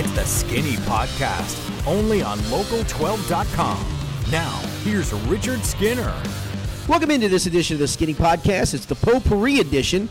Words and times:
It's 0.00 0.12
the 0.12 0.24
Skinny 0.24 0.76
Podcast, 0.86 1.84
only 1.84 2.22
on 2.22 2.38
Local12.com. 2.38 3.84
Now, 4.30 4.56
here's 4.84 5.12
Richard 5.12 5.64
Skinner. 5.64 6.14
Welcome 6.86 7.10
into 7.10 7.28
this 7.28 7.46
edition 7.46 7.74
of 7.74 7.80
the 7.80 7.88
Skinny 7.88 8.14
Podcast. 8.14 8.74
It's 8.74 8.86
the 8.86 8.94
Potpourri 8.94 9.58
edition, 9.58 10.08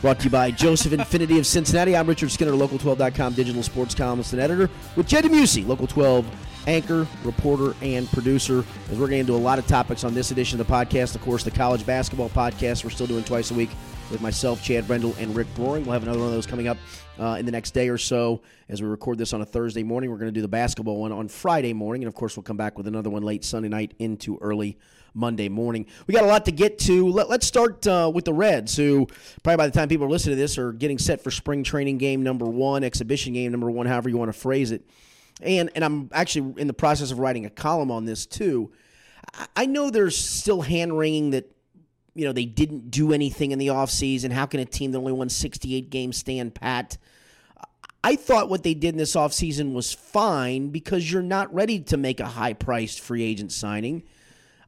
brought 0.00 0.18
to 0.18 0.24
you 0.24 0.30
by 0.30 0.50
Joseph 0.50 0.92
Infinity 0.92 1.38
of 1.38 1.46
Cincinnati. 1.46 1.96
I'm 1.96 2.08
Richard 2.08 2.32
Skinner, 2.32 2.50
Local12.com 2.50 3.34
digital 3.34 3.62
sports 3.62 3.94
columnist 3.94 4.32
and 4.32 4.42
editor, 4.42 4.68
with 4.96 5.06
Jed 5.06 5.22
DeMuesy, 5.22 5.68
Local 5.68 5.86
12 5.86 6.26
anchor, 6.66 7.06
reporter, 7.22 7.76
and 7.80 8.08
producer. 8.08 8.64
As 8.90 8.98
we're 8.98 9.06
getting 9.06 9.20
into 9.20 9.34
a 9.34 9.36
lot 9.36 9.60
of 9.60 9.68
topics 9.68 10.02
on 10.02 10.14
this 10.14 10.32
edition 10.32 10.60
of 10.60 10.66
the 10.66 10.72
podcast. 10.72 11.14
Of 11.14 11.20
course, 11.20 11.44
the 11.44 11.52
college 11.52 11.86
basketball 11.86 12.28
podcast 12.28 12.82
we're 12.82 12.90
still 12.90 13.06
doing 13.06 13.22
twice 13.22 13.52
a 13.52 13.54
week 13.54 13.70
with 14.12 14.20
myself, 14.20 14.62
Chad 14.62 14.86
Brendel, 14.86 15.14
and 15.18 15.34
Rick 15.34 15.46
Broering. 15.54 15.84
We'll 15.84 15.94
have 15.94 16.02
another 16.02 16.18
one 16.18 16.28
of 16.28 16.34
those 16.34 16.46
coming 16.46 16.68
up 16.68 16.76
uh, 17.18 17.36
in 17.38 17.46
the 17.46 17.50
next 17.50 17.72
day 17.72 17.88
or 17.88 17.96
so 17.96 18.42
as 18.68 18.82
we 18.82 18.86
record 18.86 19.16
this 19.16 19.32
on 19.32 19.40
a 19.40 19.46
Thursday 19.46 19.82
morning. 19.82 20.10
We're 20.10 20.18
going 20.18 20.28
to 20.28 20.32
do 20.32 20.42
the 20.42 20.48
basketball 20.48 21.00
one 21.00 21.12
on 21.12 21.28
Friday 21.28 21.72
morning, 21.72 22.02
and 22.02 22.08
of 22.08 22.14
course, 22.14 22.36
we'll 22.36 22.44
come 22.44 22.58
back 22.58 22.76
with 22.76 22.86
another 22.86 23.08
one 23.08 23.22
late 23.22 23.42
Sunday 23.42 23.70
night 23.70 23.94
into 23.98 24.36
early 24.42 24.76
Monday 25.14 25.48
morning. 25.48 25.86
We 26.06 26.12
got 26.12 26.24
a 26.24 26.26
lot 26.26 26.44
to 26.44 26.52
get 26.52 26.78
to. 26.80 27.08
Let, 27.08 27.30
us 27.30 27.46
start 27.46 27.86
uh, 27.86 28.10
with 28.14 28.26
the 28.26 28.34
Reds, 28.34 28.76
who 28.76 29.06
probably 29.42 29.56
by 29.56 29.66
the 29.66 29.72
time 29.72 29.88
people 29.88 30.06
are 30.06 30.10
listening 30.10 30.36
to 30.36 30.40
this 30.40 30.58
are 30.58 30.72
getting 30.72 30.98
set 30.98 31.22
for 31.22 31.30
spring 31.30 31.64
training 31.64 31.96
game 31.96 32.22
number 32.22 32.44
one, 32.44 32.84
exhibition 32.84 33.32
game 33.32 33.50
number 33.50 33.70
one, 33.70 33.86
however 33.86 34.10
you 34.10 34.18
want 34.18 34.28
to 34.28 34.38
phrase 34.38 34.72
it. 34.72 34.84
And 35.40 35.70
and 35.74 35.82
I'm 35.82 36.10
actually 36.12 36.60
in 36.60 36.66
the 36.66 36.74
process 36.74 37.10
of 37.10 37.18
writing 37.18 37.46
a 37.46 37.50
column 37.50 37.90
on 37.90 38.04
this 38.04 38.26
too. 38.26 38.72
I 39.56 39.64
know 39.64 39.88
there's 39.88 40.16
still 40.16 40.60
hand 40.60 40.98
wringing 40.98 41.30
that 41.30 41.50
you 42.14 42.24
know 42.24 42.32
they 42.32 42.44
didn't 42.44 42.90
do 42.90 43.12
anything 43.12 43.52
in 43.52 43.58
the 43.58 43.68
offseason. 43.68 44.32
How 44.32 44.46
can 44.46 44.60
a 44.60 44.64
team 44.64 44.92
that 44.92 44.98
only 44.98 45.12
won 45.12 45.28
68 45.28 45.90
games 45.90 46.16
stand 46.16 46.54
pat? 46.54 46.98
I 48.04 48.16
thought 48.16 48.48
what 48.48 48.64
they 48.64 48.74
did 48.74 48.94
in 48.94 48.96
this 48.96 49.14
offseason 49.14 49.74
was 49.74 49.92
fine 49.92 50.70
because 50.70 51.10
you're 51.10 51.22
not 51.22 51.52
ready 51.54 51.78
to 51.80 51.96
make 51.96 52.18
a 52.18 52.26
high 52.26 52.52
priced 52.52 53.00
free 53.00 53.22
agent 53.22 53.52
signing. 53.52 54.02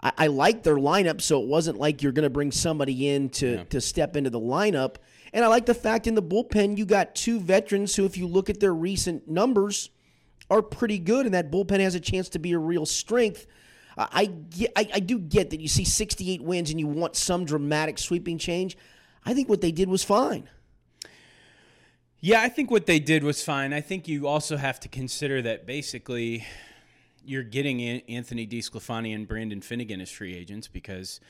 I, 0.01 0.13
I 0.19 0.27
like 0.29 0.63
their 0.63 0.77
lineup, 0.77 1.21
so 1.21 1.43
it 1.43 1.49
wasn't 1.49 1.79
like 1.79 2.03
you're 2.03 2.13
going 2.13 2.25
to 2.25 2.31
bring 2.31 2.53
somebody 2.53 3.09
in 3.09 3.31
to, 3.31 3.55
yeah. 3.57 3.65
to 3.65 3.81
step 3.81 4.17
into 4.17 4.31
the 4.31 4.41
lineup. 4.41 4.97
And 5.33 5.45
I 5.45 5.49
like 5.49 5.67
the 5.67 5.75
fact 5.75 6.07
in 6.07 6.15
the 6.15 6.23
bullpen, 6.23 6.79
you 6.79 6.87
got 6.87 7.17
two 7.17 7.41
veterans 7.41 7.97
who, 7.97 8.05
if 8.05 8.17
you 8.17 8.29
look 8.29 8.49
at 8.49 8.61
their 8.61 8.75
recent 8.75 9.27
numbers, 9.27 9.91
are 10.49 10.63
pretty 10.63 11.01
good, 11.01 11.27
and 11.27 11.35
that 11.35 11.51
bullpen 11.51 11.81
has 11.81 11.97
a 11.97 12.01
chance 12.01 12.29
to 12.31 12.39
be 12.39 12.53
a 12.53 12.59
real 12.59 12.87
strength. 12.87 13.47
I, 13.97 14.31
I, 14.77 14.89
I 14.95 15.01
do 15.01 15.19
get 15.19 15.51
that 15.51 15.61
you 15.61 15.69
see 15.69 15.85
68 15.85 16.43
wins 16.43 16.71
and 16.71 16.81
you 16.81 16.87
want 16.87 17.17
some 17.17 17.45
dramatic 17.45 17.99
sweeping 17.99 18.39
change. 18.39 18.77
I 19.25 19.35
think 19.35 19.49
what 19.49 19.61
they 19.61 19.73
did 19.73 19.89
was 19.89 20.03
fine. 20.03 20.49
Yeah, 22.21 22.41
I 22.41 22.49
think 22.49 22.71
what 22.71 22.87
they 22.87 22.99
did 22.99 23.23
was 23.23 23.45
fine. 23.45 23.73
I 23.73 23.81
think 23.81 24.09
you 24.09 24.27
also 24.27 24.57
have 24.57 24.81
to 24.81 24.89
consider 24.89 25.43
that 25.43 25.67
basically 25.67 26.47
you're 27.25 27.43
getting 27.43 27.83
Anthony 27.83 28.47
DeSclafani 28.47 29.15
and 29.15 29.29
Brandon 29.29 29.61
Finnegan 29.61 30.01
as 30.01 30.11
free 30.11 30.35
agents 30.35 30.67
because 30.67 31.21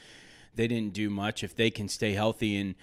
they 0.55 0.69
didn't 0.69 0.93
do 0.93 1.11
much. 1.11 1.43
If 1.43 1.55
they 1.57 1.71
can 1.71 1.89
stay 1.89 2.13
healthy 2.13 2.57
and 2.57 2.75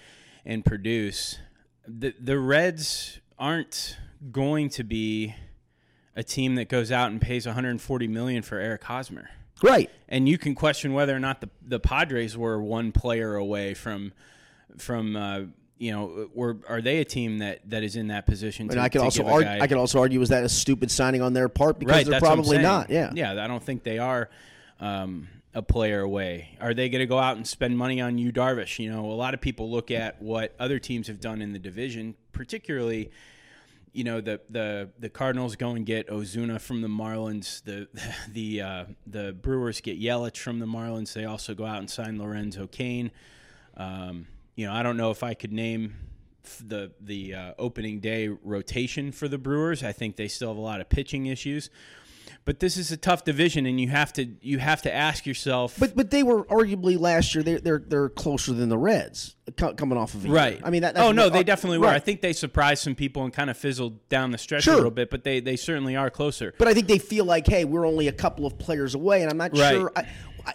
and 0.44 0.64
produce, 0.64 1.38
the 1.86 2.14
the 2.20 2.38
Reds 2.38 3.20
aren't 3.38 3.96
going 4.30 4.68
to 4.70 4.84
be 4.84 5.34
a 6.14 6.22
team 6.22 6.54
that 6.56 6.68
goes 6.68 6.92
out 6.92 7.10
and 7.10 7.20
pays 7.20 7.46
140 7.46 8.08
million 8.08 8.42
for 8.42 8.58
Eric 8.58 8.84
Hosmer. 8.84 9.30
Right. 9.62 9.90
And 10.08 10.28
you 10.28 10.38
can 10.38 10.54
question 10.54 10.92
whether 10.92 11.14
or 11.14 11.20
not 11.20 11.40
the 11.40 11.50
the 11.66 11.80
Padres 11.80 12.36
were 12.36 12.60
one 12.60 12.92
player 12.92 13.34
away 13.34 13.74
from 13.74 14.12
from 14.76 15.16
uh, 15.16 15.40
you 15.82 15.90
know, 15.90 16.30
were 16.32 16.58
are 16.68 16.80
they 16.80 16.98
a 16.98 17.04
team 17.04 17.38
that, 17.38 17.68
that 17.68 17.82
is 17.82 17.96
in 17.96 18.06
that 18.06 18.24
position? 18.24 18.68
To, 18.68 18.72
and 18.74 18.80
I 18.80 18.88
can 18.88 19.00
also 19.00 19.26
argue. 19.26 19.50
I 19.50 19.66
can 19.66 19.78
also 19.78 19.98
argue 19.98 20.20
was 20.20 20.28
that 20.28 20.44
a 20.44 20.48
stupid 20.48 20.92
signing 20.92 21.22
on 21.22 21.32
their 21.32 21.48
part 21.48 21.80
because 21.80 21.96
right, 21.96 22.06
they're 22.06 22.20
probably 22.20 22.58
not. 22.58 22.88
Yeah, 22.88 23.10
yeah. 23.12 23.42
I 23.42 23.48
don't 23.48 23.62
think 23.62 23.82
they 23.82 23.98
are 23.98 24.30
um, 24.78 25.26
a 25.54 25.60
player 25.60 26.00
away. 26.00 26.56
Are 26.60 26.72
they 26.72 26.88
going 26.88 27.00
to 27.00 27.06
go 27.06 27.18
out 27.18 27.36
and 27.36 27.44
spend 27.44 27.76
money 27.76 28.00
on 28.00 28.16
Yu 28.16 28.30
Darvish? 28.30 28.78
You 28.78 28.92
know, 28.92 29.06
a 29.06 29.10
lot 29.10 29.34
of 29.34 29.40
people 29.40 29.72
look 29.72 29.90
at 29.90 30.22
what 30.22 30.54
other 30.60 30.78
teams 30.78 31.08
have 31.08 31.18
done 31.18 31.42
in 31.42 31.52
the 31.52 31.58
division, 31.58 32.14
particularly 32.32 33.10
you 33.92 34.04
know 34.04 34.20
the 34.20 34.40
the 34.48 34.90
the 34.98 35.08
Cardinals 35.08 35.56
go 35.56 35.70
and 35.70 35.84
get 35.84 36.08
Ozuna 36.08 36.60
from 36.60 36.80
the 36.80 36.88
Marlins. 36.88 37.62
The 37.62 37.88
the 38.32 38.60
uh, 38.60 38.84
the 39.06 39.32
Brewers 39.32 39.80
get 39.80 40.00
Yelich 40.00 40.38
from 40.38 40.58
the 40.58 40.66
Marlins. 40.66 41.12
They 41.12 41.24
also 41.24 41.54
go 41.54 41.66
out 41.66 41.78
and 41.78 41.90
sign 41.90 42.18
Lorenzo 42.18 42.66
Cain. 42.66 43.10
Um, 43.76 44.26
you 44.54 44.66
know, 44.66 44.72
I 44.72 44.82
don't 44.82 44.96
know 44.96 45.10
if 45.10 45.22
I 45.22 45.34
could 45.34 45.52
name 45.52 45.94
the 46.64 46.92
the 47.00 47.34
uh, 47.34 47.54
opening 47.58 48.00
day 48.00 48.28
rotation 48.28 49.12
for 49.12 49.28
the 49.28 49.38
Brewers. 49.38 49.82
I 49.82 49.92
think 49.92 50.16
they 50.16 50.28
still 50.28 50.48
have 50.48 50.56
a 50.56 50.60
lot 50.60 50.80
of 50.80 50.88
pitching 50.88 51.26
issues. 51.26 51.70
But 52.44 52.58
this 52.58 52.76
is 52.76 52.90
a 52.90 52.96
tough 52.96 53.24
division, 53.24 53.66
and 53.66 53.80
you 53.80 53.88
have 53.88 54.12
to 54.14 54.26
you 54.40 54.58
have 54.58 54.82
to 54.82 54.92
ask 54.92 55.26
yourself. 55.26 55.76
But 55.78 55.94
but 55.94 56.10
they 56.10 56.24
were 56.24 56.44
arguably 56.44 56.98
last 56.98 57.34
year. 57.34 57.44
They're 57.44 57.60
they're, 57.60 57.78
they're 57.78 58.08
closer 58.08 58.52
than 58.52 58.68
the 58.68 58.78
Reds 58.78 59.36
coming 59.56 59.96
off 59.96 60.14
of 60.14 60.24
a 60.24 60.28
right. 60.28 60.54
Year. 60.54 60.62
I 60.64 60.70
mean 60.70 60.82
that. 60.82 60.96
oh 60.96 61.12
no, 61.12 61.28
they 61.28 61.44
definitely 61.44 61.78
were. 61.78 61.86
Right. 61.86 61.96
I 61.96 62.00
think 62.00 62.20
they 62.20 62.32
surprised 62.32 62.82
some 62.82 62.96
people 62.96 63.22
and 63.22 63.32
kind 63.32 63.48
of 63.48 63.56
fizzled 63.56 64.08
down 64.08 64.32
the 64.32 64.38
stretch 64.38 64.64
sure. 64.64 64.74
a 64.74 64.76
little 64.76 64.90
bit, 64.90 65.08
but 65.08 65.22
they 65.22 65.38
they 65.38 65.54
certainly 65.54 65.94
are 65.94 66.10
closer. 66.10 66.52
But 66.58 66.66
I 66.66 66.74
think 66.74 66.88
they 66.88 66.98
feel 66.98 67.24
like, 67.24 67.46
hey, 67.46 67.64
we're 67.64 67.86
only 67.86 68.08
a 68.08 68.12
couple 68.12 68.44
of 68.44 68.58
players 68.58 68.96
away, 68.96 69.22
and 69.22 69.30
I'm 69.30 69.36
not 69.36 69.56
right. 69.56 69.72
sure. 69.72 69.92
I, 69.94 70.06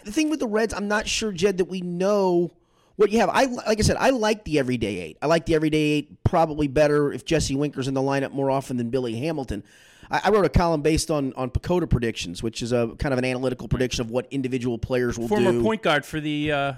the 0.04 0.12
thing 0.12 0.28
with 0.28 0.40
the 0.40 0.46
Reds, 0.46 0.74
I'm 0.74 0.88
not 0.88 1.08
sure, 1.08 1.32
Jed, 1.32 1.56
that 1.56 1.64
we 1.64 1.80
know 1.80 2.52
what 2.96 3.10
you 3.10 3.20
have. 3.20 3.30
I 3.30 3.44
like 3.44 3.78
I 3.78 3.82
said, 3.82 3.96
I 3.96 4.10
like 4.10 4.44
the 4.44 4.58
everyday 4.58 4.98
eight. 4.98 5.18
I 5.22 5.26
like 5.26 5.46
the 5.46 5.54
everyday 5.54 5.78
eight 5.78 6.24
probably 6.24 6.68
better 6.68 7.12
if 7.12 7.24
Jesse 7.24 7.54
Winker's 7.54 7.88
in 7.88 7.94
the 7.94 8.02
lineup 8.02 8.32
more 8.32 8.50
often 8.50 8.76
than 8.76 8.90
Billy 8.90 9.16
Hamilton. 9.18 9.62
I, 10.10 10.22
I 10.24 10.30
wrote 10.30 10.44
a 10.44 10.50
column 10.50 10.82
based 10.82 11.10
on 11.10 11.32
on 11.34 11.50
PECOTA 11.50 11.88
predictions, 11.88 12.42
which 12.42 12.62
is 12.62 12.72
a 12.72 12.88
kind 12.98 13.12
of 13.12 13.18
an 13.18 13.24
analytical 13.24 13.68
prediction 13.68 14.02
of 14.02 14.10
what 14.10 14.26
individual 14.30 14.78
players 14.78 15.18
will 15.18 15.28
Former 15.28 15.46
do. 15.46 15.50
Former 15.52 15.64
point 15.64 15.82
guard 15.82 16.04
for 16.04 16.20
the. 16.20 16.52
Uh, 16.52 16.72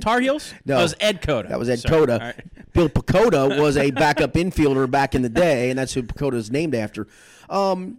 Tar 0.00 0.20
Heels? 0.20 0.52
No, 0.66 0.76
that 0.76 0.82
was 0.82 0.94
Ed 1.00 1.22
Cota. 1.22 1.48
That 1.48 1.58
was 1.58 1.68
Ed 1.68 1.80
Sorry. 1.80 2.00
Cota. 2.00 2.18
Right. 2.20 2.72
Bill 2.74 2.88
PECOTA 2.88 3.58
was 3.60 3.76
a 3.76 3.90
backup 3.90 4.34
infielder 4.34 4.88
back 4.88 5.14
in 5.14 5.22
the 5.22 5.28
day, 5.28 5.70
and 5.70 5.78
that's 5.78 5.94
who 5.94 6.02
PECOTA 6.02 6.34
is 6.34 6.50
named 6.50 6.74
after. 6.74 7.08
Um, 7.48 7.98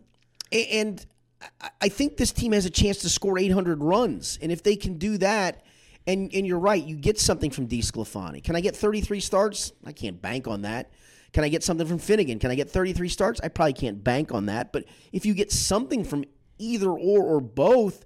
and 0.52 1.06
I 1.80 1.90
think 1.90 2.18
this 2.18 2.31
team 2.31 2.52
has 2.52 2.66
a 2.66 2.70
chance 2.70 3.00
to 3.00 3.09
score 3.09 3.38
800 3.38 3.84
runs, 3.84 4.38
and 4.41 4.52
if 4.52 4.64
they 4.64 4.75
can 4.75 4.97
do 4.97 5.18
that, 5.18 5.66
and 6.08 6.34
and 6.34 6.47
you're 6.47 6.59
right, 6.59 6.84
you 6.84 6.96
get 6.96 7.20
something 7.20 7.52
from 7.52 7.68
D. 7.68 7.80
DeSclafani. 7.80 8.44
Can 8.44 8.56
I 8.56 8.62
get 8.62 8.75
33 8.75 9.20
starts? 9.20 9.72
I 9.86 9.91
can't 9.91 10.22
bank 10.22 10.47
on 10.47 10.64
that. 10.64 10.91
Can 11.34 11.44
I 11.44 11.50
get 11.50 11.64
something 11.64 11.88
from 11.88 11.97
Finnegan? 11.97 12.40
Can 12.40 12.52
I 12.52 12.56
get 12.56 12.69
33 12.69 13.08
starts? 13.09 13.42
I 13.42 13.47
probably 13.47 13.74
can't 13.74 14.03
bank 14.03 14.34
on 14.34 14.47
that. 14.47 14.74
But 14.74 14.86
if 15.12 15.25
you 15.25 15.34
get 15.34 15.52
something 15.52 16.03
from 16.03 16.25
either 16.58 16.90
or 16.90 17.24
or 17.24 17.40
both, 17.40 18.06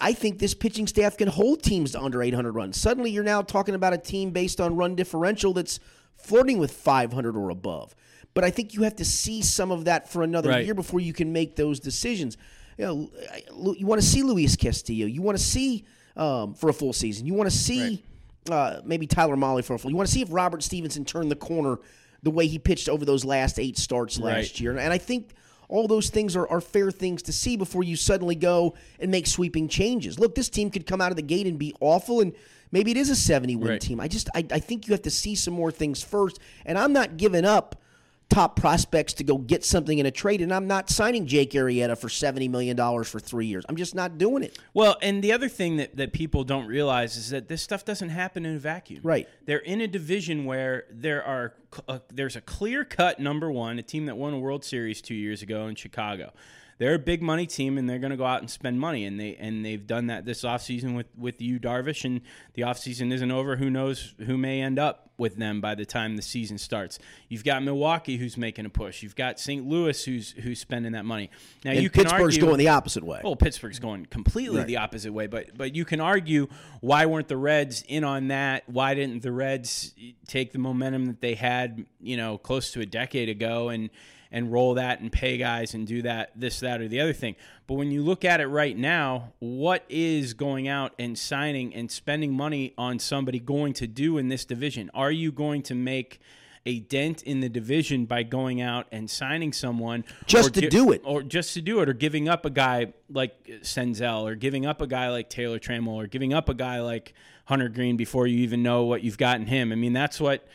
I 0.00 0.12
think 0.12 0.38
this 0.38 0.54
pitching 0.54 0.86
staff 0.86 1.16
can 1.16 1.28
hold 1.28 1.62
teams 1.62 1.92
to 1.92 2.00
under 2.00 2.22
800 2.22 2.52
runs. 2.52 2.80
Suddenly, 2.80 3.10
you're 3.10 3.22
now 3.22 3.42
talking 3.42 3.74
about 3.74 3.92
a 3.92 3.98
team 3.98 4.30
based 4.30 4.60
on 4.60 4.76
run 4.76 4.96
differential 4.96 5.52
that's 5.52 5.78
flirting 6.16 6.58
with 6.58 6.72
500 6.72 7.36
or 7.36 7.50
above. 7.50 7.94
But 8.34 8.44
I 8.44 8.50
think 8.50 8.74
you 8.74 8.82
have 8.82 8.96
to 8.96 9.04
see 9.04 9.42
some 9.42 9.70
of 9.70 9.84
that 9.84 10.10
for 10.10 10.22
another 10.22 10.50
right. 10.50 10.64
year 10.64 10.74
before 10.74 11.00
you 11.00 11.12
can 11.12 11.32
make 11.32 11.54
those 11.54 11.80
decisions. 11.80 12.38
You 12.78 12.84
know, 12.86 13.74
you 13.76 13.86
want 13.86 14.00
to 14.00 14.06
see 14.06 14.22
Luis 14.22 14.56
Castillo. 14.56 15.06
You 15.06 15.20
want 15.20 15.36
to 15.36 15.44
see 15.44 15.84
um, 16.16 16.54
for 16.54 16.70
a 16.70 16.72
full 16.72 16.94
season. 16.94 17.26
You 17.26 17.34
want 17.34 17.50
to 17.50 17.56
see 17.56 18.02
right. 18.48 18.54
uh, 18.54 18.80
maybe 18.84 19.06
Tyler 19.06 19.36
Mahle 19.36 19.62
for 19.62 19.74
a 19.74 19.78
full. 19.78 19.90
You 19.90 19.96
want 19.96 20.08
to 20.08 20.12
see 20.12 20.22
if 20.22 20.28
Robert 20.30 20.62
Stephenson 20.62 21.04
turned 21.04 21.30
the 21.30 21.36
corner 21.36 21.78
the 22.22 22.30
way 22.30 22.46
he 22.46 22.58
pitched 22.58 22.88
over 22.88 23.04
those 23.04 23.24
last 23.24 23.58
eight 23.58 23.76
starts 23.76 24.18
last 24.18 24.36
right. 24.36 24.60
year. 24.60 24.76
And 24.76 24.92
I 24.92 24.98
think 24.98 25.30
all 25.68 25.88
those 25.88 26.10
things 26.10 26.36
are, 26.36 26.46
are 26.48 26.60
fair 26.60 26.90
things 26.90 27.22
to 27.22 27.32
see 27.32 27.56
before 27.56 27.82
you 27.82 27.96
suddenly 27.96 28.34
go 28.34 28.74
and 29.00 29.10
make 29.10 29.26
sweeping 29.26 29.68
changes. 29.68 30.18
Look, 30.18 30.34
this 30.34 30.48
team 30.48 30.70
could 30.70 30.86
come 30.86 31.00
out 31.00 31.10
of 31.10 31.16
the 31.16 31.22
gate 31.22 31.46
and 31.46 31.58
be 31.58 31.74
awful, 31.80 32.20
and 32.20 32.34
maybe 32.70 32.90
it 32.90 32.96
is 32.96 33.10
a 33.10 33.16
70 33.16 33.56
win 33.56 33.68
right. 33.68 33.80
team. 33.80 33.98
I 33.98 34.06
just 34.06 34.28
I, 34.34 34.44
I 34.50 34.58
think 34.58 34.86
you 34.86 34.92
have 34.92 35.02
to 35.02 35.10
see 35.10 35.34
some 35.34 35.54
more 35.54 35.70
things 35.70 36.02
first. 36.02 36.38
And 36.66 36.78
I'm 36.78 36.92
not 36.92 37.16
giving 37.16 37.44
up 37.44 37.81
top 38.28 38.56
prospects 38.56 39.12
to 39.14 39.24
go 39.24 39.36
get 39.38 39.64
something 39.64 39.98
in 39.98 40.06
a 40.06 40.10
trade, 40.10 40.40
and 40.40 40.52
I'm 40.52 40.66
not 40.66 40.88
signing 40.88 41.26
Jake 41.26 41.52
Arrieta 41.52 41.96
for 41.98 42.08
$70 42.08 42.48
million 42.50 42.76
for 43.04 43.20
three 43.20 43.46
years. 43.46 43.64
I'm 43.68 43.76
just 43.76 43.94
not 43.94 44.18
doing 44.18 44.42
it. 44.42 44.58
Well, 44.74 44.96
and 45.02 45.22
the 45.22 45.32
other 45.32 45.48
thing 45.48 45.76
that, 45.76 45.96
that 45.96 46.12
people 46.12 46.44
don't 46.44 46.66
realize 46.66 47.16
is 47.16 47.30
that 47.30 47.48
this 47.48 47.62
stuff 47.62 47.84
doesn't 47.84 48.08
happen 48.08 48.46
in 48.46 48.56
a 48.56 48.58
vacuum. 48.58 49.00
Right. 49.02 49.28
They're 49.44 49.58
in 49.58 49.80
a 49.80 49.86
division 49.86 50.44
where 50.44 50.84
there 50.90 51.24
are 51.24 51.54
uh, 51.88 52.00
there's 52.12 52.36
a 52.36 52.42
clear 52.42 52.84
cut 52.84 53.18
number 53.18 53.50
one, 53.50 53.78
a 53.78 53.82
team 53.82 54.06
that 54.06 54.16
won 54.16 54.34
a 54.34 54.38
World 54.38 54.62
Series 54.62 55.00
two 55.00 55.14
years 55.14 55.42
ago 55.42 55.66
in 55.68 55.74
Chicago 55.74 56.32
they're 56.78 56.94
a 56.94 56.98
big 56.98 57.22
money 57.22 57.46
team 57.46 57.78
and 57.78 57.88
they're 57.88 57.98
going 57.98 58.10
to 58.10 58.16
go 58.16 58.24
out 58.24 58.40
and 58.40 58.50
spend 58.50 58.80
money 58.80 59.04
and 59.04 59.18
they 59.20 59.36
and 59.36 59.64
they've 59.64 59.86
done 59.86 60.06
that 60.08 60.24
this 60.24 60.42
offseason 60.42 60.96
with 60.96 61.06
with 61.16 61.40
Yu 61.40 61.58
Darvish 61.60 62.04
and 62.04 62.20
the 62.54 62.62
offseason 62.62 63.12
isn't 63.12 63.30
over 63.30 63.56
who 63.56 63.70
knows 63.70 64.14
who 64.26 64.36
may 64.36 64.60
end 64.60 64.78
up 64.78 65.10
with 65.18 65.36
them 65.36 65.60
by 65.60 65.74
the 65.74 65.84
time 65.84 66.16
the 66.16 66.22
season 66.22 66.58
starts. 66.58 66.98
You've 67.28 67.44
got 67.44 67.62
Milwaukee 67.62 68.16
who's 68.16 68.36
making 68.36 68.64
a 68.66 68.70
push. 68.70 69.02
You've 69.02 69.14
got 69.14 69.38
St. 69.38 69.64
Louis 69.66 70.04
who's 70.04 70.32
who's 70.32 70.58
spending 70.58 70.92
that 70.92 71.04
money. 71.04 71.30
Now 71.64 71.72
And 71.72 71.82
you 71.82 71.90
can 71.90 72.04
Pittsburgh's 72.04 72.36
argue, 72.36 72.40
going 72.40 72.58
the 72.58 72.68
opposite 72.68 73.04
way. 73.04 73.20
well, 73.22 73.36
Pittsburgh's 73.36 73.78
going 73.78 74.06
completely 74.06 74.58
Right. 74.58 74.66
the 74.66 74.78
opposite 74.78 75.12
way, 75.12 75.26
but 75.28 75.56
but 75.56 75.76
you 75.76 75.84
can 75.84 76.00
argue 76.00 76.48
why 76.80 77.06
weren't 77.06 77.28
the 77.28 77.36
Reds 77.36 77.84
in 77.86 78.02
on 78.04 78.28
that? 78.28 78.64
Why 78.68 78.94
didn't 78.94 79.22
the 79.22 79.32
Reds 79.32 79.94
take 80.26 80.52
the 80.52 80.58
momentum 80.58 81.06
that 81.06 81.20
they 81.20 81.34
had, 81.34 81.84
you 82.00 82.16
know, 82.16 82.38
close 82.38 82.72
to 82.72 82.80
a 82.80 82.86
decade 82.86 83.28
ago 83.28 83.68
and 83.68 83.90
and 84.32 84.50
roll 84.50 84.74
that 84.74 85.00
and 85.00 85.12
pay 85.12 85.36
guys 85.36 85.74
and 85.74 85.86
do 85.86 86.02
that 86.02 86.32
this 86.34 86.60
that 86.60 86.80
or 86.80 86.88
the 86.88 87.00
other 87.00 87.12
thing. 87.12 87.36
But 87.66 87.74
when 87.74 87.92
you 87.92 88.02
look 88.02 88.24
at 88.24 88.40
it 88.40 88.46
right 88.46 88.76
now, 88.76 89.34
what 89.38 89.84
is 89.88 90.34
going 90.34 90.66
out 90.66 90.92
and 90.98 91.16
signing 91.16 91.74
and 91.74 91.90
spending 91.90 92.32
money 92.32 92.74
on 92.76 92.98
somebody 92.98 93.38
going 93.38 93.74
to 93.74 93.86
do 93.86 94.18
in 94.18 94.28
this 94.28 94.44
division? 94.44 94.90
Are 94.94 95.12
you 95.12 95.30
going 95.30 95.62
to 95.64 95.74
make 95.74 96.20
a 96.64 96.80
dent 96.80 97.22
in 97.24 97.40
the 97.40 97.48
division 97.48 98.04
by 98.04 98.22
going 98.22 98.60
out 98.60 98.86
and 98.92 99.10
signing 99.10 99.52
someone 99.52 100.04
Just 100.26 100.54
to 100.54 100.68
do 100.68 100.92
it. 100.92 101.02
or 101.04 101.22
just 101.22 101.54
to 101.54 101.60
do 101.60 101.80
it, 101.80 101.88
or 101.88 101.92
giving 101.92 102.28
up 102.28 102.46
a 102.46 102.50
guy 102.50 102.92
like 103.10 103.44
Senzel, 103.62 104.22
or 104.22 104.36
giving 104.36 104.64
up 104.64 104.80
a 104.80 104.86
guy 104.86 105.10
like 105.10 105.28
Taylor 105.28 105.58
Trammell, 105.58 105.94
or 105.94 106.06
giving 106.06 106.32
up 106.32 106.48
a 106.48 106.54
guy 106.54 106.80
like 106.80 107.14
Hunter 107.46 107.68
Greene 107.68 107.96
before 107.96 108.26
you 108.26 108.38
even 108.38 108.62
know 108.62 108.84
what 108.84 109.02
you've 109.02 109.18
gotten 109.18 109.46
him. 109.46 109.72
I 109.72 109.74
mean, 109.74 109.92
that's 109.92 110.20
what 110.20 110.46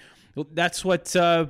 that's 0.54 0.86
what 0.86 1.14
uh, 1.16 1.48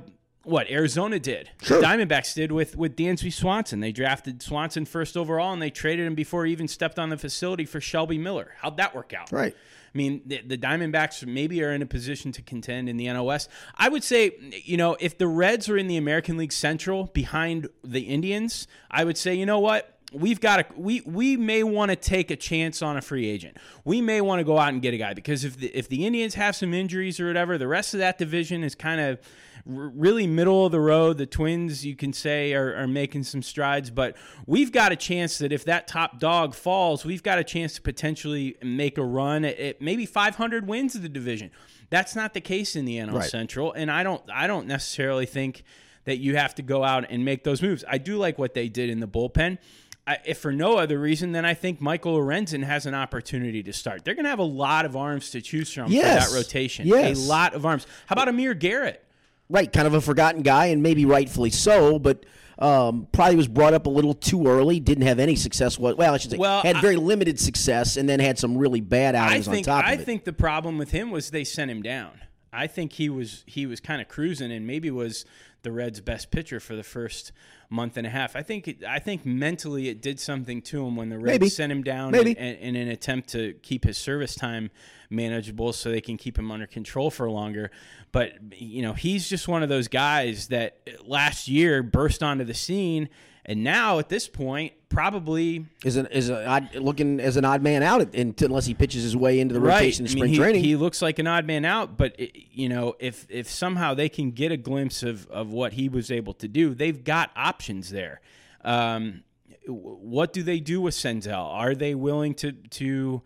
what 0.48 0.70
Arizona 0.70 1.18
did. 1.18 1.50
Sure. 1.62 1.80
The 1.80 1.86
Diamondbacks 1.86 2.34
did 2.34 2.52
with 2.52 2.76
with 2.76 2.96
Dansby 2.96 3.32
Swanson. 3.32 3.80
They 3.80 3.92
drafted 3.92 4.42
Swanson 4.42 4.84
first 4.84 5.16
overall, 5.16 5.52
and 5.52 5.60
they 5.60 5.70
traded 5.70 6.06
him 6.06 6.14
before 6.14 6.46
he 6.46 6.52
even 6.52 6.68
stepped 6.68 6.98
on 6.98 7.10
the 7.10 7.18
facility 7.18 7.64
for 7.64 7.80
Shelby 7.80 8.18
Miller. 8.18 8.54
How'd 8.58 8.78
that 8.78 8.94
work 8.94 9.12
out? 9.12 9.30
Right. 9.30 9.54
I 9.94 9.98
mean, 9.98 10.22
the, 10.26 10.42
the 10.42 10.58
Diamondbacks 10.58 11.26
maybe 11.26 11.62
are 11.62 11.72
in 11.72 11.80
a 11.80 11.86
position 11.86 12.30
to 12.32 12.42
contend 12.42 12.88
in 12.88 12.98
the 12.98 13.06
NOS. 13.06 13.48
I 13.76 13.88
would 13.88 14.04
say, 14.04 14.32
you 14.64 14.76
know, 14.76 14.96
if 15.00 15.16
the 15.16 15.26
Reds 15.26 15.68
are 15.68 15.78
in 15.78 15.86
the 15.86 15.96
American 15.96 16.36
League 16.36 16.52
Central 16.52 17.04
behind 17.04 17.68
the 17.82 18.02
Indians, 18.02 18.66
I 18.90 19.04
would 19.04 19.16
say, 19.16 19.34
you 19.34 19.46
know 19.46 19.60
what? 19.60 19.94
We've 20.12 20.40
got 20.40 20.56
to 20.56 20.66
we 20.74 21.02
we 21.02 21.36
may 21.36 21.62
want 21.62 21.90
to 21.90 21.96
take 21.96 22.30
a 22.30 22.36
chance 22.36 22.80
on 22.80 22.96
a 22.96 23.02
free 23.02 23.28
agent. 23.28 23.58
We 23.84 24.00
may 24.00 24.22
want 24.22 24.40
to 24.40 24.44
go 24.44 24.58
out 24.58 24.72
and 24.72 24.80
get 24.80 24.94
a 24.94 24.96
guy 24.96 25.12
because 25.12 25.44
if 25.44 25.58
the, 25.58 25.66
if 25.76 25.90
the 25.90 26.06
Indians 26.06 26.34
have 26.34 26.56
some 26.56 26.72
injuries 26.72 27.20
or 27.20 27.26
whatever, 27.26 27.58
the 27.58 27.68
rest 27.68 27.92
of 27.92 28.00
that 28.00 28.16
division 28.16 28.64
is 28.64 28.74
kind 28.74 29.02
of 29.02 29.20
really 29.68 30.26
middle 30.26 30.66
of 30.66 30.72
the 30.72 30.80
road. 30.80 31.18
The 31.18 31.26
Twins, 31.26 31.84
you 31.84 31.94
can 31.94 32.12
say, 32.12 32.54
are, 32.54 32.74
are 32.74 32.86
making 32.88 33.22
some 33.24 33.42
strides, 33.42 33.90
but 33.90 34.16
we've 34.46 34.72
got 34.72 34.90
a 34.92 34.96
chance 34.96 35.38
that 35.38 35.52
if 35.52 35.64
that 35.66 35.86
top 35.86 36.18
dog 36.18 36.54
falls, 36.54 37.04
we've 37.04 37.22
got 37.22 37.38
a 37.38 37.44
chance 37.44 37.74
to 37.74 37.82
potentially 37.82 38.56
make 38.62 38.98
a 38.98 39.04
run 39.04 39.44
at, 39.44 39.58
at 39.58 39.80
maybe 39.80 40.06
500 40.06 40.66
wins 40.66 40.94
of 40.94 41.02
the 41.02 41.08
division. 41.08 41.50
That's 41.90 42.16
not 42.16 42.34
the 42.34 42.40
case 42.40 42.74
in 42.76 42.84
the 42.84 42.96
NL 42.96 43.12
Right. 43.14 43.30
Central, 43.30 43.72
and 43.72 43.90
I 43.90 44.02
don't 44.02 44.22
I 44.32 44.46
don't 44.46 44.66
necessarily 44.66 45.24
think 45.26 45.62
that 46.04 46.18
you 46.18 46.36
have 46.36 46.54
to 46.56 46.62
go 46.62 46.82
out 46.84 47.06
and 47.10 47.24
make 47.24 47.44
those 47.44 47.62
moves. 47.62 47.84
I 47.86 47.98
do 47.98 48.16
like 48.16 48.38
what 48.38 48.54
they 48.54 48.68
did 48.68 48.90
in 48.90 49.00
the 49.00 49.08
bullpen. 49.08 49.58
I, 50.06 50.16
if 50.24 50.38
for 50.38 50.52
no 50.52 50.76
other 50.78 50.98
reason, 50.98 51.32
then 51.32 51.44
I 51.44 51.52
think 51.52 51.82
Michael 51.82 52.16
Lorenzen 52.18 52.62
has 52.64 52.86
an 52.86 52.94
opportunity 52.94 53.62
to 53.62 53.72
start. 53.74 54.04
They're 54.04 54.14
going 54.14 54.24
to 54.24 54.30
have 54.30 54.38
a 54.38 54.42
lot 54.42 54.86
of 54.86 54.96
arms 54.96 55.30
to 55.32 55.42
choose 55.42 55.70
from 55.72 55.92
Yes. 55.92 56.26
for 56.28 56.32
that 56.32 56.38
rotation. 56.38 56.86
Yes. 56.86 57.18
A 57.26 57.28
lot 57.28 57.52
of 57.52 57.66
arms. 57.66 57.86
How 58.06 58.14
about 58.14 58.28
Amir 58.28 58.54
Garrett? 58.54 59.04
Right, 59.50 59.72
kind 59.72 59.86
of 59.86 59.94
a 59.94 60.00
forgotten 60.00 60.42
guy, 60.42 60.66
and 60.66 60.82
maybe 60.82 61.06
rightfully 61.06 61.50
so, 61.50 61.98
but 61.98 62.26
um, 62.58 63.08
probably 63.12 63.36
was 63.36 63.48
brought 63.48 63.72
up 63.72 63.86
a 63.86 63.90
little 63.90 64.12
too 64.14 64.46
early. 64.46 64.78
Didn't 64.80 65.06
have 65.06 65.18
any 65.18 65.36
success. 65.36 65.78
Well, 65.78 65.98
I 66.00 66.16
should 66.18 66.32
say, 66.32 66.36
Well, 66.36 66.62
had 66.62 66.76
I- 66.76 66.80
very 66.80 66.96
limited 66.96 67.40
success, 67.40 67.96
and 67.96 68.08
then 68.08 68.20
had 68.20 68.38
some 68.38 68.58
really 68.58 68.80
bad 68.80 69.14
I 69.14 69.26
outings 69.26 69.46
think 69.46 69.66
on 69.68 69.76
top 69.76 69.84
I 69.86 69.92
of 69.92 69.98
it. 70.00 70.02
I 70.02 70.04
think 70.04 70.24
the 70.24 70.32
problem 70.32 70.76
with 70.76 70.90
him 70.90 71.10
was 71.10 71.30
they 71.30 71.44
sent 71.44 71.70
him 71.70 71.82
down. 71.82 72.10
I 72.58 72.66
think 72.66 72.94
he 72.94 73.08
was 73.08 73.44
he 73.46 73.66
was 73.66 73.78
kind 73.78 74.00
of 74.02 74.08
cruising 74.08 74.50
and 74.50 74.66
maybe 74.66 74.90
was 74.90 75.24
the 75.62 75.70
Reds' 75.70 76.00
best 76.00 76.32
pitcher 76.32 76.58
for 76.58 76.74
the 76.74 76.82
first 76.82 77.30
month 77.70 77.96
and 77.96 78.06
a 78.06 78.10
half. 78.10 78.34
I 78.34 78.42
think 78.42 78.66
it, 78.66 78.84
I 78.84 78.98
think 78.98 79.24
mentally 79.24 79.88
it 79.88 80.02
did 80.02 80.18
something 80.18 80.60
to 80.62 80.84
him 80.84 80.96
when 80.96 81.08
the 81.08 81.18
Reds 81.18 81.38
Maybe. 81.38 81.48
sent 81.48 81.70
him 81.70 81.84
down 81.84 82.14
in, 82.14 82.26
in, 82.26 82.34
in 82.36 82.76
an 82.76 82.88
attempt 82.88 83.28
to 83.30 83.52
keep 83.62 83.84
his 83.84 83.96
service 83.96 84.34
time 84.34 84.70
manageable 85.08 85.72
so 85.72 85.90
they 85.90 86.00
can 86.00 86.16
keep 86.16 86.36
him 86.36 86.50
under 86.50 86.66
control 86.66 87.10
for 87.10 87.30
longer. 87.30 87.70
But 88.10 88.32
you 88.60 88.82
know 88.82 88.92
he's 88.92 89.28
just 89.28 89.46
one 89.46 89.62
of 89.62 89.68
those 89.68 89.86
guys 89.86 90.48
that 90.48 90.78
last 91.04 91.46
year 91.46 91.84
burst 91.84 92.24
onto 92.24 92.44
the 92.44 92.54
scene. 92.54 93.08
And 93.48 93.64
now, 93.64 93.98
at 93.98 94.10
this 94.10 94.28
point, 94.28 94.74
probably 94.90 95.64
is 95.82 95.96
an 95.96 96.04
is 96.08 96.28
a 96.28 96.46
odd, 96.46 96.74
looking 96.74 97.18
as 97.18 97.38
an 97.38 97.46
odd 97.46 97.62
man 97.62 97.82
out 97.82 98.14
unless 98.14 98.66
he 98.66 98.74
pitches 98.74 99.02
his 99.02 99.16
way 99.16 99.40
into 99.40 99.54
the 99.54 99.60
rotation 99.60 100.04
in 100.04 100.10
I 100.10 100.14
mean, 100.14 100.18
spring 100.18 100.30
he, 100.32 100.36
training. 100.36 100.64
He 100.64 100.76
looks 100.76 101.00
like 101.00 101.18
an 101.18 101.26
odd 101.26 101.46
man 101.46 101.64
out, 101.64 101.96
but 101.96 102.14
it, 102.20 102.36
you 102.52 102.68
know, 102.68 102.94
if 103.00 103.26
if 103.30 103.48
somehow 103.48 103.94
they 103.94 104.10
can 104.10 104.32
get 104.32 104.52
a 104.52 104.58
glimpse 104.58 105.02
of 105.02 105.26
of 105.28 105.50
what 105.50 105.72
he 105.72 105.88
was 105.88 106.10
able 106.10 106.34
to 106.34 106.46
do, 106.46 106.74
they've 106.74 107.02
got 107.02 107.30
options 107.34 107.88
there. 107.88 108.20
Um, 108.62 109.22
what 109.66 110.34
do 110.34 110.42
they 110.42 110.60
do 110.60 110.82
with 110.82 110.94
Senzel? 110.94 111.42
Are 111.42 111.74
they 111.74 111.94
willing 111.94 112.34
to 112.34 112.52
to? 112.52 113.22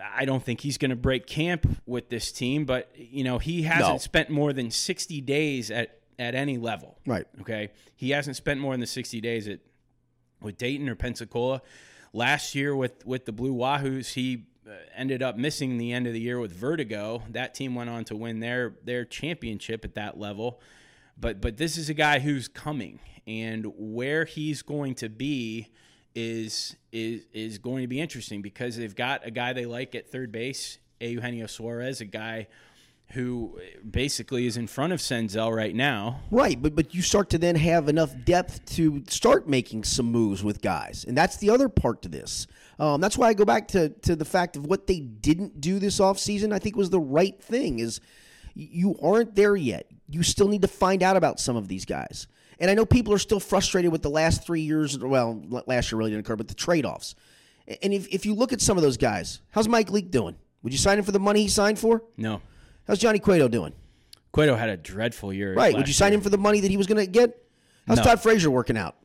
I 0.00 0.24
don't 0.24 0.44
think 0.44 0.60
he's 0.60 0.78
going 0.78 0.90
to 0.90 0.96
break 0.96 1.26
camp 1.26 1.66
with 1.84 2.10
this 2.10 2.30
team, 2.30 2.64
but 2.64 2.92
you 2.96 3.24
know, 3.24 3.38
he 3.38 3.62
hasn't 3.62 3.94
No. 3.94 3.98
spent 3.98 4.30
more 4.30 4.52
than 4.52 4.70
sixty 4.70 5.20
days 5.20 5.72
at 5.72 5.97
at 6.18 6.34
any 6.34 6.58
level. 6.58 6.98
Right. 7.06 7.26
Okay. 7.40 7.70
He 7.96 8.10
hasn't 8.10 8.36
spent 8.36 8.60
more 8.60 8.72
than 8.72 8.80
the 8.80 8.86
sixty 8.86 9.20
days 9.20 9.48
at 9.48 9.60
with 10.40 10.58
Dayton 10.58 10.88
or 10.88 10.94
Pensacola. 10.94 11.62
Last 12.12 12.54
year 12.54 12.74
with 12.74 13.04
with 13.06 13.26
the 13.26 13.32
Blue 13.32 13.54
Wahoos, 13.54 14.14
he 14.14 14.46
uh, 14.66 14.72
ended 14.96 15.22
up 15.22 15.36
missing 15.36 15.78
the 15.78 15.92
end 15.92 16.06
of 16.06 16.12
the 16.12 16.20
year 16.20 16.38
with 16.38 16.52
vertigo. 16.52 17.22
That 17.30 17.54
team 17.54 17.74
went 17.74 17.90
on 17.90 18.04
to 18.04 18.16
win 18.16 18.40
their 18.40 18.74
their 18.84 19.04
championship 19.04 19.84
at 19.84 19.94
that 19.94 20.18
level. 20.18 20.60
But 21.20 21.40
but 21.40 21.56
this 21.56 21.76
is 21.76 21.90
a 21.90 21.94
guy 21.94 22.20
who's 22.20 22.48
coming, 22.48 23.00
and 23.26 23.66
where 23.76 24.24
he's 24.24 24.62
going 24.62 24.94
to 24.96 25.08
be 25.08 25.68
is 26.14 26.76
is 26.92 27.26
is 27.32 27.58
going 27.58 27.82
to 27.82 27.88
be 27.88 28.00
interesting 28.00 28.42
because 28.42 28.76
they've 28.76 28.94
got 28.94 29.26
a 29.26 29.30
guy 29.30 29.52
they 29.52 29.66
like 29.66 29.94
at 29.94 30.10
third 30.10 30.32
base, 30.32 30.78
Eugenio 31.00 31.46
Suarez, 31.46 32.00
a 32.00 32.04
guy 32.04 32.46
who 33.12 33.58
basically 33.90 34.46
is 34.46 34.56
in 34.56 34.66
front 34.66 34.92
of 34.92 35.00
Senzel 35.00 35.54
right 35.54 35.74
now. 35.74 36.20
Right, 36.30 36.60
but 36.60 36.74
but 36.74 36.94
you 36.94 37.02
start 37.02 37.30
to 37.30 37.38
then 37.38 37.56
have 37.56 37.88
enough 37.88 38.12
depth 38.24 38.64
to 38.76 39.02
start 39.08 39.48
making 39.48 39.84
some 39.84 40.06
moves 40.06 40.44
with 40.44 40.60
guys, 40.60 41.04
and 41.06 41.16
that's 41.16 41.38
the 41.38 41.50
other 41.50 41.68
part 41.68 42.02
to 42.02 42.08
this. 42.08 42.46
Um, 42.78 43.00
that's 43.00 43.16
why 43.16 43.28
I 43.28 43.34
go 43.34 43.44
back 43.44 43.68
to 43.68 43.88
to 43.88 44.14
the 44.14 44.24
fact 44.24 44.56
of 44.56 44.66
what 44.66 44.86
they 44.86 45.00
didn't 45.00 45.60
do 45.60 45.78
this 45.78 46.00
offseason, 46.00 46.52
I 46.52 46.58
think 46.58 46.76
was 46.76 46.90
the 46.90 47.00
right 47.00 47.40
thing. 47.42 47.78
Is 47.78 48.00
you 48.54 48.96
aren't 49.02 49.34
there 49.34 49.56
yet. 49.56 49.86
You 50.08 50.22
still 50.22 50.48
need 50.48 50.62
to 50.62 50.68
find 50.68 51.02
out 51.02 51.16
about 51.16 51.40
some 51.40 51.56
of 51.56 51.68
these 51.68 51.84
guys. 51.84 52.26
And 52.60 52.70
I 52.70 52.74
know 52.74 52.84
people 52.84 53.14
are 53.14 53.18
still 53.18 53.40
frustrated 53.40 53.92
with 53.92 54.02
the 54.02 54.10
last 54.10 54.44
three 54.44 54.62
years. 54.62 54.98
Well, 54.98 55.42
last 55.66 55.92
year 55.92 55.98
really 55.98 56.10
didn't 56.10 56.26
occur, 56.26 56.36
but 56.36 56.48
the 56.48 56.54
trade 56.54 56.84
offs. 56.84 57.14
And 57.82 57.92
if, 57.92 58.08
if 58.08 58.26
you 58.26 58.34
look 58.34 58.52
at 58.52 58.60
some 58.60 58.76
of 58.76 58.82
those 58.82 58.96
guys, 58.96 59.40
how's 59.50 59.68
Mike 59.68 59.90
Leake 59.90 60.10
doing? 60.10 60.36
Would 60.62 60.72
you 60.72 60.78
sign 60.78 60.98
him 60.98 61.04
for 61.04 61.12
the 61.12 61.20
money 61.20 61.42
he 61.42 61.48
signed 61.48 61.78
for? 61.78 62.02
No, 62.16 62.40
How's 62.88 62.98
Johnny 62.98 63.20
Cueto 63.20 63.46
doing? 63.46 63.74
Cueto 64.32 64.56
had 64.56 64.70
a 64.70 64.76
dreadful 64.76 65.32
year. 65.32 65.54
Right. 65.54 65.76
Would 65.76 65.86
you 65.86 65.94
sign 65.94 66.10
year. 66.10 66.18
him 66.18 66.22
for 66.22 66.30
the 66.30 66.38
money 66.38 66.60
that 66.60 66.70
he 66.70 66.76
was 66.76 66.86
going 66.86 67.04
to 67.04 67.10
get? 67.10 67.44
How's 67.86 67.98
No. 67.98 68.04
Todd 68.04 68.20
Frazier 68.20 68.50
working 68.50 68.76
out 68.76 68.96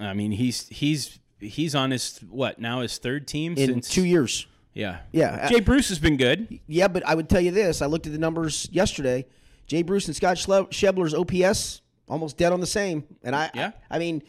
I 0.00 0.14
mean, 0.14 0.32
he's 0.32 0.68
he's 0.68 1.18
he's 1.40 1.74
on 1.74 1.90
his 1.90 2.18
what 2.28 2.58
now 2.58 2.80
his 2.80 2.98
third 2.98 3.26
team 3.26 3.52
in 3.52 3.68
since 3.68 3.88
two 3.88 4.04
years? 4.04 4.46
Yeah, 4.74 4.98
Yeah. 5.12 5.40
Uh, 5.42 5.48
Jay 5.48 5.60
Bruce 5.60 5.88
has 5.88 5.98
been 5.98 6.16
good. 6.16 6.60
Yeah, 6.68 6.86
but 6.88 7.04
I 7.04 7.14
would 7.14 7.28
tell 7.28 7.40
you 7.40 7.50
this. 7.50 7.82
I 7.82 7.86
looked 7.86 8.06
at 8.06 8.12
the 8.12 8.18
numbers 8.18 8.68
yesterday. 8.70 9.26
Jay 9.66 9.82
Bruce 9.82 10.06
and 10.06 10.14
Scott 10.14 10.36
Schebler's 10.36 11.14
OPS 11.14 11.82
almost 12.08 12.36
dead 12.36 12.52
on 12.52 12.60
the 12.60 12.66
same. 12.66 13.04
And 13.24 13.34
I, 13.34 13.50
Yeah. 13.54 13.72
I, 13.90 13.96
I 13.96 13.98
mean, 13.98 14.22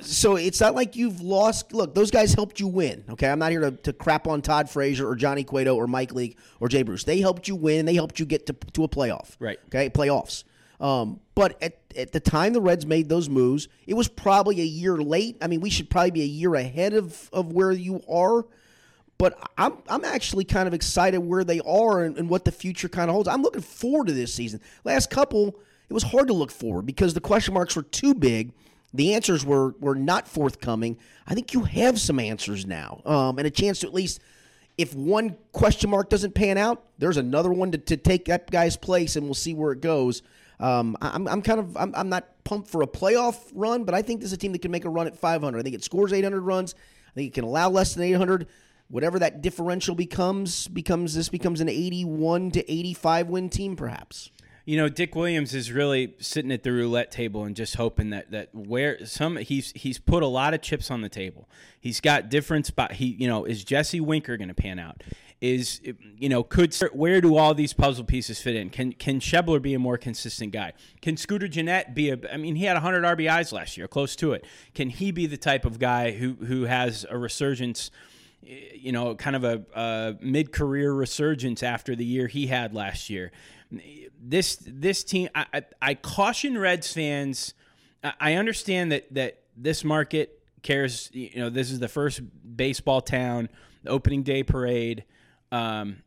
so 0.00 0.36
it's 0.36 0.60
not 0.60 0.74
like 0.74 0.96
you've 0.96 1.20
lost. 1.20 1.72
Look, 1.72 1.94
those 1.94 2.10
guys 2.10 2.34
helped 2.34 2.60
you 2.60 2.68
win. 2.68 3.04
Okay, 3.10 3.28
I'm 3.28 3.38
not 3.38 3.50
here 3.50 3.60
to, 3.60 3.70
to 3.70 3.92
crap 3.92 4.26
on 4.26 4.42
Todd 4.42 4.70
Frazier 4.70 5.08
or 5.08 5.16
Johnny 5.16 5.44
Cueto 5.44 5.76
or 5.76 5.86
Mike 5.86 6.12
Leake 6.12 6.38
or 6.60 6.68
Jay 6.68 6.82
Bruce. 6.82 7.04
They 7.04 7.20
helped 7.20 7.48
you 7.48 7.56
win. 7.56 7.86
They 7.86 7.94
helped 7.94 8.18
you 8.18 8.26
get 8.26 8.46
to, 8.46 8.52
to 8.52 8.84
a 8.84 8.88
playoff. 8.88 9.36
Right. 9.38 9.58
Okay, 9.66 9.90
playoffs. 9.90 10.44
Um, 10.80 11.20
but 11.34 11.60
at, 11.62 11.78
at 11.96 12.12
the 12.12 12.20
time 12.20 12.52
the 12.52 12.60
Reds 12.60 12.86
made 12.86 13.08
those 13.08 13.28
moves, 13.28 13.68
it 13.86 13.94
was 13.94 14.08
probably 14.08 14.60
a 14.60 14.64
year 14.64 14.96
late. 14.96 15.36
I 15.42 15.48
mean, 15.48 15.60
we 15.60 15.70
should 15.70 15.90
probably 15.90 16.12
be 16.12 16.22
a 16.22 16.26
year 16.26 16.54
ahead 16.54 16.94
of, 16.94 17.28
of 17.32 17.52
where 17.52 17.72
you 17.72 18.02
are. 18.08 18.46
But 19.18 19.36
I'm 19.58 19.78
I'm 19.88 20.04
actually 20.04 20.44
kind 20.44 20.68
of 20.68 20.74
excited 20.74 21.18
where 21.18 21.42
they 21.42 21.58
are 21.60 22.04
and, 22.04 22.16
and 22.16 22.28
what 22.28 22.44
the 22.44 22.52
future 22.52 22.88
kind 22.88 23.10
of 23.10 23.14
holds. 23.14 23.28
I'm 23.28 23.42
looking 23.42 23.62
forward 23.62 24.06
to 24.06 24.12
this 24.12 24.32
season. 24.32 24.60
Last 24.84 25.10
couple, 25.10 25.58
it 25.88 25.92
was 25.92 26.04
hard 26.04 26.28
to 26.28 26.34
look 26.34 26.52
forward 26.52 26.86
because 26.86 27.14
the 27.14 27.20
question 27.20 27.52
marks 27.52 27.74
were 27.74 27.82
too 27.82 28.14
big. 28.14 28.52
The 28.94 29.14
answers 29.14 29.44
were 29.44 29.74
were 29.80 29.94
not 29.94 30.26
forthcoming. 30.26 30.98
I 31.26 31.34
think 31.34 31.52
you 31.52 31.64
have 31.64 32.00
some 32.00 32.18
answers 32.18 32.66
now, 32.66 33.02
um, 33.04 33.38
and 33.38 33.46
a 33.46 33.50
chance 33.50 33.80
to 33.80 33.86
at 33.86 33.94
least, 33.94 34.20
if 34.78 34.94
one 34.94 35.36
question 35.52 35.90
mark 35.90 36.08
doesn't 36.08 36.34
pan 36.34 36.56
out, 36.56 36.84
there's 36.98 37.18
another 37.18 37.50
one 37.50 37.72
to, 37.72 37.78
to 37.78 37.96
take 37.96 38.26
that 38.26 38.50
guy's 38.50 38.76
place, 38.76 39.16
and 39.16 39.26
we'll 39.26 39.34
see 39.34 39.54
where 39.54 39.72
it 39.72 39.80
goes. 39.80 40.22
Um, 40.60 40.96
I'm, 41.00 41.28
I'm 41.28 41.42
kind 41.42 41.60
of 41.60 41.76
I'm, 41.76 41.94
I'm 41.94 42.08
not 42.08 42.44
pumped 42.44 42.68
for 42.68 42.82
a 42.82 42.86
playoff 42.86 43.36
run, 43.54 43.84
but 43.84 43.94
I 43.94 44.02
think 44.02 44.20
this 44.20 44.28
is 44.28 44.32
a 44.32 44.38
team 44.38 44.52
that 44.52 44.62
can 44.62 44.70
make 44.70 44.84
a 44.84 44.90
run 44.90 45.06
at 45.06 45.16
500. 45.16 45.58
I 45.58 45.62
think 45.62 45.74
it 45.74 45.84
scores 45.84 46.12
800 46.12 46.40
runs. 46.40 46.74
I 47.08 47.14
think 47.14 47.28
it 47.28 47.34
can 47.34 47.44
allow 47.44 47.68
less 47.68 47.94
than 47.94 48.04
800 48.04 48.46
whatever 48.88 49.18
that 49.18 49.42
differential 49.42 49.94
becomes 49.94 50.66
becomes 50.68 51.14
this 51.14 51.28
becomes 51.28 51.60
an 51.60 51.68
81 51.68 52.52
to 52.52 52.72
85 52.72 53.28
win 53.28 53.48
team 53.48 53.76
perhaps 53.76 54.30
you 54.68 54.76
know, 54.76 54.90
Dick 54.90 55.14
Williams 55.14 55.54
is 55.54 55.72
really 55.72 56.12
sitting 56.18 56.52
at 56.52 56.62
the 56.62 56.70
roulette 56.70 57.10
table 57.10 57.44
and 57.44 57.56
just 57.56 57.76
hoping 57.76 58.10
that 58.10 58.30
that 58.32 58.54
where 58.54 59.02
some 59.06 59.36
he's 59.36 59.72
he's 59.72 59.98
put 59.98 60.22
a 60.22 60.26
lot 60.26 60.52
of 60.52 60.60
chips 60.60 60.90
on 60.90 61.00
the 61.00 61.08
table. 61.08 61.48
He's 61.80 62.02
got 62.02 62.28
different 62.28 62.66
spot. 62.66 62.92
He 62.92 63.06
you 63.06 63.28
know 63.28 63.46
is 63.46 63.64
Jesse 63.64 63.98
Winker 63.98 64.36
going 64.36 64.48
to 64.48 64.54
pan 64.54 64.78
out? 64.78 65.02
Is 65.40 65.80
you 66.18 66.28
know 66.28 66.42
could 66.42 66.74
where 66.92 67.22
do 67.22 67.38
all 67.38 67.54
these 67.54 67.72
puzzle 67.72 68.04
pieces 68.04 68.42
fit 68.42 68.56
in? 68.56 68.68
Can 68.68 68.92
can 68.92 69.20
Schebler 69.20 69.62
be 69.62 69.72
a 69.72 69.78
more 69.78 69.96
consistent 69.96 70.52
guy? 70.52 70.74
Can 71.00 71.16
Scooter 71.16 71.48
Gennett 71.48 71.94
be 71.94 72.10
a? 72.10 72.18
I 72.30 72.36
mean, 72.36 72.54
he 72.54 72.66
had 72.66 72.74
100 72.74 73.04
RBIs 73.16 73.52
last 73.52 73.78
year, 73.78 73.88
close 73.88 74.16
to 74.16 74.34
it. 74.34 74.44
Can 74.74 74.90
he 74.90 75.12
be 75.12 75.24
the 75.24 75.38
type 75.38 75.64
of 75.64 75.78
guy 75.78 76.10
who 76.10 76.34
who 76.44 76.64
has 76.64 77.06
a 77.08 77.16
resurgence? 77.16 77.90
Eh, 78.46 78.56
you 78.74 78.92
know, 78.92 79.14
kind 79.14 79.34
of 79.34 79.44
a, 79.44 79.64
a 79.74 80.16
mid-career 80.20 80.92
resurgence 80.92 81.62
after 81.62 81.96
the 81.96 82.04
year 82.04 82.28
he 82.28 82.46
had 82.46 82.72
last 82.74 83.10
year. 83.10 83.32
This 84.20 84.56
this 84.66 85.04
team, 85.04 85.28
I, 85.34 85.46
I, 85.52 85.62
I 85.82 85.94
caution 85.94 86.56
Reds 86.58 86.92
fans. 86.92 87.54
I 88.02 88.34
understand 88.34 88.92
that 88.92 89.12
that 89.14 89.40
this 89.56 89.84
market 89.84 90.40
cares. 90.62 91.10
You 91.12 91.30
know, 91.36 91.50
this 91.50 91.70
is 91.70 91.78
the 91.78 91.88
first 91.88 92.20
baseball 92.56 93.00
town, 93.00 93.48
opening 93.86 94.22
day 94.22 94.42
parade. 94.42 95.04
Um, 95.52 96.02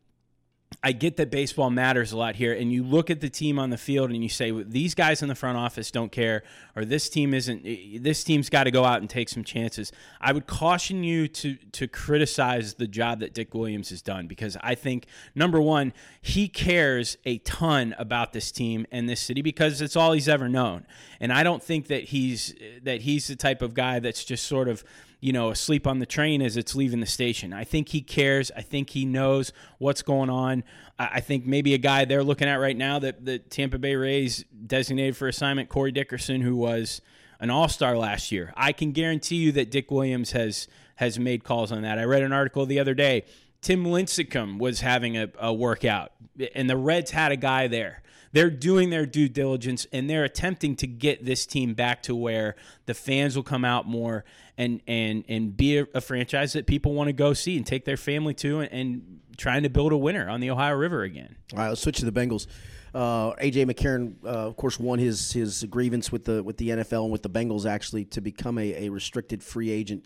I 0.84 0.90
get 0.90 1.16
that 1.18 1.30
baseball 1.30 1.70
matters 1.70 2.10
a 2.10 2.16
lot 2.16 2.34
here, 2.34 2.52
and 2.52 2.72
you 2.72 2.82
look 2.82 3.08
at 3.08 3.20
the 3.20 3.30
team 3.30 3.56
on 3.58 3.70
the 3.70 3.78
field 3.78 4.10
and 4.10 4.20
you 4.20 4.28
say 4.28 4.50
these 4.50 4.96
guys 4.96 5.22
in 5.22 5.28
the 5.28 5.34
front 5.36 5.56
office 5.56 5.92
don't 5.92 6.10
care, 6.10 6.42
or 6.74 6.84
this 6.84 7.08
team 7.08 7.34
isn't. 7.34 7.62
Eh, 7.64 7.98
this 8.00 8.24
team's 8.24 8.50
got 8.50 8.64
to 8.64 8.72
go 8.72 8.84
out 8.84 9.00
and 9.00 9.08
take 9.08 9.28
some 9.28 9.44
chances. 9.44 9.92
I 10.20 10.32
would 10.32 10.48
caution 10.48 11.04
you 11.04 11.28
to 11.28 11.54
to 11.54 11.86
criticize 11.86 12.74
the 12.74 12.88
job 12.88 13.20
that 13.20 13.32
Dick 13.32 13.54
Williams 13.54 13.90
has 13.90 14.02
done 14.02 14.26
because 14.26 14.56
I 14.60 14.74
think 14.74 15.06
number 15.36 15.60
one, 15.60 15.92
he 16.20 16.48
cares 16.48 17.16
a 17.24 17.38
ton 17.38 17.94
about 17.96 18.32
this 18.32 18.50
team 18.50 18.84
and 18.90 19.08
this 19.08 19.20
city 19.20 19.40
because 19.40 19.80
it's 19.80 19.94
all 19.94 20.12
he's 20.12 20.28
ever 20.28 20.48
known, 20.48 20.84
and 21.20 21.32
I 21.32 21.44
don't 21.44 21.62
think 21.62 21.86
that 21.88 22.04
he's 22.04 22.54
eh, 22.60 22.80
that 22.82 23.02
he's 23.02 23.28
the 23.28 23.36
type 23.36 23.62
of 23.62 23.74
guy 23.74 24.00
that's 24.00 24.24
just 24.24 24.46
sort 24.46 24.66
of 24.66 24.82
you 25.22 25.32
know, 25.32 25.50
asleep 25.50 25.86
on 25.86 26.00
the 26.00 26.04
train 26.04 26.42
as 26.42 26.56
it's 26.56 26.74
leaving 26.74 26.98
the 26.98 27.06
station. 27.06 27.52
I 27.52 27.62
think 27.62 27.90
he 27.90 28.02
cares. 28.02 28.50
I 28.56 28.60
think 28.60 28.90
he 28.90 29.04
knows 29.04 29.52
what's 29.78 30.02
going 30.02 30.28
on. 30.28 30.64
I 30.98 31.20
think 31.20 31.46
maybe 31.46 31.74
a 31.74 31.78
guy 31.78 32.04
they're 32.04 32.24
looking 32.24 32.48
at 32.48 32.56
right 32.56 32.76
now 32.76 32.98
that 32.98 33.24
the 33.24 33.38
Tampa 33.38 33.78
Bay 33.78 33.94
Rays 33.94 34.44
designated 34.66 35.16
for 35.16 35.28
assignment, 35.28 35.68
Corey 35.68 35.92
Dickerson, 35.92 36.40
who 36.40 36.56
was 36.56 37.00
an 37.38 37.50
All 37.50 37.68
Star 37.68 37.96
last 37.96 38.32
year. 38.32 38.52
I 38.56 38.72
can 38.72 38.90
guarantee 38.90 39.36
you 39.36 39.52
that 39.52 39.70
Dick 39.70 39.92
Williams 39.92 40.32
has 40.32 40.66
has 40.96 41.20
made 41.20 41.44
calls 41.44 41.70
on 41.70 41.82
that. 41.82 42.00
I 42.00 42.04
read 42.04 42.22
an 42.22 42.32
article 42.32 42.66
the 42.66 42.80
other 42.80 42.94
day. 42.94 43.24
Tim 43.60 43.84
Lincecum 43.84 44.58
was 44.58 44.80
having 44.80 45.16
a, 45.16 45.28
a 45.38 45.54
workout, 45.54 46.10
and 46.56 46.68
the 46.68 46.76
Reds 46.76 47.12
had 47.12 47.30
a 47.30 47.36
guy 47.36 47.68
there 47.68 48.02
they're 48.32 48.50
doing 48.50 48.90
their 48.90 49.06
due 49.06 49.28
diligence 49.28 49.86
and 49.92 50.08
they're 50.08 50.24
attempting 50.24 50.74
to 50.76 50.86
get 50.86 51.24
this 51.24 51.46
team 51.46 51.74
back 51.74 52.02
to 52.04 52.14
where 52.14 52.56
the 52.86 52.94
fans 52.94 53.36
will 53.36 53.42
come 53.42 53.64
out 53.64 53.86
more 53.86 54.24
and 54.58 54.80
and 54.86 55.24
and 55.28 55.56
be 55.56 55.78
a, 55.78 55.86
a 55.94 56.00
franchise 56.00 56.52
that 56.54 56.66
people 56.66 56.94
want 56.94 57.08
to 57.08 57.12
go 57.12 57.32
see 57.32 57.56
and 57.56 57.66
take 57.66 57.84
their 57.84 57.96
family 57.96 58.34
to 58.34 58.60
and, 58.60 58.72
and, 58.72 59.18
trying 59.38 59.62
to 59.62 59.70
build 59.70 59.92
a 59.92 59.96
winner 59.96 60.28
on 60.28 60.40
the 60.40 60.50
Ohio 60.50 60.74
River 60.74 61.04
again. 61.04 61.34
All 61.54 61.58
right, 61.58 61.68
let's 61.70 61.80
switch 61.80 61.96
to 62.00 62.04
the 62.04 62.12
Bengals. 62.12 62.46
Uh, 62.94 63.32
AJ 63.36 63.64
McCarron, 63.64 64.14
uh, 64.22 64.28
of 64.28 64.56
course, 64.56 64.78
won 64.78 64.98
his 64.98 65.32
his 65.32 65.64
grievance 65.64 66.12
with 66.12 66.26
the 66.26 66.42
with 66.42 66.58
the 66.58 66.68
NFL 66.68 67.04
and 67.04 67.12
with 67.12 67.22
the 67.22 67.30
Bengals 67.30 67.64
actually 67.64 68.04
to 68.04 68.20
become 68.20 68.58
a, 68.58 68.86
a 68.86 68.88
restricted 68.90 69.42
free 69.42 69.70
agent. 69.70 70.04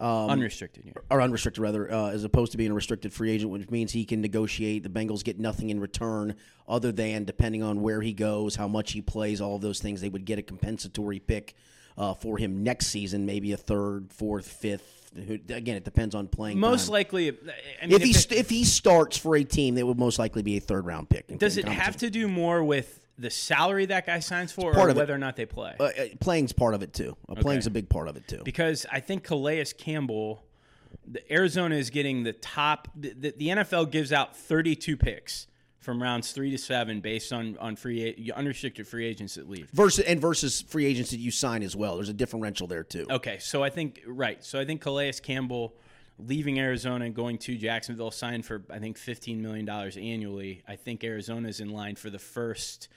Um, 0.00 0.30
unrestricted, 0.30 0.84
yeah. 0.86 0.92
or 1.10 1.20
unrestricted 1.20 1.60
rather, 1.60 1.92
uh, 1.92 2.10
as 2.10 2.22
opposed 2.22 2.52
to 2.52 2.58
being 2.58 2.70
a 2.70 2.74
restricted 2.74 3.12
free 3.12 3.32
agent, 3.32 3.50
which 3.50 3.68
means 3.68 3.90
he 3.90 4.04
can 4.04 4.20
negotiate. 4.20 4.84
The 4.84 4.88
Bengals 4.88 5.24
get 5.24 5.40
nothing 5.40 5.70
in 5.70 5.80
return, 5.80 6.36
other 6.68 6.92
than 6.92 7.24
depending 7.24 7.64
on 7.64 7.82
where 7.82 8.00
he 8.00 8.12
goes, 8.12 8.54
how 8.54 8.68
much 8.68 8.92
he 8.92 9.00
plays, 9.00 9.40
all 9.40 9.56
of 9.56 9.62
those 9.62 9.80
things. 9.80 10.00
They 10.00 10.08
would 10.08 10.24
get 10.24 10.38
a 10.38 10.42
compensatory 10.42 11.18
pick 11.18 11.56
uh, 11.96 12.14
for 12.14 12.38
him 12.38 12.62
next 12.62 12.86
season, 12.86 13.26
maybe 13.26 13.52
a 13.52 13.56
third, 13.56 14.12
fourth, 14.12 14.46
fifth. 14.46 15.10
Again, 15.16 15.76
it 15.76 15.84
depends 15.84 16.14
on 16.14 16.28
playing. 16.28 16.60
Most 16.60 16.86
time. 16.86 16.92
likely, 16.92 17.30
I 17.30 17.86
mean, 17.86 18.00
if, 18.00 18.02
if 18.02 18.30
he 18.30 18.36
if 18.36 18.50
he 18.50 18.64
starts 18.64 19.16
for 19.16 19.34
a 19.34 19.42
team, 19.42 19.74
that 19.74 19.84
would 19.84 19.98
most 19.98 20.18
likely 20.18 20.42
be 20.42 20.58
a 20.58 20.60
third 20.60 20.86
round 20.86 21.08
pick. 21.08 21.26
Does 21.38 21.56
it 21.56 21.66
have 21.66 21.96
to 21.96 22.10
do 22.10 22.28
more 22.28 22.62
with 22.62 23.00
the 23.18 23.30
salary 23.30 23.86
that 23.86 24.06
guy 24.06 24.20
signs 24.20 24.52
for, 24.52 24.76
or 24.76 24.94
whether 24.94 25.14
or 25.14 25.18
not 25.18 25.36
they 25.36 25.46
play? 25.46 25.74
Uh, 25.78 25.84
uh, 25.84 25.90
playing's 26.20 26.52
part 26.52 26.74
of 26.74 26.82
it 26.82 26.92
too. 26.92 27.16
Uh, 27.28 27.32
okay. 27.32 27.42
Playing's 27.42 27.66
a 27.66 27.70
big 27.70 27.88
part 27.88 28.08
of 28.08 28.16
it 28.16 28.26
too. 28.28 28.42
Because 28.44 28.86
I 28.90 29.00
think 29.00 29.24
Calais 29.24 29.66
Campbell, 29.76 30.44
the 31.06 31.32
Arizona 31.32 31.74
is 31.74 31.90
getting 31.90 32.22
the 32.22 32.32
top. 32.32 32.88
The, 32.94 33.12
the, 33.12 33.34
the, 33.36 33.48
NFL 33.48 33.90
gives 33.90 34.12
out 34.12 34.36
32 34.36 34.96
picks 34.96 35.48
from 35.80 36.02
rounds 36.02 36.32
three 36.32 36.50
to 36.50 36.58
seven 36.58 37.00
based 37.00 37.32
on 37.32 37.56
on 37.58 37.74
free 37.74 38.32
unrestricted 38.34 38.86
free 38.86 39.06
agents 39.06 39.34
that 39.34 39.48
leave. 39.50 39.68
Versus 39.72 40.04
and 40.04 40.20
versus 40.20 40.62
free 40.62 40.86
agents 40.86 41.10
that 41.10 41.18
you 41.18 41.30
sign 41.30 41.62
as 41.62 41.74
well. 41.74 41.96
There's 41.96 42.08
a 42.08 42.14
differential 42.14 42.66
there 42.66 42.84
too. 42.84 43.06
Okay, 43.10 43.38
so 43.40 43.62
I 43.62 43.70
think 43.70 44.00
right. 44.06 44.44
So 44.44 44.60
I 44.60 44.64
think 44.64 44.80
Calais 44.80 45.14
Campbell 45.22 45.74
leaving 46.18 46.58
Arizona 46.58 47.04
and 47.04 47.14
going 47.14 47.38
to 47.38 47.56
Jacksonville 47.56 48.10
signed 48.10 48.44
for 48.44 48.62
I 48.70 48.78
think 48.78 48.98
15 48.98 49.40
million 49.40 49.64
dollars 49.64 49.96
annually. 49.96 50.62
I 50.68 50.76
think 50.76 51.04
Arizona 51.04 51.48
is 51.48 51.60
in 51.60 51.70
line 51.70 51.96
for 51.96 52.10
the 52.10 52.18
first 52.18 52.88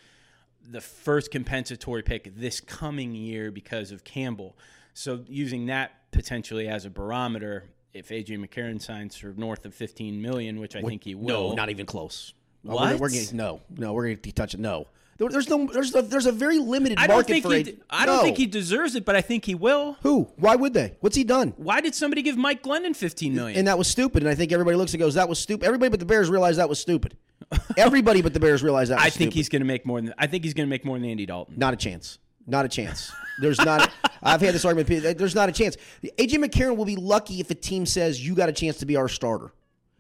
the 0.70 0.82
first 0.82 1.32
compensatory 1.32 2.04
pick 2.04 2.36
this 2.36 2.60
coming 2.60 3.14
year 3.14 3.52
because 3.52 3.92
of 3.92 4.04
Campbell. 4.04 4.58
So 4.94 5.24
using 5.28 5.68
that 5.68 6.12
potentially 6.12 6.68
as 6.68 6.86
a 6.86 6.90
barometer, 6.90 7.70
if 7.94 8.10
AJ 8.10 8.46
McCarron 8.46 8.82
signs 8.82 9.18
for 9.18 9.34
north 9.38 9.66
of 9.66 9.74
15 9.74 10.22
million, 10.22 10.60
which 10.60 10.76
I 10.76 10.82
what, 10.82 10.90
think 10.90 11.04
he 11.04 11.16
will, 11.16 11.50
no, 11.50 11.56
not 11.56 11.70
even 11.70 11.86
close. 11.86 12.34
What? 12.64 12.94
We're, 12.94 12.98
we're 13.00 13.10
getting, 13.10 13.38
no, 13.38 13.62
no, 13.76 13.94
we're 13.94 14.06
going 14.06 14.18
to 14.18 14.32
touch 14.32 14.54
it. 14.54 14.60
No, 14.60 14.88
there's 15.30 15.50
no, 15.50 15.68
there's 15.68 15.94
a, 15.94 16.02
there's 16.02 16.26
a 16.26 16.32
very 16.32 16.58
limited 16.58 16.98
I 16.98 17.08
market 17.08 17.28
think 17.28 17.46
for. 17.46 17.54
He, 17.54 17.80
I 17.90 18.06
don't 18.06 18.24
think 18.24 18.38
he 18.38 18.48
deserves 18.48 18.96
it, 18.96 19.06
but 19.06 19.16
I 19.16 19.22
think 19.22 19.46
he 19.46 19.56
will. 19.56 19.98
Who? 20.02 20.30
Why 20.38 20.56
would 20.56 20.74
they? 20.74 20.96
What's 21.00 21.16
he 21.16 21.24
done? 21.24 21.54
Why 21.58 21.82
did 21.82 21.94
somebody 21.94 22.22
give 22.22 22.38
Mike 22.38 22.64
Glennon 22.64 22.96
15 22.96 23.36
million? 23.36 23.58
And 23.60 23.68
that 23.68 23.78
was 23.78 23.88
stupid. 23.88 24.24
And 24.24 24.30
I 24.30 24.36
think 24.36 24.52
everybody 24.52 24.78
looks 24.78 24.94
and 24.94 25.00
goes, 25.00 25.16
"That 25.16 25.30
was 25.30 25.40
stupid." 25.40 25.66
Everybody 25.66 25.90
but 25.90 26.00
the 26.00 26.06
Bears 26.06 26.30
realized 26.30 26.60
that 26.60 26.70
was 26.70 26.80
stupid. 26.80 27.18
everybody 27.78 28.22
but 28.22 28.34
the 28.34 28.40
Bears 28.40 28.64
realized 28.64 28.92
that. 28.92 29.00
I 29.00 29.04
think 29.04 29.14
stupid. 29.14 29.34
he's 29.34 29.50
going 29.50 29.62
to 29.62 29.66
make 29.66 29.86
more 29.86 30.02
than. 30.02 30.14
I 30.18 30.28
think 30.28 30.44
he's 30.44 30.54
going 30.54 30.68
to 30.68 30.70
make 30.70 30.86
more 30.86 30.98
than 30.98 31.10
Andy 31.10 31.26
Dalton. 31.26 31.56
Not 31.58 31.74
a 31.74 31.78
chance. 31.78 32.20
Not 32.48 32.66
a 32.66 32.70
chance. 32.70 33.12
There's 33.40 33.60
not. 33.60 33.88
A, 33.88 33.92
I've 34.24 34.42
had 34.42 34.54
this 34.54 34.66
argument. 34.66 35.18
There's 35.18 35.36
not 35.36 35.50
a 35.50 35.52
chance. 35.52 35.78
AJ 36.04 36.44
McCarron 36.44 36.76
will 36.76 36.86
be 36.86 36.96
lucky 36.96 37.40
if 37.40 37.52
a 37.52 37.56
team 37.56 37.86
says 37.86 38.26
you 38.26 38.36
got 38.36 38.50
a 38.50 38.54
chance 38.54 38.78
to 38.78 38.86
be 38.86 38.96
our 38.96 39.08
starter. 39.08 39.54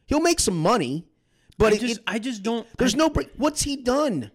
He'll 0.08 0.22
make 0.22 0.40
some 0.40 0.58
money. 0.58 1.08
But 1.58 1.74
I 1.74 1.78
just, 1.78 1.98
it, 1.98 2.04
I 2.08 2.20
just 2.20 2.44
don't. 2.44 2.68
There's 2.78 2.96
I, 2.96 2.98
no. 2.98 3.14
What's 3.38 3.62
he 3.62 3.76
done? 3.76 4.32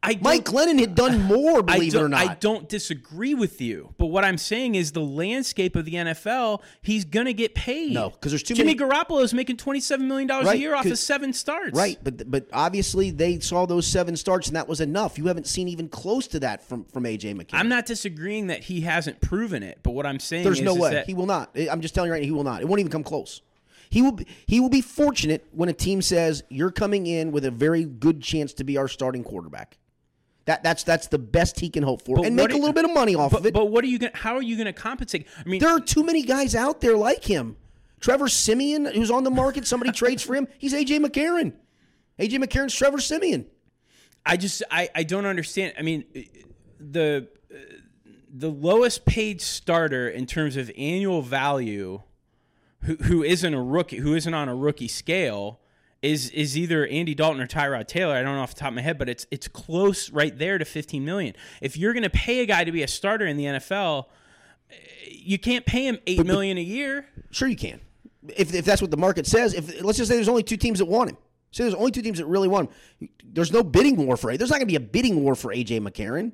I 0.00 0.16
Mike 0.20 0.44
Glennon 0.44 0.78
had 0.78 0.94
done 0.94 1.22
more, 1.22 1.62
believe 1.62 1.94
it 1.94 2.00
or 2.00 2.08
not. 2.08 2.20
I 2.20 2.34
don't 2.34 2.68
disagree 2.68 3.34
with 3.34 3.60
you, 3.60 3.94
but 3.98 4.06
what 4.06 4.24
I'm 4.24 4.38
saying 4.38 4.76
is 4.76 4.92
the 4.92 5.02
landscape 5.02 5.74
of 5.74 5.84
the 5.84 5.94
NFL. 5.94 6.62
He's 6.82 7.04
gonna 7.04 7.32
get 7.32 7.54
paid. 7.56 7.92
No, 7.92 8.10
because 8.10 8.30
there's 8.30 8.44
too 8.44 8.54
Jimmy 8.54 8.74
many. 8.74 8.78
Jimmy 8.78 8.90
Garoppolo 8.90 9.24
is 9.24 9.34
making 9.34 9.56
27 9.56 10.06
million 10.06 10.28
dollars 10.28 10.46
right, 10.46 10.56
a 10.56 10.58
year 10.58 10.76
off 10.76 10.86
of 10.86 10.98
seven 10.98 11.32
starts. 11.32 11.76
Right, 11.76 11.98
but 12.02 12.30
but 12.30 12.46
obviously 12.52 13.10
they 13.10 13.40
saw 13.40 13.66
those 13.66 13.86
seven 13.88 14.16
starts 14.16 14.46
and 14.46 14.56
that 14.56 14.68
was 14.68 14.80
enough. 14.80 15.18
You 15.18 15.26
haven't 15.26 15.48
seen 15.48 15.66
even 15.66 15.88
close 15.88 16.28
to 16.28 16.40
that 16.40 16.62
from 16.62 16.84
from 16.84 17.02
AJ 17.02 17.34
McCarron. 17.34 17.58
I'm 17.58 17.68
not 17.68 17.84
disagreeing 17.84 18.46
that 18.48 18.64
he 18.64 18.82
hasn't 18.82 19.20
proven 19.20 19.64
it, 19.64 19.80
but 19.82 19.90
what 19.90 20.06
I'm 20.06 20.20
saying 20.20 20.44
there's 20.44 20.60
is, 20.60 20.64
no 20.64 20.74
way 20.74 21.02
he 21.06 21.14
will 21.14 21.26
not. 21.26 21.50
I'm 21.56 21.80
just 21.80 21.94
telling 21.94 22.08
you 22.08 22.12
right 22.12 22.22
now, 22.22 22.26
he 22.26 22.32
will 22.32 22.44
not. 22.44 22.62
It 22.62 22.68
won't 22.68 22.78
even 22.78 22.92
come 22.92 23.04
close. 23.04 23.42
He 23.90 24.02
will 24.02 24.12
be, 24.12 24.26
he 24.46 24.60
will 24.60 24.68
be 24.68 24.80
fortunate 24.82 25.46
when 25.50 25.68
a 25.68 25.72
team 25.72 26.02
says 26.02 26.44
you're 26.50 26.70
coming 26.70 27.06
in 27.06 27.32
with 27.32 27.44
a 27.44 27.50
very 27.50 27.84
good 27.84 28.22
chance 28.22 28.52
to 28.54 28.64
be 28.64 28.76
our 28.76 28.86
starting 28.86 29.24
quarterback. 29.24 29.78
That 30.48 30.62
that's 30.62 30.82
that's 30.82 31.08
the 31.08 31.18
best 31.18 31.60
he 31.60 31.68
can 31.68 31.82
hope 31.82 32.00
for, 32.00 32.16
but 32.16 32.24
and 32.24 32.34
make 32.34 32.52
a 32.52 32.56
little 32.56 32.72
bit 32.72 32.86
of 32.86 32.94
money 32.94 33.14
off 33.14 33.32
but, 33.32 33.40
of 33.40 33.46
it. 33.46 33.52
But 33.52 33.66
what 33.66 33.84
are 33.84 33.86
you 33.86 33.98
going? 33.98 34.12
How 34.14 34.34
are 34.34 34.40
you 34.40 34.56
going 34.56 34.64
to 34.64 34.72
compensate? 34.72 35.26
I 35.44 35.46
mean, 35.46 35.60
there 35.60 35.68
are 35.68 35.78
too 35.78 36.02
many 36.02 36.22
guys 36.22 36.54
out 36.54 36.80
there 36.80 36.96
like 36.96 37.22
him. 37.22 37.58
Trevor 38.00 38.28
Siemian, 38.28 38.86
who's 38.86 39.10
on 39.10 39.24
the 39.24 39.30
market, 39.30 39.66
somebody 39.66 39.92
trades 39.92 40.22
for 40.22 40.34
him. 40.34 40.48
He's 40.58 40.72
AJ 40.72 41.04
McCarron. 41.04 41.52
AJ 42.18 42.42
McCarron's 42.42 42.74
Trevor 42.74 42.96
Siemian. 42.96 43.44
I 44.24 44.38
just 44.38 44.62
I, 44.70 44.88
I 44.94 45.02
don't 45.02 45.26
understand. 45.26 45.74
I 45.78 45.82
mean, 45.82 46.06
the 46.80 47.28
the 48.32 48.48
lowest 48.48 49.04
paid 49.04 49.42
starter 49.42 50.08
in 50.08 50.24
terms 50.24 50.56
of 50.56 50.70
annual 50.78 51.20
value 51.20 52.00
who 52.84 52.94
who 52.94 53.22
isn't 53.22 53.52
a 53.52 53.62
rookie, 53.62 53.98
who 53.98 54.14
isn't 54.14 54.32
on 54.32 54.48
a 54.48 54.54
rookie 54.54 54.88
scale, 54.88 55.60
is 56.02 56.30
is 56.30 56.56
either 56.56 56.86
Andy 56.86 57.14
Dalton 57.14 57.40
or 57.40 57.46
Tyrod 57.46 57.88
Taylor. 57.88 58.14
I 58.14 58.22
don't 58.22 58.36
know 58.36 58.42
off 58.42 58.54
the 58.54 58.60
top 58.60 58.68
of 58.68 58.74
my 58.74 58.82
head, 58.82 58.98
but 58.98 59.08
it's 59.08 59.26
it's 59.30 59.48
close 59.48 60.10
right 60.10 60.36
there 60.36 60.58
to 60.58 60.64
15 60.64 61.04
million. 61.04 61.34
If 61.60 61.76
you're 61.76 61.92
going 61.92 62.04
to 62.04 62.10
pay 62.10 62.40
a 62.40 62.46
guy 62.46 62.64
to 62.64 62.72
be 62.72 62.82
a 62.82 62.88
starter 62.88 63.26
in 63.26 63.36
the 63.36 63.44
NFL, 63.44 64.06
you 65.08 65.38
can't 65.38 65.66
pay 65.66 65.86
him 65.86 65.98
eight 66.06 66.18
but, 66.18 66.26
million 66.26 66.58
a 66.58 66.62
year. 66.62 67.06
Sure, 67.30 67.48
you 67.48 67.56
can. 67.56 67.80
If, 68.36 68.54
if 68.54 68.64
that's 68.64 68.82
what 68.82 68.90
the 68.90 68.96
market 68.96 69.26
says. 69.26 69.54
If 69.54 69.82
let's 69.82 69.98
just 69.98 70.08
say 70.08 70.16
there's 70.16 70.28
only 70.28 70.42
two 70.42 70.56
teams 70.56 70.78
that 70.78 70.86
want 70.86 71.10
him. 71.10 71.16
Say 71.50 71.64
there's 71.64 71.74
only 71.74 71.90
two 71.90 72.02
teams 72.02 72.18
that 72.18 72.26
really 72.26 72.48
want 72.48 72.70
him. 73.00 73.08
There's 73.24 73.52
no 73.52 73.62
bidding 73.62 73.96
war 73.96 74.16
for. 74.16 74.36
There's 74.36 74.50
not 74.50 74.56
going 74.56 74.66
to 74.68 74.72
be 74.72 74.76
a 74.76 74.80
bidding 74.80 75.22
war 75.22 75.34
for 75.34 75.52
AJ 75.52 75.80
McCarron. 75.80 76.32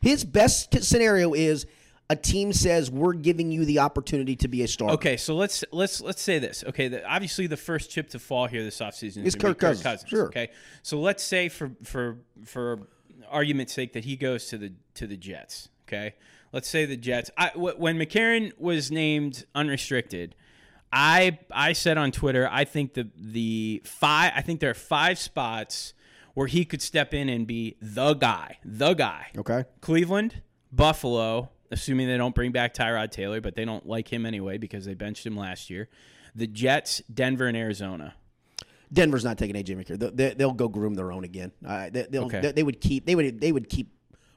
His 0.00 0.24
best 0.24 0.82
scenario 0.82 1.32
is 1.32 1.66
a 2.10 2.16
team 2.16 2.52
says 2.52 2.90
we're 2.90 3.14
giving 3.14 3.50
you 3.50 3.64
the 3.64 3.78
opportunity 3.78 4.36
to 4.36 4.48
be 4.48 4.62
a 4.62 4.68
star. 4.68 4.90
Okay, 4.90 5.16
so 5.16 5.34
let's 5.34 5.64
let's 5.72 6.00
let's 6.00 6.20
say 6.22 6.38
this. 6.38 6.64
Okay, 6.68 6.88
the, 6.88 7.04
obviously 7.08 7.46
the 7.46 7.56
first 7.56 7.90
chip 7.90 8.10
to 8.10 8.18
fall 8.18 8.46
here 8.46 8.62
this 8.62 8.78
offseason 8.78 9.24
is 9.24 9.34
Kirk 9.34 9.58
Cousins. 9.58 9.82
Cousins. 9.82 10.10
Sure. 10.10 10.26
Okay, 10.26 10.50
so 10.82 11.00
let's 11.00 11.22
say 11.22 11.48
for 11.48 11.72
for 11.82 12.18
for 12.44 12.80
argument's 13.30 13.72
sake, 13.72 13.94
that 13.94 14.04
he 14.04 14.16
goes 14.16 14.48
to 14.48 14.58
the 14.58 14.72
to 14.94 15.06
the 15.06 15.16
Jets. 15.16 15.70
Okay, 15.88 16.14
let's 16.52 16.68
say 16.68 16.84
the 16.84 16.96
Jets. 16.96 17.30
I, 17.38 17.50
w- 17.50 17.76
when 17.76 17.98
McCarron 17.98 18.52
was 18.58 18.90
named 18.90 19.46
unrestricted, 19.54 20.34
I 20.92 21.38
I 21.50 21.72
said 21.72 21.96
on 21.96 22.12
Twitter, 22.12 22.48
I 22.50 22.64
think 22.64 22.94
the 22.94 23.08
the 23.16 23.82
five. 23.84 24.32
I 24.36 24.42
think 24.42 24.60
there 24.60 24.70
are 24.70 24.74
five 24.74 25.18
spots 25.18 25.94
where 26.34 26.48
he 26.48 26.64
could 26.64 26.82
step 26.82 27.14
in 27.14 27.28
and 27.28 27.46
be 27.46 27.76
the 27.80 28.12
guy, 28.14 28.58
the 28.64 28.92
guy. 28.92 29.28
Okay. 29.38 29.64
Cleveland, 29.80 30.42
Buffalo, 30.72 31.50
assuming 31.70 32.06
they 32.08 32.16
don't 32.16 32.34
bring 32.34 32.52
back 32.52 32.74
Tyrod 32.74 33.10
Taylor, 33.10 33.40
but 33.40 33.54
they 33.54 33.64
don't 33.64 33.86
like 33.86 34.12
him 34.12 34.26
anyway 34.26 34.58
because 34.58 34.84
they 34.84 34.94
benched 34.94 35.26
him 35.26 35.36
last 35.36 35.70
year. 35.70 35.88
The 36.34 36.46
Jets, 36.46 37.02
Denver, 37.12 37.46
and 37.46 37.56
Arizona. 37.56 38.14
Denver's 38.92 39.24
not 39.24 39.38
taking 39.38 39.56
AJ 39.56 39.76
McCarron. 39.76 40.16
They, 40.16 40.34
they'll 40.34 40.52
go 40.52 40.68
groom 40.68 40.94
their 40.94 41.10
own 41.10 41.24
again. 41.24 41.52
Uh, 41.66 41.90
they, 41.90 42.06
they'll, 42.08 42.26
Okay. 42.26 42.40
they, 42.40 42.52
they 42.52 42.62
would 42.62 42.80
keep. 42.80 43.06
They 43.06 43.14
would. 43.14 43.40
They 43.40 43.50
would 43.50 43.68
keep 43.68 43.92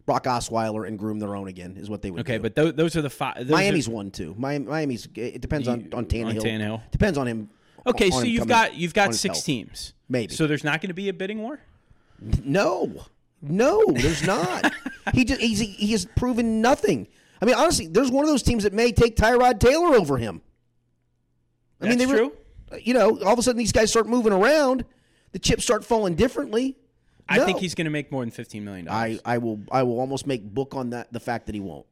Brock 0.05 0.23
Osweiler 0.23 0.87
and 0.87 0.97
groom 0.97 1.19
their 1.19 1.35
own 1.35 1.47
again. 1.47 1.75
Is 1.77 1.89
what 1.89 2.01
they 2.01 2.09
would. 2.11 2.21
Okay, 2.21 2.37
do. 2.37 2.43
but 2.43 2.55
th- 2.55 2.75
those 2.75 2.95
are 2.95 3.01
the 3.01 3.09
five. 3.09 3.47
Miami's 3.49 3.87
are- 3.87 3.91
one 3.91 4.09
too. 4.09 4.33
Miami, 4.37 4.65
Miami's. 4.65 5.07
It 5.15 5.41
depends 5.41 5.67
on 5.67 5.89
on 5.93 6.05
Tannehill. 6.05 6.41
Tannehill. 6.41 6.81
Depends 6.91 7.17
on 7.17 7.27
him. 7.27 7.49
Okay, 7.85 8.05
on 8.05 8.11
so 8.11 8.19
him 8.19 8.27
you've 8.27 8.39
coming- 8.39 8.49
got 8.49 8.75
you've 8.75 8.93
got 8.93 9.13
six 9.13 9.41
teams. 9.43 9.93
Maybe. 10.09 10.33
So 10.33 10.47
there's 10.47 10.63
not 10.63 10.81
going 10.81 10.89
to 10.89 10.95
be 10.95 11.09
a 11.09 11.13
bidding 11.13 11.41
war. 11.41 11.59
No, 12.43 13.05
no, 13.41 13.83
there's 13.89 14.25
not. 14.25 14.71
he 15.13 15.23
just 15.25 15.39
he's, 15.41 15.59
he 15.59 15.91
has 15.91 16.05
proven 16.15 16.61
nothing. 16.61 17.07
I 17.41 17.45
mean, 17.45 17.55
honestly, 17.55 17.87
there's 17.87 18.11
one 18.11 18.23
of 18.23 18.29
those 18.29 18.43
teams 18.43 18.63
that 18.63 18.73
may 18.73 18.91
take 18.91 19.15
Tyrod 19.15 19.59
Taylor 19.59 19.95
over 19.95 20.17
him. 20.17 20.41
I 21.81 21.87
mean, 21.87 21.97
That's 21.99 22.11
they 22.11 22.17
true. 22.17 22.33
Were, 22.71 22.79
you 22.79 22.93
know, 22.93 23.19
all 23.21 23.33
of 23.33 23.39
a 23.39 23.43
sudden 23.43 23.57
these 23.59 23.71
guys 23.71 23.89
start 23.91 24.07
moving 24.07 24.33
around. 24.33 24.85
The 25.31 25.39
chips 25.39 25.63
start 25.63 25.85
falling 25.85 26.15
differently. 26.15 26.77
I 27.29 27.37
No. 27.37 27.45
think 27.45 27.59
he's 27.59 27.75
going 27.75 27.85
to 27.85 27.91
make 27.91 28.11
more 28.11 28.23
than 28.23 28.31
fifteen 28.31 28.63
million 28.65 28.85
dollars. 28.85 29.19
I, 29.25 29.33
I 29.35 29.37
will 29.37 29.59
I 29.71 29.83
will 29.83 29.99
almost 29.99 30.25
make 30.25 30.43
book 30.43 30.73
on 30.75 30.91
that 30.91 31.11
the 31.11 31.19
fact 31.19 31.45
that 31.47 31.55
he 31.55 31.61
won't. 31.61 31.85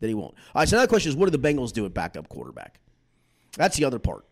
That 0.00 0.08
he 0.08 0.14
won't. 0.14 0.34
All 0.54 0.60
right, 0.62 0.68
so 0.68 0.76
another 0.76 0.88
question 0.88 1.10
is 1.10 1.16
what 1.16 1.30
do 1.30 1.36
the 1.36 1.48
Bengals 1.48 1.72
do 1.72 1.84
at 1.84 1.92
backup 1.94 2.28
quarterback? 2.28 2.80
That's 3.56 3.76
the 3.76 3.84
other 3.84 3.98
part. 3.98 4.24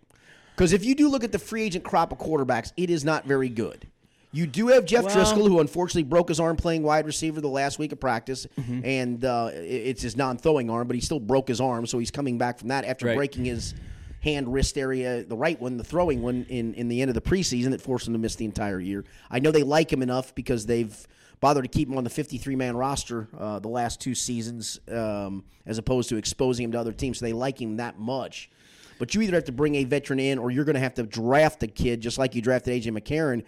Because 0.57 0.73
if 0.73 0.85
you 0.85 0.95
do 0.95 1.09
look 1.09 1.23
at 1.23 1.31
the 1.33 1.39
free 1.39 1.63
agent 1.63 1.85
crop 1.85 2.11
of 2.11 2.19
quarterbacks, 2.19 2.73
it 2.77 2.91
is 2.91 3.05
not 3.05 3.27
very 3.27 3.49
good. 3.49 3.87
You 4.33 4.47
do 4.47 4.69
have 4.69 4.85
Jeff 4.85 5.05
Well- 5.05 5.17
Driskel, 5.17 5.49
who 5.49 5.61
unfortunately 5.61 6.03
broke 6.05 6.29
his 6.29 6.39
arm 6.39 6.57
playing 6.57 6.83
wide 6.83 7.07
receiver 7.07 7.41
the 7.41 7.49
last 7.49 7.79
week 7.79 7.93
of 7.93 8.01
practice, 8.01 8.47
Mm-hmm. 8.61 8.81
and 8.85 9.25
uh, 9.25 9.51
it's 9.55 10.03
his 10.03 10.17
non-throwing 10.17 10.69
arm, 10.69 10.87
but 10.87 10.95
he 10.97 11.01
still 11.01 11.21
broke 11.21 11.49
his 11.49 11.61
arm, 11.61 11.87
so 11.87 11.99
he's 11.99 12.11
coming 12.11 12.37
back 12.39 12.59
from 12.59 12.69
that 12.69 12.85
after 12.85 13.07
Right. 13.07 13.17
breaking 13.17 13.47
his 13.47 13.75
hand 14.21 14.53
wrist 14.53 14.77
area, 14.77 15.25
the 15.25 15.37
right 15.37 15.59
one, 15.61 15.77
the 15.77 15.85
throwing 15.85 16.21
one 16.23 16.45
in, 16.49 16.75
in 16.75 16.89
the 16.89 17.01
end 17.01 17.09
of 17.09 17.15
the 17.15 17.21
preseason 17.21 17.71
that 17.71 17.81
forced 17.81 18.07
him 18.07 18.13
to 18.13 18.19
miss 18.19 18.35
the 18.35 18.45
entire 18.45 18.81
year. 18.81 19.05
I 19.31 19.39
know 19.39 19.51
they 19.51 19.63
like 19.63 19.93
him 19.93 20.03
enough 20.03 20.35
because 20.35 20.67
they've 20.67 21.07
bothered 21.41 21.63
to 21.65 21.69
keep 21.69 21.89
him 21.89 21.97
on 21.97 22.03
the 22.05 22.11
53 22.11 22.57
man 22.57 22.77
roster 22.77 23.29
uh, 23.39 23.61
the 23.61 23.69
last 23.69 24.01
two 24.01 24.15
seasons 24.17 24.81
um, 24.91 25.45
as 25.67 25.79
opposed 25.79 26.09
to 26.09 26.17
exposing 26.17 26.65
him 26.65 26.73
to 26.73 26.81
other 26.81 26.93
teams. 26.93 27.21
So 27.21 27.27
they 27.27 27.33
like 27.33 27.63
him 27.63 27.77
that 27.77 27.99
much. 28.01 28.51
But 28.99 29.15
you 29.15 29.23
either 29.23 29.35
have 29.37 29.45
to 29.45 29.53
bring 29.53 29.77
a 29.77 29.85
veteran 29.85 30.19
in 30.19 30.39
or 30.39 30.51
you're 30.51 30.65
going 30.65 30.75
to 30.75 30.81
have 30.81 30.95
to 30.95 31.05
draft 31.05 31.63
a 31.63 31.69
kid 31.69 32.01
just 32.01 32.19
like 32.19 32.35
you 32.35 32.43
drafted 32.43 32.83
AJ 32.83 32.91
McCarron. 33.01 33.45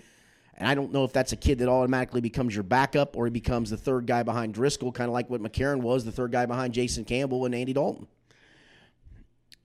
And 0.61 0.69
I 0.69 0.75
don't 0.75 0.93
know 0.93 1.05
if 1.05 1.13
that's 1.13 1.33
a 1.33 1.37
kid 1.37 1.59
that 1.59 1.69
automatically 1.69 2.21
becomes 2.21 2.55
your 2.55 2.63
backup 2.65 3.17
or 3.17 3.25
he 3.25 3.31
becomes 3.31 3.71
the 3.71 3.79
third 3.79 4.07
guy 4.07 4.23
behind 4.23 4.55
Driskel, 4.55 4.93
kind 4.95 5.09
of 5.09 5.15
like 5.15 5.31
what 5.31 5.41
McCarron 5.43 5.81
was, 5.81 6.05
the 6.05 6.13
third 6.13 6.31
guy 6.33 6.45
behind 6.47 6.75
Jason 6.75 7.05
Campbell 7.07 7.47
and 7.47 7.55
Andy 7.55 7.73
Dalton. 7.73 8.07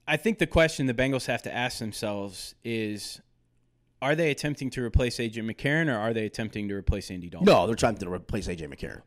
I 0.08 0.18
think 0.18 0.38
the 0.40 0.48
question 0.48 0.86
the 0.86 0.94
Bengals 0.94 1.26
have 1.26 1.42
to 1.44 1.54
ask 1.54 1.80
themselves 1.80 2.56
is: 2.64 3.22
Are 4.02 4.16
they 4.16 4.30
attempting 4.32 4.70
to 4.72 4.84
replace 4.84 5.18
AJ 5.18 5.34
McCarron, 5.52 5.88
or 5.94 5.98
are 5.98 6.14
they 6.14 6.26
attempting 6.26 6.68
to 6.70 6.76
replace 6.76 7.10
Andy 7.10 7.30
Dalton? 7.30 7.46
No, 7.46 7.66
they're 7.66 7.76
trying 7.76 7.98
to 7.98 8.10
replace 8.10 8.48
AJ 8.48 8.68
McCarron. 8.74 9.02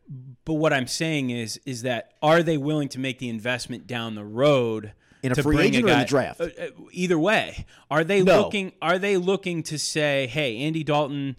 But 0.45 0.55
what 0.55 0.73
I'm 0.73 0.87
saying 0.87 1.29
is, 1.29 1.59
is 1.65 1.83
that 1.83 2.13
are 2.21 2.43
they 2.43 2.57
willing 2.57 2.89
to 2.89 2.99
make 2.99 3.19
the 3.19 3.29
investment 3.29 3.87
down 3.87 4.15
the 4.15 4.25
road 4.25 4.91
In 5.23 5.31
a 5.31 5.35
to 5.35 5.43
free 5.43 5.55
bring 5.55 5.69
agent 5.69 5.85
or 5.85 5.87
guy, 5.87 5.93
in 5.93 5.99
the 6.01 6.05
draft? 6.05 6.41
Uh, 6.41 6.43
uh, 6.45 6.67
either 6.91 7.17
way, 7.17 7.65
are 7.89 8.03
they 8.03 8.21
No. 8.21 8.41
looking? 8.43 8.73
Are 8.81 8.99
they 8.99 9.15
looking 9.15 9.63
to 9.63 9.79
say, 9.79 10.27
"Hey, 10.27 10.57
Andy 10.57 10.83
Dalton, 10.83 11.37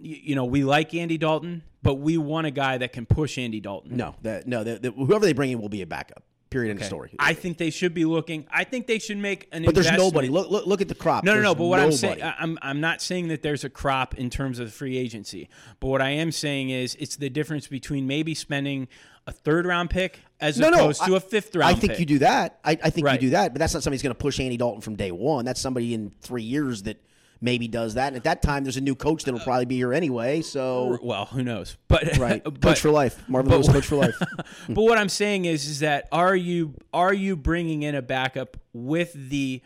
you, 0.00 0.34
know, 0.34 0.44
we 0.44 0.64
like 0.64 0.94
Andy 0.94 1.18
Dalton, 1.18 1.62
but 1.82 1.94
we 1.96 2.18
want 2.18 2.46
a 2.46 2.50
guy 2.50 2.78
that 2.78 2.92
can 2.92 3.06
push 3.06 3.38
Andy 3.38 3.60
Dalton." 3.60 3.96
No, 3.96 4.14
that 4.22 4.46
no, 4.46 4.64
that, 4.64 4.82
that- 4.82 4.94
whoever 4.94 5.24
they 5.24 5.32
bring 5.32 5.50
in 5.50 5.60
will 5.60 5.68
be 5.68 5.82
a 5.82 5.86
backup. 5.86 6.22
Period. 6.50 6.70
End 6.70 6.80
of 6.80 6.86
story. 6.86 7.10
I 7.18 7.34
think 7.34 7.58
they 7.58 7.68
should 7.68 7.92
be 7.92 8.06
looking. 8.06 8.46
I 8.50 8.64
think 8.64 8.86
they 8.86 8.98
should 8.98 9.18
make 9.18 9.48
an. 9.52 9.64
but 9.64 9.74
there's 9.74 9.86
investment- 9.86 10.14
nobody. 10.14 10.28
Look, 10.28 10.50
look, 10.50 10.64
look 10.66 10.80
at 10.80 10.88
the 10.88 10.94
crop. 10.94 11.22
No, 11.22 11.34
no, 11.34 11.42
no. 11.42 11.54
But 11.54 11.66
what 11.66 11.78
I'm 11.78 11.92
saying. 11.92 12.22
I'm 12.22 12.58
I'm 12.62 12.80
not 12.80 13.02
saying 13.02 13.28
that 13.28 13.42
there's 13.42 13.64
a 13.64 13.68
crop 13.70 14.14
in 14.14 14.30
terms 14.30 14.58
of 14.58 14.72
free 14.72 14.96
agency. 14.96 15.50
But 15.78 15.88
what 15.88 16.00
I 16.00 16.08
am 16.10 16.32
saying 16.32 16.70
is, 16.70 16.94
it's 16.98 17.16
the 17.16 17.28
difference 17.28 17.66
between 17.66 18.06
maybe 18.06 18.34
spending 18.34 18.88
a 19.26 19.32
third 19.32 19.66
round 19.66 19.90
pick 19.90 20.20
as 20.40 20.58
no, 20.58 20.70
no, 20.70 20.78
opposed 20.78 21.04
to 21.04 21.12
I- 21.12 21.16
a 21.18 21.20
fifth 21.20 21.54
round. 21.54 21.76
I 21.76 21.78
think 21.78 21.92
pick. 21.92 22.00
you 22.00 22.06
do 22.06 22.18
that. 22.20 22.60
I, 22.64 22.78
I 22.82 22.88
think 22.88 23.06
Right. 23.06 23.20
you 23.20 23.28
do 23.28 23.30
that, 23.32 23.52
but 23.52 23.58
that's 23.58 23.74
not 23.74 23.82
somebody 23.82 23.96
who's 23.98 24.02
going 24.04 24.14
to 24.14 24.18
push 24.18 24.40
Andy 24.40 24.56
Dalton 24.56 24.80
from 24.80 24.96
day 24.96 25.12
one. 25.12 25.44
That's 25.44 25.60
somebody 25.60 25.92
in 25.92 26.12
three 26.22 26.44
years 26.44 26.84
that 26.84 26.96
maybe 27.40 27.68
does 27.68 27.94
that. 27.94 28.08
And 28.08 28.16
at 28.16 28.24
that 28.24 28.42
time, 28.42 28.64
there's 28.64 28.76
a 28.76 28.82
new 28.82 28.94
coach 28.94 29.24
that'll 29.24 29.40
probably 29.40 29.64
be 29.64 29.76
here 29.76 29.92
anyway. 29.92 30.42
So 30.42 30.98
Well, 31.02 31.26
who 31.26 31.42
knows? 31.42 31.76
But 31.88 32.16
right, 32.18 32.42
but, 32.42 32.60
coach 32.60 32.80
for 32.80 32.90
life, 32.90 33.22
Marvin 33.28 33.52
Lewis, 33.52 33.68
coach 33.68 33.86
for 33.86 33.96
life. 33.96 34.16
but 34.68 34.82
what 34.82 34.98
I'm 34.98 35.08
saying 35.08 35.44
is, 35.44 35.66
is 35.66 35.80
that 35.80 36.08
are 36.12 36.36
you 36.36 36.74
are 36.92 37.12
you 37.12 37.36
bringing 37.36 37.82
in 37.82 37.94
a 37.94 38.02
backup 38.02 38.56
with 38.72 39.12
the 39.12 39.62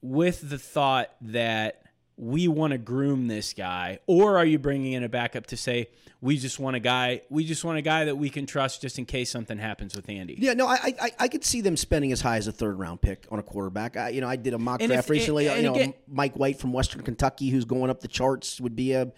with 0.00 0.48
the 0.48 0.58
thought 0.58 1.10
that 1.20 1.82
we 2.20 2.48
want 2.48 2.72
to 2.72 2.78
groom 2.78 3.28
this 3.28 3.52
guy, 3.52 4.00
or 4.08 4.36
are 4.38 4.44
you 4.44 4.58
bringing 4.58 4.92
in 4.94 5.04
a 5.04 5.08
backup 5.08 5.46
to 5.46 5.56
say 5.56 5.88
we 6.20 6.36
just 6.36 6.58
want 6.58 6.74
a 6.74 6.80
guy 6.80 7.22
we 7.30 7.44
just 7.44 7.64
want 7.64 7.78
a 7.78 7.82
guy 7.82 8.04
that 8.06 8.16
we 8.16 8.28
can 8.28 8.44
trust 8.44 8.82
just 8.82 8.98
in 8.98 9.06
case 9.06 9.30
something 9.30 9.56
happens 9.56 9.94
with 9.94 10.08
Andy? 10.08 10.34
Yeah, 10.36 10.54
no, 10.54 10.66
I, 10.66 10.94
I 11.00 11.10
I 11.20 11.28
could 11.28 11.44
see 11.44 11.60
them 11.60 11.76
spending 11.76 12.10
as 12.10 12.20
high 12.20 12.36
as 12.36 12.48
a 12.48 12.52
third 12.52 12.76
round 12.78 13.00
pick 13.00 13.24
on 13.30 13.38
a 13.38 13.42
quarterback. 13.42 13.96
I, 13.96 14.08
you 14.08 14.20
know, 14.20 14.28
I 14.28 14.34
did 14.36 14.52
a 14.52 14.58
mock 14.58 14.80
And 14.82 14.90
draft 14.90 15.06
if- 15.06 15.10
recently. 15.10 15.48
and 15.48 15.58
you 15.58 15.62
know, 15.68 15.74
again- 15.76 15.94
Mike 16.08 16.34
White 16.36 16.58
from 16.58 16.72
Western 16.72 17.02
Kentucky, 17.02 17.50
who's 17.50 17.64
going 17.64 17.88
up 17.88 18.00
the 18.00 18.08
charts, 18.08 18.60
would 18.60 18.74
be 18.74 18.92
a 18.94 19.12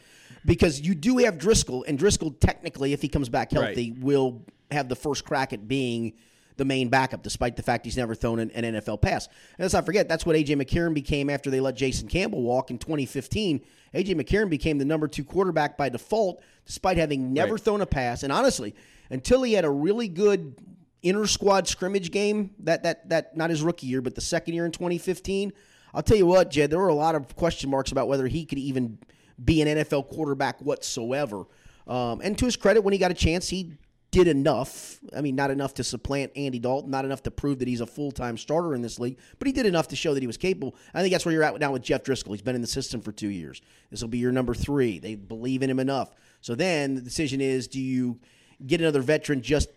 because 0.44 0.80
you 0.80 0.94
do 0.94 1.18
have 1.18 1.38
Driskel, 1.38 1.84
and 1.88 1.98
Driskel 1.98 2.38
technically, 2.38 2.92
if 2.92 3.00
he 3.02 3.08
comes 3.08 3.28
back 3.28 3.50
healthy, 3.52 3.92
will 3.92 4.42
have 4.70 4.88
the 4.88 4.96
first 4.96 5.24
crack 5.24 5.52
at 5.52 5.66
being 5.68 6.12
the 6.60 6.64
main 6.66 6.88
backup, 6.90 7.22
despite 7.24 7.56
the 7.56 7.62
fact 7.62 7.84
he's 7.86 7.96
never 7.96 8.14
thrown 8.14 8.38
an, 8.38 8.50
an 8.52 8.74
NFL 8.76 9.00
pass. 9.00 9.26
And 9.26 9.64
let's 9.64 9.72
not 9.74 9.86
forget 9.86 10.08
that's 10.08 10.24
what 10.26 10.36
AJ 10.36 10.62
McCarron 10.62 10.94
became 10.94 11.28
after 11.30 11.50
they 11.50 11.58
let 11.58 11.74
Jason 11.74 12.06
Campbell 12.06 12.42
walk 12.42 12.70
in 12.70 12.78
2015. 12.78 13.60
AJ 13.94 14.14
McCarron 14.20 14.50
became 14.50 14.76
the 14.78 14.84
number 14.84 15.08
two 15.08 15.24
quarterback 15.24 15.76
by 15.78 15.88
default, 15.88 16.42
despite 16.66 16.98
having 16.98 17.32
never 17.32 17.54
Right. 17.54 17.62
thrown 17.62 17.80
a 17.80 17.86
pass. 17.86 18.22
And 18.22 18.30
honestly, 18.32 18.74
until 19.08 19.42
he 19.42 19.54
had 19.54 19.64
a 19.64 19.70
really 19.70 20.06
good 20.06 20.54
inter 21.02 21.26
squad 21.26 21.66
scrimmage 21.66 22.10
game 22.10 22.50
that 22.60 22.82
that 22.82 23.08
that 23.08 23.34
not 23.36 23.48
his 23.48 23.62
rookie 23.62 23.86
year, 23.86 24.02
but 24.02 24.14
the 24.14 24.20
second 24.20 24.52
year 24.54 24.66
in 24.66 24.70
2015. 24.72 25.52
I'll 25.94 26.02
tell 26.04 26.16
you 26.18 26.26
what, 26.26 26.50
Jed, 26.52 26.70
there 26.70 26.78
were 26.78 26.88
a 26.88 26.94
lot 26.94 27.16
of 27.16 27.34
question 27.34 27.68
marks 27.70 27.90
about 27.90 28.06
whether 28.06 28.28
he 28.28 28.44
could 28.44 28.58
even 28.58 28.98
be 29.42 29.60
an 29.62 29.66
NFL 29.66 30.08
quarterback 30.08 30.60
whatsoever. 30.60 31.44
Um, 31.88 32.20
and 32.22 32.38
to 32.38 32.44
his 32.44 32.54
credit, 32.56 32.82
when 32.84 32.92
he 32.92 32.98
got 32.98 33.10
a 33.10 33.14
chance, 33.14 33.48
he 33.48 33.72
did 34.10 34.26
enough. 34.26 34.98
I 35.16 35.20
mean, 35.20 35.36
not 35.36 35.50
enough 35.50 35.74
to 35.74 35.84
supplant 35.84 36.32
Andy 36.34 36.58
Dalton, 36.58 36.90
not 36.90 37.04
enough 37.04 37.22
to 37.24 37.30
prove 37.30 37.60
that 37.60 37.68
he's 37.68 37.80
a 37.80 37.86
full 37.86 38.10
time 38.10 38.36
starter 38.36 38.74
in 38.74 38.82
this 38.82 38.98
league, 38.98 39.18
but 39.38 39.46
he 39.46 39.52
did 39.52 39.66
enough 39.66 39.88
to 39.88 39.96
show 39.96 40.14
that 40.14 40.22
he 40.22 40.26
was 40.26 40.36
capable. 40.36 40.74
I 40.94 41.00
think 41.00 41.12
that's 41.12 41.24
where 41.24 41.32
you're 41.32 41.44
at 41.44 41.58
now 41.60 41.72
with 41.72 41.82
Jeff 41.82 42.02
Driskel. 42.02 42.30
He's 42.30 42.42
been 42.42 42.56
in 42.56 42.60
the 42.60 42.66
system 42.66 43.00
for 43.00 43.12
two 43.12 43.28
years. 43.28 43.60
This 43.90 44.02
will 44.02 44.08
be 44.08 44.18
your 44.18 44.32
number 44.32 44.54
three. 44.54 44.98
They 44.98 45.14
believe 45.14 45.62
in 45.62 45.70
him 45.70 45.78
enough. 45.78 46.14
So 46.40 46.54
then 46.54 46.94
the 46.94 47.00
decision 47.00 47.40
is 47.40 47.68
do 47.68 47.80
you 47.80 48.18
get 48.66 48.80
another 48.80 49.02
veteran 49.02 49.42
just 49.42 49.68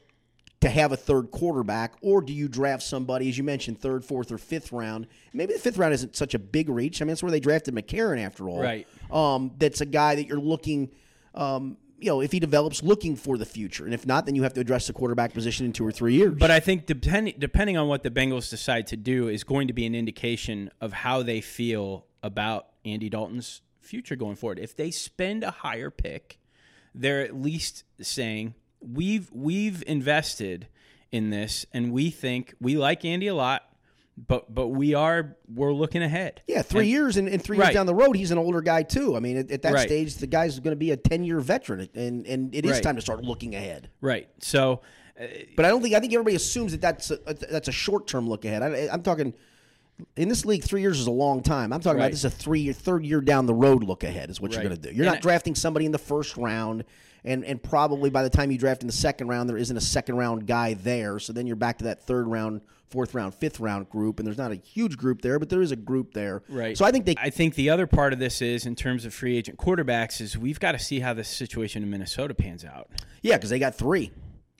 to 0.62 0.70
have 0.70 0.94
a 0.94 0.98
third 0.98 1.30
quarterback, 1.30 1.94
or 2.02 2.22
do 2.22 2.32
you 2.32 2.48
draft 2.48 2.84
somebody, 2.84 3.28
as 3.28 3.38
you 3.38 3.44
mentioned, 3.44 3.82
third, 3.82 4.04
fourth, 4.06 4.32
or 4.32 4.38
fifth 4.38 4.72
round? 4.72 5.08
Maybe 5.34 5.54
the 5.54 5.60
fifth 5.60 5.78
round 5.78 5.94
isn't 5.94 6.16
such 6.16 6.34
a 6.34 6.40
big 6.40 6.70
reach. 6.70 7.02
I 7.02 7.06
mean, 7.06 7.10
that's 7.10 7.22
where 7.22 7.32
they 7.32 7.42
drafted 7.42 7.76
McCarron 7.76 8.24
after 8.24 8.48
all. 8.48 8.62
Right. 8.62 8.88
Um, 9.12 9.52
that's 9.58 9.82
a 9.82 9.86
guy 9.86 10.16
that 10.16 10.26
you're 10.26 10.40
looking, 10.40 10.92
um, 11.36 11.78
you 12.04 12.10
know, 12.10 12.22
if 12.22 12.32
he 12.32 12.40
develops, 12.40 12.84
looking 12.84 13.16
for 13.16 13.38
the 13.38 13.46
future. 13.46 13.86
And 13.86 13.94
if 13.94 14.06
not, 14.06 14.26
then 14.26 14.36
you 14.36 14.44
have 14.44 14.54
to 14.54 14.62
address 14.62 14.88
the 14.88 14.94
quarterback 14.94 15.34
position 15.34 15.66
in 15.66 15.74
two 15.74 15.86
or 15.86 15.92
three 15.92 16.14
years. 16.14 16.36
But 16.38 16.52
I 16.52 16.60
think 16.60 16.86
depending 16.86 17.36
depending 17.38 17.78
on 17.78 17.88
what 17.88 18.04
the 18.04 18.12
Bengals 18.12 18.50
decide 18.50 18.88
to 18.88 18.98
do 18.98 19.30
is 19.30 19.44
going 19.44 19.68
to 19.68 19.74
be 19.74 19.86
an 19.86 19.96
indication 19.96 20.70
of 20.82 20.94
how 20.94 21.24
they 21.24 21.42
feel 21.42 22.06
about 22.22 22.68
Andy 22.86 23.10
Dalton's 23.10 23.62
future 23.82 24.16
going 24.16 24.36
forward. 24.36 24.60
If 24.60 24.76
they 24.76 24.92
spend 24.92 25.44
a 25.44 25.52
higher 25.52 25.90
pick, 25.90 26.40
they're 26.96 27.22
at 27.22 27.36
least 27.36 27.84
saying 28.02 28.56
we've 28.80 29.30
we've 29.32 29.84
invested 29.88 30.68
in 31.12 31.30
this 31.30 31.66
and 31.74 31.92
we 31.92 32.10
think 32.10 32.56
we 32.60 32.78
like 32.78 33.06
Andy 33.06 33.28
a 33.28 33.36
lot, 33.36 33.64
but 34.18 34.54
but 34.54 34.68
we 34.68 34.94
are 34.94 35.36
we're 35.54 35.74
looking 35.74 36.04
ahead. 36.04 36.42
yeah, 36.48 36.62
three 36.62 36.82
And- 36.82 36.90
years 36.90 37.18
and, 37.18 37.28
and 37.28 37.42
three 37.44 37.58
Right. 37.58 37.68
years 37.68 37.74
down 37.76 37.86
the 37.88 37.96
road, 37.96 38.16
he's 38.16 38.32
an 38.32 38.38
older 38.38 38.62
guy 38.62 38.84
too. 38.84 39.16
I 39.16 39.20
mean, 39.20 39.38
at, 39.38 39.52
at 39.52 39.62
that 39.64 39.74
Right. 39.74 39.88
stage, 39.88 40.16
the 40.16 40.28
guy's 40.28 40.60
going 40.60 40.72
to 40.74 40.78
be 40.80 40.92
a 40.92 40.98
ten 40.98 41.24
year 41.24 41.40
veteran, 41.40 41.90
and 41.96 42.26
and 42.28 42.54
it 42.54 42.66
is 42.66 42.74
Right. 42.74 42.84
time 42.84 42.96
to 42.96 43.02
start 43.02 43.24
looking 43.24 43.56
ahead. 43.56 43.90
Right. 44.02 44.28
So 44.40 44.82
uh, 45.20 45.26
But 45.56 45.66
I 45.66 45.70
don't 45.70 45.82
think 45.82 45.96
I 45.96 46.00
think 46.00 46.14
everybody 46.14 46.36
assumes 46.36 46.72
that 46.74 46.82
that's 46.82 47.10
a, 47.12 47.18
that's 47.50 47.68
a 47.68 47.72
short 47.72 48.08
term 48.08 48.28
look 48.30 48.46
ahead. 48.46 48.62
I, 48.64 48.88
I'm 48.92 49.02
talking 49.04 49.34
In 50.16 50.28
this 50.28 50.44
league, 50.46 50.64
three 50.64 50.82
years 50.82 51.00
is 51.00 51.06
a 51.08 51.12
long 51.12 51.42
time. 51.44 51.72
I'm 51.72 51.80
talking 51.80 52.00
about 52.00 52.10
this 52.12 52.22
is 52.22 52.26
a 52.26 52.30
three 52.32 52.62
year, 52.62 52.74
third 52.74 53.06
year 53.06 53.22
down 53.22 53.46
the 53.46 53.54
road 53.54 53.84
look 53.84 54.04
ahead 54.04 54.30
is 54.32 54.42
what 54.42 54.52
you're 54.52 54.64
going 54.64 54.76
to 54.76 54.82
do. 54.82 54.90
You're 54.90 55.06
And 55.06 55.14
not 55.14 55.18
I- 55.18 55.22
drafting 55.22 55.54
somebody 55.56 55.86
in 55.86 55.92
the 55.92 56.00
first 56.00 56.36
round, 56.36 56.84
and 57.26 57.46
and 57.46 57.62
probably 57.62 58.10
by 58.10 58.24
the 58.24 58.30
time 58.30 58.52
you 58.52 58.58
draft 58.58 58.82
in 58.82 58.88
the 58.88 58.94
second 58.94 59.28
round, 59.28 59.50
there 59.50 59.58
isn't 59.58 59.76
a 59.76 59.82
second 59.82 60.18
round 60.18 60.48
guy 60.48 60.74
there. 60.74 61.20
So 61.20 61.34
then 61.34 61.48
you're 61.48 61.56
back 61.56 61.78
to 61.80 61.86
that 61.86 62.04
third 62.04 62.28
round, 62.28 62.62
fourth 62.90 63.14
round, 63.14 63.34
fifth 63.34 63.60
round 63.60 63.90
group, 63.90 64.20
and 64.20 64.28
there's 64.28 64.38
not 64.38 64.52
a 64.52 64.56
huge 64.56 64.98
group 64.98 65.22
there, 65.22 65.40
but 65.40 65.50
there 65.50 65.62
is 65.62 65.72
a 65.72 65.76
group 65.76 66.14
there. 66.14 66.44
Right. 66.50 66.78
So 66.78 66.86
I 66.86 66.92
think 66.92 67.06
they. 67.06 67.16
I 67.18 67.30
think 67.30 67.56
the 67.56 67.70
other 67.70 67.88
part 67.88 68.14
of 68.14 68.20
this 68.20 68.42
is, 68.42 68.66
in 68.66 68.76
terms 68.76 69.06
of 69.06 69.14
free 69.14 69.38
agent 69.38 69.58
quarterbacks, 69.58 70.22
is 70.22 70.38
we've 70.38 70.60
got 70.60 70.74
to 70.74 70.80
see 70.80 71.00
how 71.00 71.14
this 71.14 71.30
situation 71.30 71.84
in 71.84 71.90
Minnesota 71.90 72.34
pans 72.34 72.66
out. 72.66 72.90
Yeah, 73.22 73.38
because 73.38 73.50
they 73.50 73.60
got 73.60 73.76
three. 73.76 74.12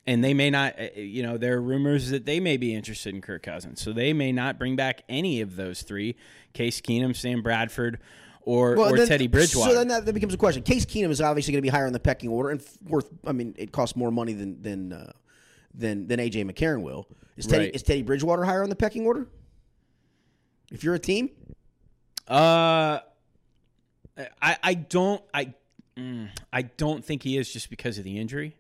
And 0.06 0.22
they 0.22 0.34
may 0.34 0.50
not, 0.50 0.78
uh, 0.78 0.88
you 1.00 1.24
know, 1.24 1.38
there 1.38 1.56
are 1.56 1.62
rumors 1.62 2.10
that 2.10 2.26
they 2.26 2.42
may 2.42 2.58
be 2.58 2.76
interested 2.76 3.16
in 3.16 3.22
Kirk 3.22 3.44
Cousins. 3.44 3.82
So 3.82 3.94
they 3.94 4.12
may 4.12 4.34
not 4.34 4.60
bring 4.60 4.76
back 4.76 5.04
any 5.08 5.40
of 5.40 5.56
those 5.56 5.82
three 5.82 6.18
Case 6.52 6.82
Keenum, 6.82 7.16
Sam 7.16 7.42
Bradford, 7.42 8.00
or, 8.46 8.78
or 8.78 8.98
then- 8.98 9.08
Teddy 9.08 9.28
Bridgewater. 9.28 9.72
So 9.72 9.76
then 9.78 9.88
that, 9.90 10.06
that 10.06 10.14
becomes 10.14 10.34
a 10.34 10.38
question. 10.38 10.64
Case 10.64 10.86
Keenum 10.86 11.10
is 11.10 11.22
obviously 11.22 11.52
going 11.54 11.60
to 11.62 11.66
be 11.66 11.70
higher 11.70 11.88
in 11.88 11.94
the 11.94 12.00
pecking 12.00 12.30
order 12.30 12.50
and 12.50 12.62
worth. 12.88 13.10
I 13.26 13.32
mean, 13.32 13.56
it 13.58 13.72
costs 13.72 13.96
more 13.96 14.12
money 14.12 14.34
than 14.34 14.62
than 14.62 14.94
uh, 14.94 15.12
than 15.74 16.08
than 16.08 16.20
AJ 16.20 16.50
McCarron 16.52 16.82
will. 16.82 17.08
Is 17.38 17.48
Teddy 17.48 17.66
Right. 17.66 17.76
is 17.76 17.84
Teddy 17.84 18.02
Bridgewater 18.04 18.44
higher 18.46 18.64
on 18.64 18.70
the 18.70 18.76
pecking 18.76 19.06
order? 19.06 19.28
If 20.72 20.84
you're 20.84 20.96
a 20.96 21.00
team, 21.00 21.30
Uh, 22.28 23.00
I 24.42 24.58
I 24.64 24.74
don't 24.76 25.22
I 25.34 25.54
mm, 25.98 26.30
I 26.52 26.62
don't 26.64 27.04
think 27.04 27.24
he 27.24 27.38
is 27.38 27.52
just 27.52 27.70
because 27.70 27.98
of 27.98 28.04
the 28.04 28.18
injury. 28.20 28.56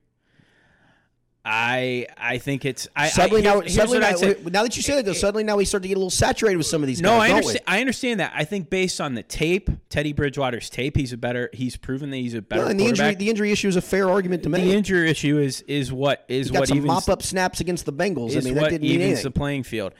I 1.45 2.07
I 2.17 2.37
think 2.37 2.63
it's 2.63 2.87
I 2.95 3.09
suddenly 3.09 3.41
I, 3.41 3.53
now, 3.53 3.59
here's 3.59 3.75
suddenly 3.75 3.99
what 3.99 4.43
now, 4.43 4.49
now 4.49 4.63
that 4.63 4.77
you 4.77 4.81
say 4.81 4.95
that, 4.95 5.03
though, 5.03 5.11
suddenly 5.11 5.43
now 5.43 5.57
we 5.57 5.65
start 5.65 5.83
to 5.83 5.89
get 5.89 5.95
a 5.95 5.99
little 5.99 6.09
saturated 6.09 6.55
with 6.55 6.67
some 6.67 6.81
of 6.81 6.87
these 6.87 7.01
No, 7.01 7.17
guys. 7.17 7.31
I 7.31 7.33
understand. 7.33 7.63
I 7.67 7.79
understand 7.81 8.19
that. 8.21 8.31
I 8.33 8.45
think 8.45 8.69
based 8.69 9.01
on 9.01 9.15
the 9.15 9.23
tape, 9.23 9.69
Teddy 9.89 10.13
Bridgewater's 10.13 10.69
tape, 10.69 10.95
he's 10.95 11.11
a 11.11 11.17
better. 11.17 11.49
He's 11.51 11.75
proven 11.75 12.11
that 12.11 12.17
he's 12.17 12.33
a 12.33 12.41
better 12.41 12.65
and 12.65 12.79
the 12.79 12.85
injury, 12.85 13.15
the 13.15 13.29
injury 13.29 13.51
issue 13.51 13.67
is 13.67 13.75
a 13.75 13.81
fair 13.81 14.09
argument 14.09 14.43
to 14.43 14.49
make. 14.49 14.63
The 14.63 14.73
injury 14.73 15.09
issue 15.09 15.37
is 15.37 15.61
is 15.67 15.91
what 15.91 16.23
is 16.29 16.49
what 16.49 16.69
some 16.69 16.85
mop 16.85 17.09
up 17.09 17.21
snaps 17.21 17.59
against 17.59 17.85
the 17.85 17.93
Bengals. 17.93 18.37
I 18.37 18.39
mean, 18.39 18.55
that 18.55 18.69
didn't 18.69 18.83
mean 18.83 19.01
anything. 19.01 19.23
the 19.23 19.31
playing 19.31 19.63
field. 19.63 19.93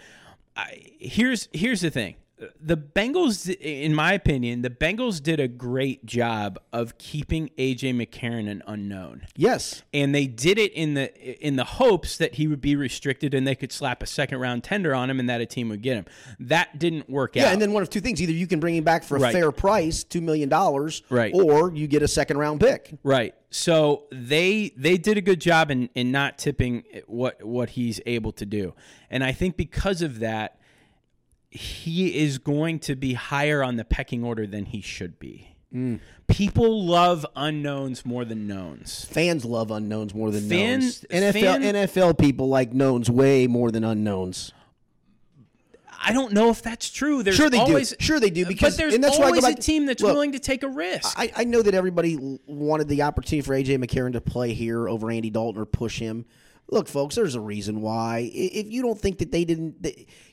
I, 0.56 0.80
here's 0.98 1.50
here's 1.52 1.82
the 1.82 1.90
thing. 1.90 2.16
The 2.60 2.78
Bengals, 2.78 3.50
in 3.60 3.94
my 3.94 4.14
opinion, 4.14 4.62
the 4.62 4.70
Bengals 4.70 5.22
did 5.22 5.40
a 5.40 5.48
great 5.48 6.06
job 6.06 6.60
of 6.72 6.98
keeping 6.98 7.50
AJ 7.58 7.96
McCarron 7.96 8.50
an 8.50 8.64
unknown, 8.68 9.28
yes, 9.36 9.84
and 9.94 10.14
they 10.14 10.28
did 10.28 10.58
it 10.58 10.72
in 10.74 10.94
the 10.94 11.14
in 11.46 11.56
the 11.56 11.64
hopes 11.64 12.18
that 12.18 12.36
he 12.36 12.48
would 12.48 12.62
be 12.62 12.76
restricted 12.76 13.34
and 13.34 13.48
they 13.48 13.56
could 13.56 13.72
slap 13.72 14.02
a 14.04 14.06
second 14.06 14.40
round 14.40 14.64
tender 14.64 14.94
on 14.96 15.10
him 15.10 15.20
and 15.20 15.30
that 15.30 15.42
a 15.42 15.46
team 15.46 15.70
would 15.70 15.82
get 15.82 15.96
him. 15.96 16.06
That 16.40 16.80
didn't 16.80 17.10
work 17.10 17.36
yeah, 17.36 17.44
out. 17.44 17.46
Yeah, 17.48 17.54
and 17.54 17.62
then 17.62 17.72
one 17.74 17.84
of 17.84 17.90
two 17.90 18.02
things: 18.02 18.22
either 18.22 18.32
you 18.32 18.48
can 18.48 18.60
bring 18.60 18.76
him 18.76 18.84
back 18.84 19.04
for 19.04 19.18
a 19.18 19.20
Right. 19.20 19.34
fair 19.34 19.52
price, 19.52 20.04
two 20.04 20.22
million 20.22 20.50
dollars, 20.50 21.04
Right. 21.10 21.34
or 21.34 21.74
you 21.74 21.88
get 21.88 22.02
a 22.02 22.08
second 22.08 22.38
round 22.38 22.60
pick. 22.60 22.94
Right. 23.04 23.36
So 23.50 24.06
they 24.12 24.74
they 24.76 24.98
did 24.98 25.18
a 25.18 25.22
good 25.22 25.40
job 25.40 25.70
in, 25.70 25.90
in 25.94 26.12
not 26.12 26.38
tipping 26.38 26.84
what 27.06 27.44
what 27.44 27.72
he's 27.72 28.02
able 28.06 28.32
to 28.34 28.46
do. 28.46 28.74
And 29.10 29.24
I 29.24 29.32
think 29.32 29.58
because 29.58 30.02
of 30.02 30.20
that, 30.20 30.58
he 31.56 32.18
is 32.18 32.38
going 32.40 32.80
to 32.80 32.96
be 32.96 33.14
higher 33.14 33.64
on 33.64 33.76
the 33.76 33.86
pecking 33.86 34.24
order 34.24 34.48
than 34.48 34.66
he 34.66 34.82
should 34.82 35.20
be. 35.20 35.56
Mm. 35.74 36.00
People 36.28 36.86
love 36.86 37.26
unknowns 37.36 38.06
more 38.06 38.26
than 38.26 38.48
knowns. 38.48 39.06
Fans 39.06 39.46
love 39.46 39.70
unknowns 39.72 40.14
more 40.16 40.32
than 40.32 40.48
Fans- 40.50 41.06
knowns. 41.12 41.24
NFL 41.24 41.42
fan- 41.42 41.62
NFL 41.62 42.18
people 42.18 42.48
like 42.50 42.74
knowns 42.74 43.10
way 43.10 43.48
more 43.48 43.72
than 43.72 43.84
unknowns. 43.84 44.52
I 46.06 46.12
don't 46.12 46.34
know 46.34 46.50
if 46.50 46.62
that's 46.62 46.90
true. 46.90 47.24
There's 47.24 47.38
Sure 47.38 47.50
they 47.50 47.58
always, 47.60 47.92
do. 47.92 47.96
Sure 48.00 48.20
they 48.20 48.30
do. 48.30 48.46
Because 48.46 48.74
but 48.74 48.78
there's 48.82 48.94
and 48.94 49.04
that's 49.04 49.18
why 49.18 49.26
I 49.26 49.28
always 49.28 49.44
a 49.46 49.48
back- 49.50 49.60
team 49.60 49.86
that's 49.86 50.02
Look, 50.04 50.12
willing 50.14 50.34
to 50.34 50.40
take 50.40 50.64
a 50.64 50.68
risk. 50.68 51.18
I, 51.18 51.32
I 51.36 51.44
know 51.46 51.62
that 51.62 51.74
everybody 51.74 52.18
wanted 52.46 52.88
the 52.90 53.04
opportunity 53.04 53.42
for 53.46 53.54
AJ 53.54 53.78
McCarron 53.84 54.12
to 54.14 54.22
play 54.22 54.54
here 54.54 54.90
over 54.90 55.10
Andy 55.10 55.30
Dalton 55.30 55.62
or 55.62 55.66
push 55.66 56.00
him. 56.00 56.26
Look, 56.70 56.88
folks, 56.88 57.16
there's 57.16 57.36
a 57.36 57.40
reason 57.42 57.82
why. 57.82 58.32
If 58.34 58.72
you 58.72 58.82
don't 58.82 59.00
think 59.00 59.20
that 59.20 59.32
they 59.32 59.46
didn't, 59.46 59.86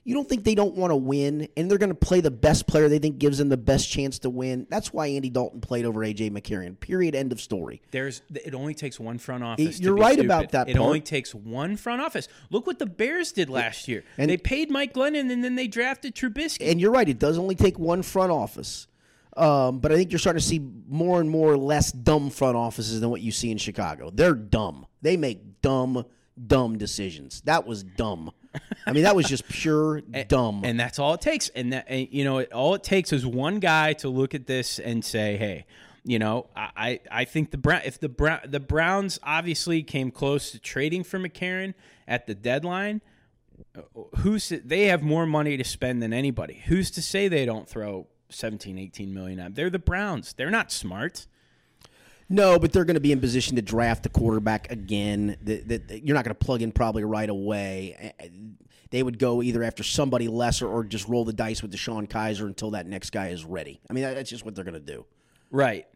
you 0.05 0.15
don't 0.15 0.29
think 0.29 0.45
they 0.45 0.55
don't 0.55 0.75
want 0.75 0.91
to 0.93 0.97
win, 0.97 1.49
and 1.57 1.69
they're 1.71 1.77
going 1.77 1.91
to 1.91 1.95
play 1.95 2.21
the 2.21 2.31
best 2.31 2.67
player 2.67 2.89
they 2.89 2.99
think 3.01 3.19
gives 3.19 3.37
them 3.39 3.49
the 3.51 3.57
best 3.59 3.91
chance 3.91 4.21
to 4.21 4.31
win. 4.31 4.67
That's 4.71 4.93
why 4.93 5.09
Andy 5.09 5.29
Dalton 5.29 5.61
played 5.61 5.85
over 5.85 6.01
AJ 6.01 6.31
McCarron. 6.31 6.79
Period. 6.81 7.15
End 7.15 7.33
of 7.33 7.41
story. 7.41 7.83
There's 7.91 8.23
it 8.33 8.55
only 8.55 8.75
takes 8.75 8.99
one 8.99 9.19
front 9.19 9.45
office. 9.45 9.79
to 9.79 9.83
You're 9.85 9.97
right 9.97 10.13
stupid. 10.13 10.27
about 10.27 10.51
that 10.53 10.69
It 10.71 10.77
part. 10.77 10.87
only 10.87 11.01
takes 11.01 11.35
one 11.35 11.77
front 11.77 12.01
office. 12.01 12.29
Look 12.51 12.67
what 12.67 12.79
the 12.79 12.87
Bears 12.87 13.33
did 13.33 13.51
last 13.51 13.87
year. 13.89 14.05
And- 14.17 14.31
they 14.31 14.37
paid 14.39 14.71
Mike 14.71 14.95
Glennon 14.95 15.31
and 15.31 15.45
then 15.45 15.57
they 15.57 15.67
drafted 15.67 16.15
Trubisky. 16.15 16.71
And 16.71 16.81
you're 16.81 16.93
right. 16.93 17.09
It 17.09 17.19
does 17.19 17.37
only 17.39 17.57
take 17.57 17.79
one 17.79 18.03
front 18.03 18.31
office. 18.31 18.87
Um, 19.37 19.79
but 19.81 19.93
I 19.93 19.97
think 19.97 20.11
you're 20.13 20.19
starting 20.19 20.41
to 20.41 20.47
see 20.47 20.61
more 20.89 21.21
and 21.21 21.29
more 21.29 21.57
less 21.57 21.93
dumb 21.93 22.31
front 22.31 22.57
offices 22.57 23.01
than 23.01 23.11
what 23.11 23.21
you 23.21 23.31
see 23.33 23.51
in 23.51 23.59
Chicago. 23.59 24.11
They're 24.13 24.35
dumb. 24.35 24.87
They 25.03 25.17
make 25.17 25.61
dumb, 25.63 26.05
dumb 26.47 26.79
decisions. 26.79 27.41
That 27.43 27.67
was 27.67 27.83
dumb. 27.83 28.31
I 28.87 28.93
mean, 28.93 29.05
that 29.05 29.15
was 29.15 29.27
just 29.27 29.49
pure 29.49 30.01
dumb. 30.29 30.63
and 30.65 30.79
that's 30.79 30.99
all 30.99 31.15
it 31.15 31.21
takes. 31.21 31.49
And 31.51 31.73
that 31.73 31.87
and, 31.89 32.09
you 32.11 32.25
know, 32.25 32.39
it, 32.39 32.53
all 32.53 32.75
it 32.75 32.83
takes 32.83 33.13
is 33.13 33.25
one 33.27 33.61
guy 33.61 33.93
to 33.95 34.09
look 34.09 34.35
at 34.35 34.47
this 34.47 34.79
and 34.79 35.05
say, 35.05 35.37
"Hey, 35.37 35.67
you 36.05 36.19
know, 36.19 36.47
I 36.57 36.71
I, 36.77 37.01
I 37.11 37.25
think 37.25 37.51
the 37.53 37.59
Brown 37.59 37.83
if 37.85 38.01
the 38.01 38.09
Brown 38.09 38.41
the 38.45 38.61
Browns 38.61 39.21
obviously 39.23 39.83
came 39.83 40.11
close 40.11 40.51
to 40.53 40.59
trading 40.59 41.05
for 41.05 41.19
McCarron 41.19 41.75
at 42.09 42.27
the 42.27 42.35
deadline." 42.35 43.03
uh, 43.77 43.83
Who's 44.19 44.49
they 44.49 44.87
have 44.87 45.03
more 45.03 45.27
money 45.27 45.57
to 45.57 45.65
spend 45.65 46.03
than 46.03 46.13
anybody. 46.13 46.63
Who's 46.67 46.91
to 46.93 47.03
say 47.03 47.29
they 47.29 47.45
don't 47.45 47.69
throw 47.69 48.09
17, 48.31 48.79
18 48.79 49.15
million 49.15 49.39
at? 49.39 49.47
'em? 49.47 49.55
They're 49.55 49.71
the 49.71 49.79
Browns. 49.79 50.33
They're 50.33 50.51
not 50.51 50.73
smart. 50.73 51.27
No, 52.33 52.59
but 52.61 52.73
they're 52.73 52.85
going 52.85 52.95
to 52.95 53.01
be 53.01 53.11
in 53.13 53.21
position 53.21 53.57
to 53.57 53.63
draft 53.63 54.05
the 54.05 54.09
quarterback 54.09 54.71
again. 54.71 55.37
That, 55.43 56.01
you're 56.05 56.15
not 56.15 56.25
going 56.25 56.35
to 56.37 56.45
plug 56.45 56.63
in 56.63 56.71
probably 56.71 57.03
right 57.05 57.29
away. 57.29 58.15
They 58.91 59.03
would 59.03 59.19
go 59.19 59.43
either 59.43 59.63
after 59.65 59.83
somebody 59.83 60.29
lesser 60.29 60.69
or 60.69 60.85
just 60.85 61.09
roll 61.09 61.25
the 61.25 61.33
dice 61.33 61.61
with 61.61 61.73
DeShone 61.73 62.09
Kizer 62.09 62.47
until 62.47 62.71
that 62.71 62.87
next 62.87 63.11
guy 63.11 63.29
is 63.29 63.45
ready. 63.45 63.81
I 63.91 63.93
mean, 63.93 64.05
that's 64.05 64.31
just 64.31 64.45
what 64.45 64.55
they're 64.55 64.65
going 64.65 64.75
to 64.75 64.81
do. 64.81 65.05
Right. 65.51 65.87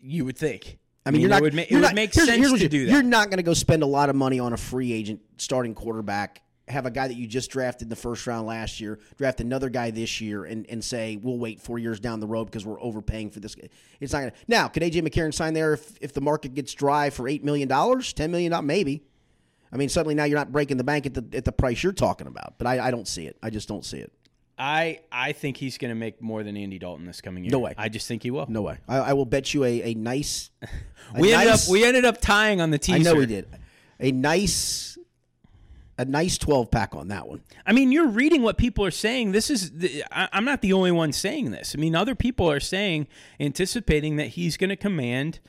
You 0.00 0.24
would 0.24 0.36
think. 0.36 0.78
I 1.06 1.10
mean, 1.12 1.20
you're 1.22 1.30
not. 1.30 1.40
would, 1.42 1.54
ma- 1.54 1.62
it 1.62 1.72
would 1.72 1.82
not- 1.82 1.94
make 1.94 2.12
here's- 2.14 2.28
sense 2.28 2.38
here's 2.40 2.52
to 2.58 2.62
you- 2.64 2.68
do 2.68 2.86
that. 2.86 2.92
You're 2.92 3.02
not 3.02 3.28
going 3.30 3.38
to 3.38 3.42
go 3.42 3.54
spend 3.54 3.82
a 3.82 3.86
lot 3.86 4.10
of 4.10 4.16
money 4.16 4.38
on 4.38 4.52
a 4.52 4.56
free 4.56 4.92
agent 4.92 5.20
starting 5.38 5.74
quarterback. 5.74 6.42
Have 6.70 6.86
a 6.86 6.90
guy 6.90 7.08
that 7.08 7.14
you 7.14 7.26
just 7.26 7.50
drafted 7.50 7.86
in 7.86 7.88
the 7.90 7.96
first 7.96 8.26
round 8.26 8.46
last 8.46 8.80
year, 8.80 8.98
draft 9.16 9.40
another 9.40 9.68
guy 9.68 9.90
this 9.90 10.20
year, 10.20 10.44
and, 10.44 10.66
and 10.68 10.82
say 10.82 11.16
we'll 11.16 11.38
wait 11.38 11.60
four 11.60 11.78
years 11.78 12.00
down 12.00 12.20
the 12.20 12.26
road 12.26 12.44
because 12.46 12.64
we're 12.64 12.80
overpaying 12.80 13.30
for 13.30 13.40
this. 13.40 13.54
guy. 13.54 13.68
It's 14.00 14.12
not 14.12 14.20
to. 14.20 14.32
Now, 14.48 14.68
could 14.68 14.82
AJ 14.82 15.06
McCarron 15.06 15.34
sign 15.34 15.54
there 15.54 15.74
if, 15.74 15.98
if 16.00 16.12
the 16.12 16.20
market 16.20 16.54
gets 16.54 16.72
dry 16.72 17.10
for 17.10 17.28
eight 17.28 17.44
million 17.44 17.68
dollars, 17.68 18.12
ten 18.12 18.30
million 18.30 18.52
dollars, 18.52 18.66
maybe? 18.66 19.02
I 19.72 19.76
mean, 19.76 19.88
suddenly 19.88 20.14
now 20.14 20.24
you're 20.24 20.38
not 20.38 20.50
breaking 20.52 20.78
the 20.78 20.84
bank 20.84 21.06
at 21.06 21.14
the 21.14 21.24
at 21.36 21.44
the 21.44 21.52
price 21.52 21.82
you're 21.82 21.92
talking 21.92 22.26
about. 22.26 22.54
But 22.58 22.66
I, 22.66 22.88
I 22.88 22.90
don't 22.90 23.06
see 23.06 23.26
it. 23.26 23.36
I 23.42 23.50
just 23.50 23.68
don't 23.68 23.84
see 23.84 23.98
it. 23.98 24.12
I 24.58 25.00
I 25.10 25.32
think 25.32 25.56
he's 25.56 25.78
going 25.78 25.90
to 25.90 25.94
make 25.94 26.20
more 26.20 26.42
than 26.42 26.56
Andy 26.56 26.78
Dalton 26.78 27.06
this 27.06 27.20
coming 27.20 27.44
year. 27.44 27.50
No 27.52 27.60
way. 27.60 27.74
I 27.78 27.88
just 27.88 28.06
think 28.06 28.22
he 28.22 28.30
will. 28.30 28.46
No 28.48 28.62
way. 28.62 28.78
I, 28.86 28.96
I 28.98 29.12
will 29.14 29.24
bet 29.24 29.54
you 29.54 29.64
a, 29.64 29.82
a 29.82 29.94
nice. 29.94 30.50
a 30.62 31.20
we 31.20 31.32
ended 31.32 31.48
up 31.48 31.60
we 31.68 31.84
ended 31.84 32.04
up 32.04 32.20
tying 32.20 32.60
on 32.60 32.70
the 32.70 32.78
teaser. 32.78 32.98
I 32.98 33.12
know 33.12 33.18
we 33.18 33.26
did. 33.26 33.48
A 34.02 34.12
nice, 34.12 34.98
a 36.00 36.04
nice 36.04 36.38
twelve 36.38 36.70
pack 36.70 36.94
on 36.94 37.08
that 37.08 37.28
one. 37.28 37.42
I 37.66 37.72
mean, 37.72 37.92
you're 37.92 38.08
reading 38.08 38.42
what 38.42 38.56
people 38.56 38.84
are 38.84 38.90
saying. 38.90 39.32
This 39.32 39.50
is 39.50 39.70
the, 39.72 40.04
I, 40.10 40.28
I'm 40.32 40.44
not 40.44 40.62
the 40.62 40.72
only 40.72 40.92
one 40.92 41.12
saying 41.12 41.50
this. 41.50 41.74
I 41.76 41.80
mean, 41.80 41.94
other 41.94 42.14
people 42.14 42.50
are 42.50 42.60
saying, 42.60 43.06
anticipating 43.38 44.16
that 44.16 44.28
he's 44.28 44.56
going 44.56 44.70
to 44.70 44.76
command 44.76 45.40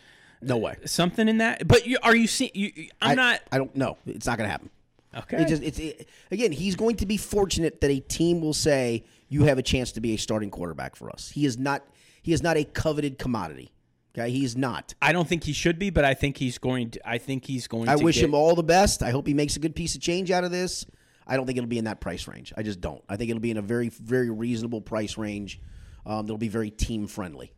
No 0.41 0.57
way. 0.57 0.75
something 0.85 1.27
in 1.27 1.37
that. 1.37 1.67
But 1.67 1.85
you, 1.87 1.97
are 2.03 2.15
you 2.15 2.27
seeing? 2.27 2.51
You, 2.53 2.71
you- 2.75 2.89
I'm 3.01 3.11
I, 3.11 3.15
not. 3.15 3.41
I 3.51 3.57
don't 3.57 3.75
know. 3.75 3.97
It's 4.05 4.25
not 4.27 4.37
going 4.37 4.47
to 4.47 4.51
happen. 4.51 4.69
Okay. 5.15 5.41
It 5.41 5.47
just 5.47 5.61
it's 5.63 5.79
it, 5.79 6.07
again. 6.31 6.51
He's 6.51 6.75
going 6.75 6.95
to 6.97 7.05
be 7.05 7.17
fortunate 7.17 7.81
that 7.81 7.91
a 7.91 7.99
team 7.99 8.39
will 8.41 8.53
say 8.53 9.03
you 9.29 9.43
have 9.43 9.57
a 9.57 9.63
chance 9.63 9.91
to 9.93 10.01
be 10.01 10.13
a 10.13 10.17
starting 10.17 10.49
quarterback 10.49 10.95
for 10.95 11.09
us. 11.09 11.29
He 11.29 11.45
is 11.45 11.57
not. 11.57 11.83
He 12.23 12.33
is 12.33 12.41
not 12.43 12.55
a 12.55 12.63
coveted 12.63 13.17
commodity. 13.17 13.71
Okay, 14.17 14.29
he's 14.29 14.57
not. 14.57 14.93
I 15.01 15.13
don't 15.13 15.27
think 15.27 15.45
he 15.45 15.53
should 15.53 15.79
be, 15.79 15.89
but 15.89 16.03
I 16.03 16.13
think 16.13 16.37
he's 16.37 16.57
going. 16.57 16.91
To, 16.91 17.09
I 17.09 17.17
think 17.17 17.45
he's 17.45 17.67
going. 17.67 17.87
I 17.87 17.95
wish 17.95 18.15
get, 18.15 18.25
him 18.25 18.33
all 18.33 18.55
the 18.55 18.63
best. 18.63 19.01
I 19.03 19.11
hope 19.11 19.25
he 19.25 19.33
makes 19.33 19.55
a 19.55 19.59
good 19.59 19.75
piece 19.75 19.95
of 19.95 20.01
change 20.01 20.31
out 20.31 20.43
of 20.43 20.51
this. 20.51 20.85
I 21.25 21.37
don't 21.37 21.45
think 21.45 21.57
it'll 21.57 21.69
be 21.69 21.77
in 21.77 21.85
that 21.85 22.01
price 22.01 22.27
range. 22.27 22.51
I 22.57 22.63
just 22.63 22.81
don't. 22.81 23.01
I 23.07 23.15
think 23.15 23.29
it'll 23.29 23.39
be 23.41 23.51
in 23.51 23.57
a 23.57 23.61
very, 23.61 23.87
very 23.89 24.29
reasonable 24.29 24.81
price 24.81 25.17
range. 25.17 25.61
Um, 26.05 26.25
that'll 26.25 26.37
be 26.37 26.49
very 26.49 26.71
team 26.71 27.07
friendly. 27.07 27.53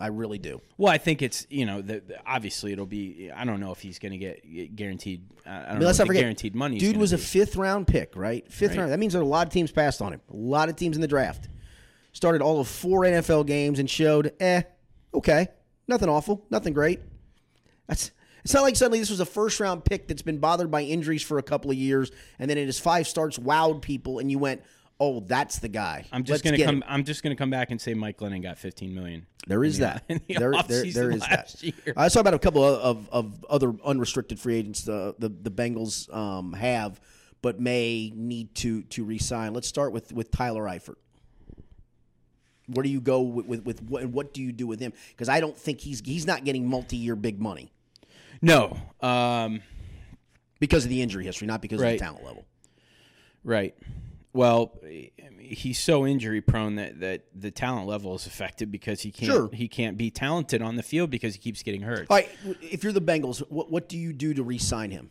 I 0.00 0.08
really 0.08 0.38
do. 0.38 0.60
Well, 0.78 0.92
I 0.92 0.98
think 0.98 1.22
it's 1.22 1.46
you 1.48 1.64
know 1.64 1.80
the, 1.80 2.00
the- 2.00 2.18
obviously 2.26 2.72
it'll 2.72 2.86
be. 2.86 3.30
I 3.30 3.44
don't 3.44 3.60
know 3.60 3.70
if 3.70 3.78
he's 3.80 4.00
going 4.00 4.10
to 4.12 4.18
get 4.18 4.74
guaranteed. 4.74 5.28
I 5.46 5.50
don't 5.50 5.62
I 5.64 5.70
mean, 5.70 5.78
know 5.80 5.86
let's 5.86 5.98
not 6.00 6.08
forget, 6.08 6.22
guaranteed 6.22 6.56
money. 6.56 6.78
Dude 6.78 6.96
was 6.96 7.12
a 7.12 7.18
fifth 7.18 7.54
round 7.54 7.86
pick, 7.86 8.16
right? 8.16 8.50
Fifth 8.50 8.70
Right. 8.70 8.78
round. 8.80 8.90
That 8.92 8.98
means 8.98 9.12
there 9.12 9.22
are 9.22 9.24
a 9.24 9.28
lot 9.28 9.46
of 9.46 9.52
teams 9.52 9.70
passed 9.70 10.02
on 10.02 10.12
him. 10.12 10.20
A 10.32 10.36
lot 10.36 10.68
of 10.68 10.74
teams 10.74 10.96
in 10.96 11.02
the 11.02 11.06
draft 11.06 11.48
started 12.12 12.42
all 12.42 12.58
of 12.58 12.66
four 12.66 13.02
NFL 13.02 13.46
games 13.46 13.78
and 13.78 13.88
showed, 13.88 14.32
eh, 14.40 14.62
okay, 15.12 15.46
nothing 15.88 16.08
awful, 16.08 16.44
nothing 16.50 16.72
great. 16.72 17.00
That's. 17.86 18.10
It's 18.44 18.52
not 18.52 18.62
like 18.62 18.76
suddenly 18.76 18.98
this 18.98 19.08
was 19.08 19.20
a 19.20 19.24
first 19.26 19.58
round 19.58 19.86
pick 19.86 20.06
that's 20.06 20.20
been 20.20 20.36
bothered 20.36 20.70
by 20.70 20.82
injuries 20.82 21.22
for 21.22 21.38
a 21.38 21.42
couple 21.42 21.70
of 21.70 21.78
years, 21.78 22.12
and 22.38 22.50
then 22.50 22.58
in 22.58 22.66
his 22.66 22.78
five 22.78 23.08
starts 23.08 23.38
wowed 23.38 23.80
people, 23.80 24.18
and 24.18 24.30
you 24.30 24.38
went, 24.38 24.62
oh, 25.00 25.20
that's 25.20 25.60
the 25.60 25.68
guy. 25.68 26.04
I'm 26.12 26.24
just 26.24 26.44
Let's 26.44 26.56
gonna 26.58 26.64
come. 26.64 26.76
him. 26.76 26.84
I'm 26.86 27.04
just 27.04 27.22
gonna 27.22 27.36
come 27.36 27.48
back 27.48 27.70
and 27.70 27.80
say 27.80 27.94
Mike 27.94 28.18
Glennon 28.18 28.42
got 28.42 28.58
15 28.58 28.94
million. 28.94 29.26
There 29.46 29.64
is 29.64 29.78
the- 29.78 29.84
that. 29.84 30.08
the 30.28 30.34
there, 30.34 30.52
there, 30.68 30.84
there 30.84 31.10
is 31.10 31.20
that. 31.20 31.62
year. 31.62 31.72
I 31.96 32.08
saw 32.08 32.20
about 32.20 32.34
a 32.34 32.38
couple 32.38 32.62
of, 32.64 33.08
of, 33.08 33.08
of 33.12 33.44
other 33.48 33.72
unrestricted 33.84 34.38
free 34.38 34.56
agents 34.56 34.82
the 34.82 35.14
the, 35.18 35.28
the 35.28 35.50
Bengals 35.50 36.14
um, 36.14 36.52
have, 36.52 37.00
but 37.42 37.60
may 37.60 38.12
need 38.14 38.54
to 38.56 38.82
to 38.82 39.04
resign. 39.04 39.54
Let's 39.54 39.68
start 39.68 39.92
with 39.92 40.12
with 40.12 40.30
Tyler 40.30 40.64
Eifert. 40.64 40.96
Where 42.66 42.82
do 42.82 42.88
you 42.88 43.00
go 43.00 43.20
with 43.22 43.46
with, 43.46 43.64
with 43.64 43.82
what, 43.82 44.06
what 44.06 44.32
do 44.34 44.42
you 44.42 44.52
do 44.52 44.66
with 44.66 44.80
him? 44.80 44.92
Because 45.10 45.28
I 45.28 45.40
don't 45.40 45.56
think 45.56 45.80
he's 45.80 46.00
he's 46.04 46.26
not 46.26 46.44
getting 46.44 46.66
multi 46.68 46.96
year 46.96 47.16
big 47.16 47.40
money 47.40 47.72
No. 48.42 48.76
Um, 49.00 49.60
because 50.60 50.84
of 50.84 50.90
the 50.90 51.02
injury 51.02 51.24
history, 51.24 51.46
not 51.46 51.60
because 51.60 51.80
of 51.80 51.88
the 51.88 51.98
talent 51.98 52.24
level. 52.24 52.44
Right. 53.42 53.74
Well, 54.32 54.72
he's 55.38 55.78
so 55.78 56.04
injury 56.06 56.40
prone 56.40 56.74
that, 56.76 56.98
that 57.00 57.26
the 57.34 57.50
talent 57.52 57.86
level 57.86 58.14
is 58.16 58.26
affected 58.26 58.72
because 58.72 59.02
he 59.02 59.12
can't 59.12 59.30
Sure. 59.30 59.48
he 59.52 59.68
can't 59.68 59.96
be 59.96 60.10
talented 60.10 60.60
on 60.62 60.74
the 60.76 60.82
field 60.82 61.10
because 61.10 61.34
he 61.34 61.40
keeps 61.40 61.62
getting 61.62 61.82
hurt. 61.82 62.06
All 62.10 62.16
right, 62.16 62.28
if 62.60 62.82
you're 62.82 62.92
the 62.92 63.00
Bengals, 63.00 63.38
what 63.50 63.70
what 63.70 63.88
do 63.88 63.96
you 63.96 64.12
do 64.12 64.34
to 64.34 64.42
re-sign 64.42 64.90
him? 64.90 65.10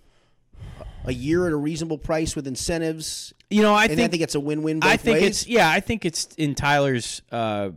A 1.05 1.13
year 1.13 1.47
at 1.47 1.51
a 1.53 1.57
reasonable 1.57 1.97
price 1.97 2.35
with 2.35 2.47
incentives, 2.47 3.33
You 3.49 3.61
know, 3.61 3.73
I 3.73 3.85
and 3.85 3.95
think 3.95 4.07
I 4.07 4.07
think 4.07 4.23
it's 4.23 4.35
a 4.35 4.39
win-win. 4.39 4.79
Both 4.79 4.89
I 4.89 4.97
think 4.97 5.15
ways. 5.19 5.29
it's 5.29 5.47
yeah. 5.47 5.69
I 5.69 5.79
think 5.81 6.05
it's 6.05 6.27
in 6.37 6.55
Tyler's. 6.55 7.21
Uh, 7.31 7.71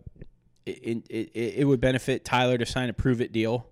it, 0.65 1.05
it, 1.11 1.31
it, 1.35 1.55
it 1.59 1.65
would 1.65 1.81
benefit 1.81 2.25
Tyler 2.25 2.57
to 2.59 2.67
sign 2.67 2.89
a 2.89 2.93
prove 2.93 3.21
it 3.21 3.33
deal. 3.33 3.67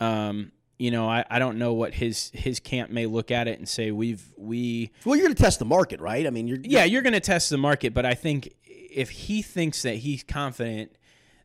Um, 0.00 0.52
you 0.78 0.90
know, 0.90 1.08
I, 1.08 1.24
I 1.30 1.38
don't 1.38 1.58
know 1.58 1.72
what 1.74 1.94
his 1.94 2.30
his 2.34 2.58
camp 2.58 2.90
may 2.90 3.06
look 3.06 3.30
at 3.30 3.46
it 3.46 3.58
and 3.58 3.68
say 3.68 3.92
we've 3.92 4.24
we 4.36 4.90
well, 5.04 5.14
you're 5.16 5.26
going 5.26 5.36
to 5.36 5.42
test 5.42 5.60
the 5.60 5.64
market, 5.64 6.00
right? 6.00 6.26
I 6.26 6.30
mean, 6.30 6.48
you're 6.48 6.58
yeah 6.62 6.84
you're 6.84 7.02
going 7.02 7.12
to 7.12 7.20
test 7.20 7.50
the 7.50 7.58
market, 7.58 7.94
but 7.94 8.04
I 8.04 8.14
think 8.14 8.52
if 8.66 9.10
he 9.10 9.40
thinks 9.40 9.82
that 9.82 9.96
he's 9.96 10.24
confident 10.24 10.92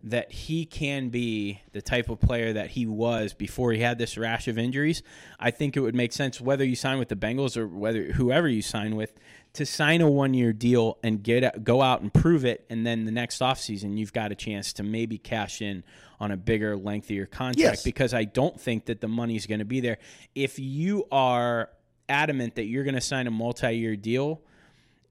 that 0.01 0.31
he 0.31 0.65
can 0.65 1.09
be 1.09 1.61
the 1.73 1.81
type 1.81 2.07
of 2.09 2.19
player 2.21 2.53
that 2.53 2.69
he 2.69 2.85
was 2.85 3.33
before 3.33 3.73
he 3.73 3.79
had 3.81 3.97
this 3.97 4.17
rash 4.17 4.47
of 4.47 4.57
injuries, 4.57 5.03
I 5.39 5.51
think 5.51 5.75
it 5.75 5.81
would 5.81 5.95
make 5.95 6.13
sense 6.13 6.39
whether 6.39 6.63
you 6.63 6.75
sign 6.77 6.99
with 6.99 7.09
the 7.09 7.17
Bengals 7.17 7.57
or 7.57 7.67
whether 7.67 8.03
whoever 8.13 8.47
you 8.47 8.61
sign 8.61 8.95
with 8.95 9.13
to 9.53 9.65
sign 9.65 9.99
a 9.99 10.09
one 10.09 10.33
year 10.33 10.53
deal 10.53 10.99
and 11.03 11.21
get 11.21 11.63
go 11.65 11.81
out 11.81 12.01
and 12.01 12.13
prove 12.13 12.45
it 12.45 12.65
and 12.69 12.85
then 12.87 13.03
the 13.05 13.11
next 13.11 13.39
offseason 13.39 13.97
you've 13.97 14.13
got 14.13 14.31
a 14.31 14.35
chance 14.35 14.71
to 14.73 14.83
maybe 14.83 15.17
cash 15.17 15.61
in 15.61 15.83
on 16.19 16.31
a 16.31 16.37
bigger 16.37 16.77
lengthier 16.77 17.25
contract 17.25 17.57
Yes. 17.57 17.83
because 17.83 18.13
I 18.13 18.23
don't 18.25 18.59
think 18.59 18.85
that 18.85 19.01
the 19.01 19.07
money's 19.07 19.47
going 19.47 19.59
to 19.59 19.65
be 19.65 19.79
there. 19.81 19.97
If 20.35 20.59
you 20.59 21.07
are 21.11 21.71
adamant 22.07 22.55
that 22.55 22.65
you're 22.65 22.83
going 22.83 22.95
to 22.95 23.01
sign 23.01 23.27
a 23.27 23.31
multi-year 23.31 23.95
deal, 23.95 24.41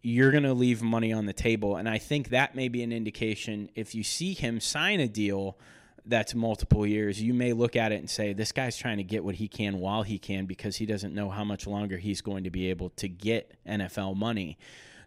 you're 0.08 0.30
going 0.30 0.44
to 0.44 0.54
leave 0.54 0.82
money 0.82 1.12
on 1.12 1.26
the 1.26 1.32
table. 1.32 1.76
And 1.76 1.88
I 1.88 1.98
think 1.98 2.30
that 2.30 2.54
may 2.54 2.68
be 2.68 2.82
an 2.82 2.92
indication 2.92 3.68
if 3.74 3.94
you 3.94 4.02
see 4.02 4.32
him 4.32 4.58
sign 4.58 5.00
a 5.00 5.08
deal 5.08 5.58
that's 6.06 6.34
multiple 6.34 6.86
years, 6.86 7.20
you 7.20 7.34
may 7.34 7.52
look 7.52 7.76
at 7.76 7.92
it 7.92 7.96
and 7.96 8.08
say, 8.08 8.32
this 8.32 8.50
guy's 8.50 8.78
trying 8.78 8.96
to 8.96 9.04
get 9.04 9.22
what 9.22 9.34
he 9.34 9.46
can 9.46 9.78
while 9.78 10.02
he 10.02 10.18
can 10.18 10.46
because 10.46 10.76
he 10.76 10.86
doesn't 10.86 11.14
know 11.14 11.28
how 11.28 11.44
much 11.44 11.66
longer 11.66 11.98
he's 11.98 12.22
going 12.22 12.44
to 12.44 12.50
be 12.50 12.70
able 12.70 12.88
to 12.90 13.06
get 13.06 13.54
NFL 13.68 14.16
money. 14.16 14.56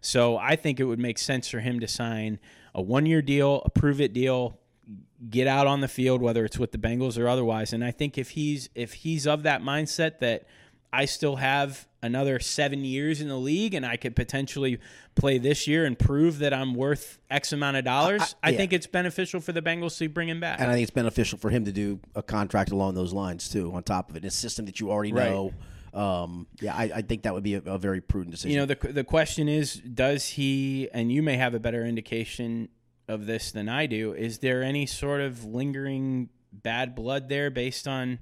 So 0.00 0.36
I 0.36 0.54
think 0.54 0.78
it 0.78 0.84
would 0.84 1.00
make 1.00 1.18
sense 1.18 1.48
for 1.48 1.58
him 1.58 1.80
to 1.80 1.88
sign 1.88 2.38
a 2.72 2.80
one 2.80 3.04
year 3.04 3.22
deal, 3.22 3.62
a 3.64 3.70
prove 3.70 4.00
it 4.00 4.12
deal, 4.12 4.56
get 5.28 5.48
out 5.48 5.66
on 5.66 5.80
the 5.80 5.88
field, 5.88 6.22
whether 6.22 6.44
it's 6.44 6.58
with 6.58 6.70
the 6.70 6.78
Bengals 6.78 7.18
or 7.18 7.26
otherwise. 7.26 7.72
And 7.72 7.84
I 7.84 7.90
think 7.90 8.18
if 8.18 8.30
he's 8.30 8.68
if 8.74 8.92
he's 8.94 9.26
of 9.26 9.42
that 9.42 9.62
mindset 9.62 10.20
that 10.20 10.46
I 10.92 11.06
still 11.06 11.36
have 11.36 11.88
another 12.02 12.40
seven 12.40 12.84
years 12.84 13.20
in 13.20 13.28
the 13.28 13.36
league 13.38 13.74
and 13.74 13.86
I 13.86 13.96
could 13.96 14.16
potentially 14.16 14.78
play 15.14 15.38
this 15.38 15.66
year 15.68 15.84
and 15.84 15.98
prove 15.98 16.38
that 16.40 16.52
I'm 16.52 16.74
worth 16.74 17.18
X 17.30 17.52
amount 17.52 17.76
of 17.76 17.84
dollars, 17.84 18.34
I, 18.42 18.50
yeah. 18.50 18.56
think 18.56 18.72
it's 18.72 18.86
beneficial 18.88 19.40
for 19.40 19.52
the 19.52 19.62
Bengals 19.62 19.96
to 19.98 20.08
bring 20.08 20.28
him 20.28 20.40
back. 20.40 20.60
and 20.60 20.68
I 20.70 20.74
think 20.74 20.82
it's 20.82 20.90
beneficial 20.90 21.38
for 21.38 21.50
him 21.50 21.64
to 21.66 21.72
do 21.72 22.00
a 22.14 22.22
contract 22.22 22.72
along 22.72 22.94
those 22.94 23.12
lines 23.12 23.48
too. 23.48 23.72
On 23.72 23.82
top 23.82 24.10
of 24.10 24.16
it, 24.16 24.24
a 24.24 24.30
system 24.30 24.66
that 24.66 24.80
you 24.80 24.90
already 24.90 25.12
Right. 25.12 25.30
know. 25.30 25.52
Um, 25.94 26.46
yeah, 26.60 26.74
I, 26.74 26.84
I 26.84 27.02
think 27.02 27.22
that 27.24 27.34
would 27.34 27.42
be 27.42 27.54
a, 27.54 27.62
a 27.66 27.76
very 27.78 28.00
prudent 28.00 28.30
decision. 28.32 28.50
you 28.52 28.56
know, 28.56 28.64
the 28.66 28.92
the 28.92 29.04
question 29.04 29.46
is, 29.48 29.74
does 29.74 30.26
he? 30.26 30.88
And 30.94 31.12
you 31.12 31.22
may 31.22 31.36
have 31.36 31.52
a 31.52 31.60
better 31.60 31.84
indication 31.84 32.70
of 33.08 33.26
this 33.26 33.52
than 33.52 33.68
I 33.68 33.84
do. 33.86 34.14
Is 34.14 34.38
there 34.38 34.62
any 34.62 34.86
sort 34.86 35.20
of 35.20 35.44
lingering 35.44 36.30
bad 36.50 36.94
blood 36.94 37.28
there 37.28 37.50
based 37.50 37.86
on? 37.86 38.20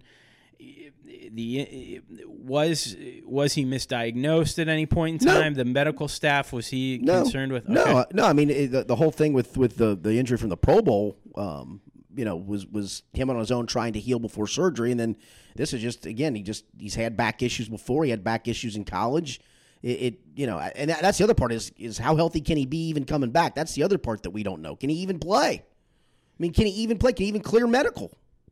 The 1.33 2.01
was 2.27 2.97
was 3.25 3.55
he 3.55 3.65
misdiagnosed 3.65 4.59
at 4.59 4.69
any 4.69 4.87
point 4.87 5.23
in 5.23 5.27
No. 5.27 5.41
time? 5.41 5.55
The 5.55 5.65
medical 5.65 6.09
staff 6.09 6.53
was 6.53 6.69
he 6.69 6.99
no, 7.03 7.23
concerned 7.23 7.53
with? 7.53 7.69
No, 7.69 7.81
Okay. 7.83 7.93
uh, 7.93 8.05
no. 8.13 8.25
I 8.25 8.33
mean, 8.33 8.49
the, 8.49 8.85
the 8.85 8.97
whole 8.97 9.11
thing 9.11 9.33
with 9.33 9.57
with 9.57 9.77
the 9.77 9.97
the 9.97 10.19
injury 10.19 10.39
from 10.39 10.49
the 10.49 10.57
Pro 10.57 10.83
Bowl, 10.83 11.17
um, 11.37 11.81
you 12.15 12.25
know, 12.25 12.37
was 12.37 12.67
was 12.67 13.03
him 13.13 13.31
on 13.31 13.39
his 13.39 13.51
own 13.51 13.67
trying 13.67 13.93
to 13.95 14.01
heal 14.01 14.19
before 14.19 14.47
surgery, 14.47 14.91
and 14.91 14.99
then 14.99 15.17
this 15.57 15.73
is 15.73 15.81
just 15.81 16.07
again, 16.07 16.35
he 16.35 16.43
just 16.43 16.65
he's 16.79 16.95
had 16.95 17.17
back 17.17 17.43
issues 17.43 17.69
before. 17.69 18.05
He 18.05 18.11
had 18.11 18.25
back 18.25 18.49
issues 18.49 18.77
in 18.77 18.85
college. 18.85 19.41
It, 19.83 19.89
it 19.89 20.19
you 20.35 20.47
know, 20.47 20.59
and 20.59 20.91
that, 20.91 21.01
that's 21.01 21.19
the 21.19 21.25
other 21.25 21.35
part 21.35 21.53
is 21.53 21.73
is 21.79 21.97
how 21.99 22.17
healthy 22.17 22.41
can 22.41 22.57
he 22.57 22.67
be 22.67 22.89
even 22.89 23.05
coming 23.05 23.31
back? 23.31 23.55
That's 23.55 23.75
the 23.75 23.83
other 23.83 23.99
part 23.99 24.25
that 24.25 24.31
we 24.31 24.43
don't 24.43 24.63
know. 24.63 24.77
Can 24.77 24.91
he 24.91 24.97
even 24.97 25.19
play? 25.19 25.63
I 25.63 26.43
mean, 26.43 26.53
can 26.53 26.67
he 26.67 26.73
even 26.83 26.99
play? 26.99 27.13
Can 27.13 27.25
he 27.25 27.29
even 27.29 27.43
clear 27.43 27.67
medical? 27.67 28.11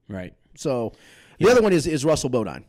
right. 0.08 0.34
So 0.56 0.92
the 1.38 1.48
other 1.50 1.62
one 1.62 1.72
is 1.72 1.86
is 1.86 2.04
Russell 2.04 2.30
Bodine. 2.30 2.64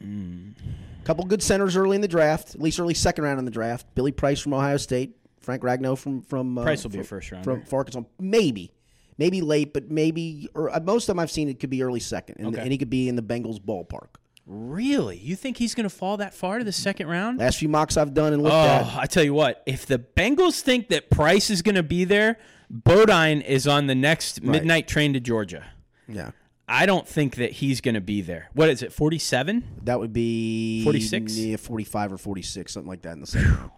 A 0.00 1.04
couple 1.04 1.24
good 1.24 1.42
centers 1.42 1.76
early 1.76 1.94
in 1.96 2.00
the 2.02 2.08
draft, 2.08 2.54
at 2.54 2.60
least 2.60 2.80
early 2.80 2.94
second 2.94 3.24
round 3.24 3.38
in 3.38 3.44
the 3.44 3.50
draft. 3.50 3.86
Billy 3.94 4.12
Price 4.12 4.40
from 4.40 4.54
Ohio 4.54 4.76
State, 4.76 5.16
Frank 5.40 5.62
Ragnow 5.62 5.96
from 5.96 6.22
from 6.22 6.58
uh, 6.58 6.62
Price 6.62 6.82
will 6.82 6.90
be 6.90 6.98
a 7.00 7.04
first 7.04 7.30
round 7.30 7.44
from 7.44 7.62
from 7.64 7.76
Arkansas. 7.78 8.02
Maybe, 8.18 8.72
maybe 9.18 9.40
late, 9.40 9.72
but 9.72 9.90
maybe 9.90 10.48
or 10.54 10.70
uh, 10.74 10.80
most 10.80 11.04
of 11.04 11.14
them 11.14 11.18
I've 11.20 11.30
seen 11.30 11.48
it 11.48 11.60
could 11.60 11.70
be 11.70 11.82
early 11.82 12.00
second, 12.00 12.36
and, 12.38 12.48
Okay. 12.48 12.60
and 12.62 12.72
he 12.72 12.78
could 12.78 12.90
be 12.90 13.08
in 13.08 13.16
the 13.16 13.22
Bengals 13.22 13.60
ballpark. 13.60 14.08
Really? 14.46 15.16
You 15.16 15.36
think 15.36 15.56
he's 15.56 15.74
going 15.74 15.84
to 15.88 15.94
fall 15.94 16.18
that 16.18 16.34
far 16.34 16.58
to 16.58 16.64
the 16.64 16.72
second 16.72 17.06
round? 17.06 17.38
Last 17.38 17.58
few 17.60 17.68
mocks 17.68 17.96
I've 17.96 18.12
done 18.12 18.34
and 18.34 18.42
looked 18.42 18.52
Oh, 18.54 18.58
at, 18.58 18.94
I 18.98 19.06
tell 19.06 19.24
you 19.24 19.32
what, 19.32 19.62
if 19.64 19.86
the 19.86 19.98
Bengals 19.98 20.60
think 20.60 20.88
that 20.90 21.08
Price 21.08 21.48
is 21.48 21.62
going 21.62 21.76
to 21.76 21.82
be 21.82 22.04
there, 22.04 22.38
Bodine 22.68 23.40
is 23.40 23.66
on 23.66 23.86
the 23.86 23.94
next 23.94 24.42
midnight 24.42 24.86
train 24.86 25.14
to 25.14 25.20
Georgia. 25.20 25.64
yeah, 26.06 26.32
I 26.66 26.86
don't 26.86 27.06
think 27.06 27.36
that 27.36 27.52
he's 27.52 27.80
going 27.80 27.94
to 27.94 28.00
be 28.00 28.22
there. 28.22 28.48
What 28.54 28.68
is 28.70 28.82
it, 28.82 28.92
47? 28.92 29.80
that 29.84 30.00
would 30.00 30.12
be 30.12 30.82
46? 30.84 31.36
yeah, 31.36 31.56
forty 31.56 31.84
five 31.84 32.12
or 32.12 32.18
forty 32.18 32.42
six, 32.42 32.72
something 32.72 32.88
like 32.88 33.02
that 33.02 33.12
in 33.12 33.20
the 33.20 33.26
second 33.26 33.50
round. 33.56 33.70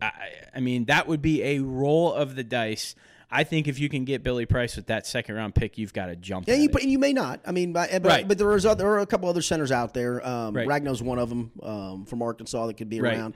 I, 0.00 0.12
I 0.56 0.60
mean, 0.60 0.86
that 0.86 1.06
would 1.06 1.22
be 1.22 1.42
a 1.42 1.58
roll 1.60 2.12
of 2.12 2.34
the 2.34 2.42
dice. 2.42 2.94
I 3.34 3.44
think 3.44 3.66
if 3.66 3.78
you 3.80 3.88
can 3.88 4.04
get 4.04 4.22
Billy 4.22 4.44
Price 4.44 4.76
with 4.76 4.86
that 4.88 5.06
second 5.06 5.34
round 5.36 5.54
pick, 5.54 5.78
you've 5.78 5.92
got 5.94 6.06
to 6.06 6.16
jump. 6.16 6.46
Yeah, 6.46 6.54
you, 6.56 6.68
and 6.68 6.90
you 6.90 6.98
may 6.98 7.12
not. 7.14 7.40
I 7.46 7.52
mean, 7.52 7.72
but, 7.72 7.90
but, 7.90 8.04
Right. 8.04 8.28
but 8.28 8.36
there 8.36 8.52
is 8.54 8.66
other, 8.66 8.84
there 8.84 8.92
are 8.92 8.98
a 9.00 9.06
couple 9.06 9.28
other 9.28 9.40
centers 9.40 9.72
out 9.72 9.94
there. 9.94 10.24
Um, 10.26 10.54
Right. 10.54 10.66
Ragnow's 10.68 11.02
one 11.02 11.18
of 11.18 11.30
them 11.30 11.50
um, 11.62 12.04
from 12.04 12.20
Arkansas 12.20 12.66
that 12.66 12.74
could 12.76 12.90
be 12.90 13.00
Right. 13.00 13.16
around. 13.16 13.34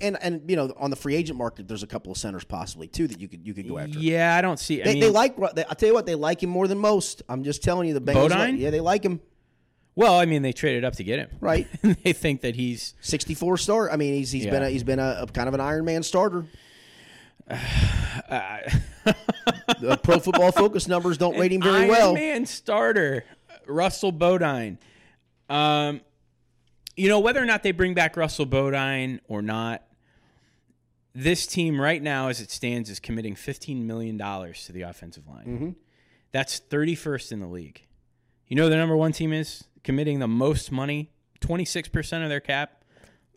And 0.00 0.16
and 0.22 0.48
you 0.48 0.56
know 0.56 0.72
on 0.78 0.88
the 0.88 0.96
free 0.96 1.14
agent 1.14 1.36
market, 1.38 1.68
there's 1.68 1.82
a 1.82 1.86
couple 1.86 2.10
of 2.10 2.16
centers 2.16 2.42
possibly 2.42 2.86
too 2.88 3.06
that 3.06 3.20
you 3.20 3.28
could 3.28 3.46
you 3.46 3.52
could 3.52 3.68
go 3.68 3.76
after. 3.78 3.98
yeah, 3.98 4.34
I 4.34 4.40
don't 4.40 4.58
see. 4.58 4.80
I 4.80 4.84
They, 4.86 4.92
mean, 4.94 5.00
they 5.02 5.10
like. 5.10 5.36
They, 5.54 5.62
I 5.68 5.74
tell 5.74 5.88
you 5.90 5.94
what, 5.94 6.06
they 6.06 6.14
like 6.14 6.42
him 6.42 6.48
more 6.48 6.66
than 6.66 6.78
most. 6.78 7.22
I'm 7.28 7.44
just 7.44 7.62
telling 7.62 7.86
you, 7.86 7.92
the 7.92 8.00
Bengals. 8.00 8.30
Like, 8.30 8.54
yeah, 8.56 8.70
they 8.70 8.80
like 8.80 9.04
him. 9.04 9.20
well, 9.94 10.18
I 10.18 10.24
mean, 10.24 10.40
they 10.40 10.52
traded 10.54 10.86
up 10.86 10.94
to 10.96 11.04
get 11.04 11.18
him. 11.18 11.28
Right. 11.38 11.66
they 11.82 12.14
think 12.14 12.40
that 12.40 12.54
he's 12.56 12.94
64 13.02 13.58
star. 13.58 13.90
I 13.90 13.96
mean, 13.96 14.14
he's 14.14 14.32
he's 14.32 14.46
been 14.46 14.62
a, 14.62 14.70
he's 14.70 14.84
been 14.84 14.98
a, 15.00 15.18
a 15.20 15.26
kind 15.26 15.48
of 15.48 15.54
an 15.54 15.60
Iron 15.60 15.84
Man 15.84 16.02
starter. 16.02 16.46
The 17.46 18.70
Pro 20.02 20.18
Football 20.18 20.52
Focus 20.52 20.88
numbers 20.88 21.18
don't 21.18 21.38
rate 21.38 21.52
him 21.52 21.60
very 21.62 21.80
Iron 21.80 21.88
well. 21.88 22.14
Man 22.14 22.46
starter, 22.46 23.24
Russell 23.66 24.12
Bodine. 24.12 24.78
Um, 25.48 26.00
you 26.96 27.08
know 27.08 27.20
whether 27.20 27.42
or 27.42 27.46
not 27.46 27.62
they 27.62 27.72
bring 27.72 27.94
back 27.94 28.16
Russell 28.16 28.46
Bodine 28.46 29.20
or 29.28 29.42
not. 29.42 29.82
This 31.14 31.46
team 31.46 31.80
right 31.80 32.02
now, 32.02 32.28
as 32.28 32.40
it 32.40 32.50
stands, 32.50 32.90
is 32.90 32.98
committing 32.98 33.36
fifteen 33.36 33.86
million 33.86 34.16
dollars 34.16 34.64
to 34.66 34.72
the 34.72 34.82
offensive 34.82 35.28
line. 35.28 35.44
Mm-hmm. 35.46 35.70
That's 36.32 36.58
thirty 36.58 36.94
first 36.94 37.30
in 37.30 37.40
the 37.40 37.46
league. 37.46 37.86
You 38.48 38.56
know 38.56 38.68
the 38.68 38.76
number 38.76 38.96
one 38.96 39.12
team 39.12 39.32
is 39.32 39.64
committing 39.84 40.18
the 40.18 40.28
most 40.28 40.72
money, 40.72 41.10
twenty 41.40 41.64
six 41.64 41.88
percent 41.88 42.24
of 42.24 42.30
their 42.30 42.40
cap. 42.40 42.84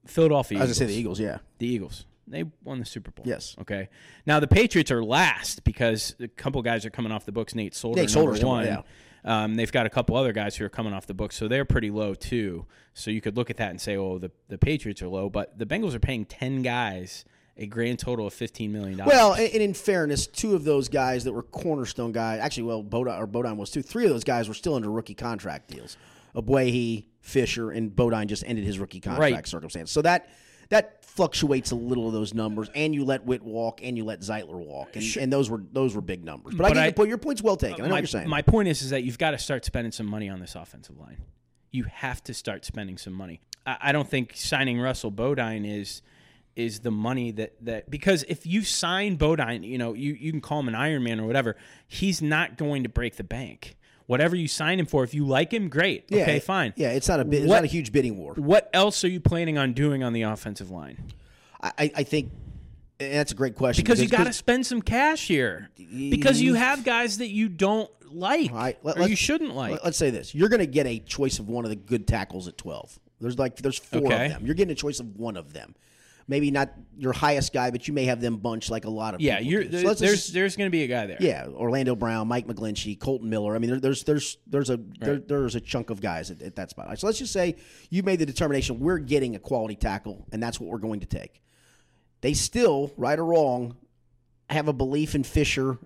Philadelphia. 0.06 0.60
I 0.60 0.62
was 0.62 0.70
gonna 0.70 0.76
say 0.76 0.86
the 0.86 1.00
Eagles. 1.00 1.20
Yeah. 1.20 1.39
The 1.60 1.67
Eagles. 1.67 2.06
They 2.27 2.43
won 2.63 2.79
the 2.79 2.85
Super 2.85 3.11
Bowl. 3.11 3.25
Yes. 3.25 3.55
Okay. 3.61 3.89
Now 4.25 4.39
the 4.39 4.47
Patriots 4.47 4.91
are 4.91 5.03
last 5.03 5.63
because 5.63 6.15
a 6.19 6.27
couple 6.27 6.61
guys 6.61 6.85
are 6.85 6.89
coming 6.89 7.11
off 7.11 7.25
the 7.25 7.31
books. 7.31 7.55
Nate 7.55 7.73
Solder, 7.73 8.01
Nate 8.01 8.13
number 8.13 8.35
Solder's 8.35 8.43
one. 8.45 8.65
yeah. 8.65 8.81
Um, 9.23 9.55
they've 9.55 9.71
got 9.71 9.85
a 9.85 9.89
couple 9.89 10.15
other 10.15 10.31
guys 10.31 10.55
who 10.55 10.63
are 10.65 10.69
coming 10.69 10.93
off 10.93 11.05
the 11.07 11.13
books, 11.13 11.35
so 11.35 11.47
they're 11.47 11.65
pretty 11.65 11.89
low 11.89 12.13
too. 12.13 12.65
So 12.93 13.11
you 13.11 13.19
could 13.19 13.35
look 13.35 13.49
at 13.49 13.57
that 13.57 13.71
and 13.71 13.81
say, 13.81 13.97
"Oh, 13.97 14.17
the 14.19 14.31
the 14.47 14.57
Patriots 14.57 15.01
are 15.01 15.07
low," 15.09 15.29
but 15.29 15.57
the 15.57 15.65
Bengals 15.65 15.93
are 15.95 15.99
paying 15.99 16.23
ten 16.25 16.61
guys 16.61 17.25
a 17.57 17.65
grand 17.65 17.99
total 17.99 18.27
of 18.27 18.33
fifteen 18.33 18.71
million 18.71 18.97
dollars. 18.99 19.13
Well, 19.13 19.33
and, 19.33 19.49
in 19.49 19.73
fairness, 19.73 20.27
two 20.27 20.53
of 20.55 20.63
those 20.63 20.87
guys 20.87 21.23
that 21.25 21.33
were 21.33 21.43
cornerstone 21.43 22.11
guys, 22.13 22.39
actually, 22.39 22.63
well, 22.63 22.83
Bodine, 22.83 23.19
or 23.19 23.25
Bodine 23.27 23.57
was 23.57 23.71
two. 23.71 23.81
Three 23.81 24.05
of 24.05 24.11
those 24.11 24.23
guys 24.23 24.47
were 24.47 24.53
still 24.53 24.75
under 24.75 24.89
rookie 24.91 25.15
contract 25.15 25.69
deals. 25.69 25.97
Ogbuehi, 26.35 27.05
Fisher, 27.19 27.71
and 27.71 27.93
Bodine 27.93 28.27
just 28.27 28.43
ended 28.45 28.63
his 28.63 28.79
rookie 28.79 28.99
contract 28.99 29.33
Right. 29.33 29.47
circumstance. 29.47 29.91
So 29.91 30.01
that 30.03 30.29
that 30.69 31.03
fluctuates 31.06 31.71
a 31.71 31.75
little 31.75 32.08
of 32.08 32.13
those 32.13 32.34
numbers, 32.34 32.69
and 32.75 32.93
you 32.93 33.03
let 33.06 33.25
Witt 33.25 33.41
walk, 33.41 33.80
and 33.84 33.97
you 33.97 34.06
let 34.06 34.19
Zeitler 34.21 34.58
walk, 34.65 34.95
and, 34.95 35.03
and 35.19 35.34
those 35.34 35.49
were 35.49 35.63
those 35.71 35.95
were 35.95 36.01
big 36.01 36.23
numbers. 36.23 36.56
But, 36.56 36.65
I 36.65 36.69
But 36.69 36.73
get 36.75 36.82
I- 36.82 36.86
your 36.86 36.93
point. 36.93 37.10
Your 37.10 37.17
point's 37.17 37.41
well 37.41 37.58
taken. 37.58 37.82
I 37.82 37.84
know 37.86 37.89
my, 37.89 37.95
what 37.95 38.01
you're 38.01 38.08
saying. 38.08 38.30
my 38.30 38.41
point 38.41 38.67
is, 38.67 38.82
is 38.82 38.89
that 38.91 39.03
you've 39.03 39.17
got 39.17 39.32
to 39.32 39.38
start 39.38 39.65
spending 39.65 39.91
some 39.91 40.06
money 40.06 40.30
on 40.30 40.39
this 40.39 40.56
offensive 40.56 40.97
line. 40.97 41.17
You 41.71 41.84
have 41.86 42.23
to 42.25 42.34
start 42.34 42.65
spending 42.65 42.97
some 42.97 43.13
money. 43.13 43.41
I, 43.65 43.77
I 43.82 43.91
don't 43.91 44.08
think 44.10 44.34
signing 44.36 44.80
Russell 44.80 45.12
Bodine 45.12 45.65
is 45.65 46.01
is 46.56 46.80
the 46.80 46.91
money 46.91 47.32
that 47.32 47.53
that 47.62 47.89
because 47.89 48.23
if 48.27 48.45
you 48.45 48.63
sign 48.63 49.15
Bodine, 49.15 49.63
you 49.63 49.77
know 49.77 49.93
you 49.93 50.13
you 50.13 50.32
can 50.32 50.41
call 50.41 50.60
him 50.60 50.67
an 50.67 50.75
Iron 50.75 51.03
Man 51.03 51.19
or 51.19 51.27
whatever. 51.27 51.56
He's 51.88 52.21
not 52.21 52.58
going 52.58 52.84
to 52.84 52.89
break 52.89 53.15
the 53.15 53.23
bank. 53.23 53.76
Whatever 54.08 54.36
you 54.36 54.48
sign 54.48 54.80
him 54.80 54.86
for, 54.86 55.04
if 55.04 55.13
you 55.13 55.26
like 55.28 55.54
him, 55.54 55.70
great. 55.70 56.06
yeah, 56.10 56.24
okay, 56.24 56.39
fine. 56.39 56.74
Yeah, 56.78 56.91
it's 56.91 57.08
not 57.08 57.20
a 57.20 57.26
bit, 57.26 57.41
it's 57.43 57.50
What- 57.50 57.56
not 57.58 57.63
a 57.65 57.67
huge 57.67 57.91
bidding 57.91 58.17
war. 58.17 58.34
What 58.36 58.70
else 58.74 59.04
are 59.04 59.10
you 59.10 59.20
planning 59.20 59.58
on 59.58 59.74
doing 59.74 60.02
on 60.04 60.13
the 60.13 60.22
offensive 60.24 60.72
line? 60.72 60.98
I, 61.62 61.91
I 61.96 62.04
think 62.04 62.32
and 63.00 63.13
that's 63.13 63.32
a 63.32 63.36
great 63.36 63.56
question 63.56 63.84
Because 63.84 64.02
you 64.02 64.08
got 64.08 64.24
to 64.26 64.34
spend 64.34 64.65
some 64.65 64.82
cash 64.82 65.28
here. 65.28 65.70
Because 65.78 66.41
you 66.41 66.54
have 66.56 66.84
guys 66.84 67.17
that 67.20 67.28
you 67.28 67.48
don't 67.50 67.89
like 68.12 68.52
right, 68.52 68.78
let- 68.84 68.98
or 68.98 69.08
you 69.08 69.15
shouldn't 69.15 69.54
like. 69.56 69.74
Let- 69.74 69.84
Let's 69.86 69.98
say 69.98 70.10
this: 70.10 70.34
you're 70.34 70.50
going 70.50 70.62
to 70.62 70.65
get 70.67 70.88
a 70.88 71.00
choice 71.00 71.39
of 71.39 71.50
one 71.50 71.65
of 71.65 71.70
the 71.70 71.76
good 71.76 72.08
tackles 72.08 72.48
at 72.48 72.58
12. 72.58 72.98
There's 73.20 73.38
like 73.38 73.58
there's 73.58 73.78
four 73.78 74.06
Okay. 74.06 74.28
of 74.28 74.32
them. 74.34 74.46
You're 74.46 74.56
getting 74.56 74.72
a 74.72 74.76
choice 74.76 75.00
of 75.00 75.17
one 75.17 75.36
of 75.36 75.52
them. 75.54 75.76
Maybe 76.29 76.51
not 76.51 76.73
your 76.97 77.13
highest 77.13 77.53
guy, 77.53 77.71
but 77.71 77.87
you 77.87 77.93
may 77.93 78.03
have 78.05 78.19
them 78.19 78.35
bunched 78.37 78.69
like 78.69 78.83
a 78.83 78.89
lot 78.89 79.13
of 79.13 79.21
yeah, 79.21 79.37
people 79.37 79.51
you're, 79.51 79.63
there- 79.63 79.81
So 79.81 79.93
there's 79.93 80.11
just- 80.23 80.33
there's 80.33 80.55
going 80.57 80.67
to 80.67 80.71
be 80.71 80.83
a 80.83 80.87
guy 80.87 81.05
there. 81.05 81.17
yeah, 81.21 81.47
Orlando 81.47 81.95
Brown, 81.95 82.27
Mike 82.27 82.47
McGlinchey, 82.47 82.99
Kolton 82.99 83.29
Miller. 83.29 83.55
I 83.55 83.59
mean, 83.59 83.69
there, 83.69 83.79
there's 83.79 84.03
there's 84.03 84.37
there's 84.45 84.69
a 84.69 84.77
there, 84.99 85.19
there's 85.19 85.55
a 85.55 85.61
chunk 85.61 85.89
of 85.89 86.01
guys 86.01 86.29
at, 86.29 86.41
at 86.41 86.55
that 86.57 86.69
spot. 86.69 86.87
Right, 86.89 86.99
so 86.99 87.07
let's 87.07 87.19
just 87.19 87.31
say 87.31 87.55
you 87.89 88.03
made 88.03 88.19
the 88.19 88.25
determination 88.25 88.79
we're 88.81 88.97
getting 88.97 89.35
a 89.35 89.39
quality 89.39 89.75
tackle, 89.75 90.25
and 90.33 90.43
that's 90.43 90.59
what 90.59 90.69
we're 90.69 90.79
going 90.79 90.99
to 90.99 91.05
take. 91.07 91.41
They 92.19 92.33
still, 92.33 92.91
right 92.97 93.17
or 93.17 93.25
wrong, 93.25 93.77
have 94.49 94.67
a 94.67 94.73
belief 94.73 95.15
in 95.15 95.23
Fisher 95.23 95.77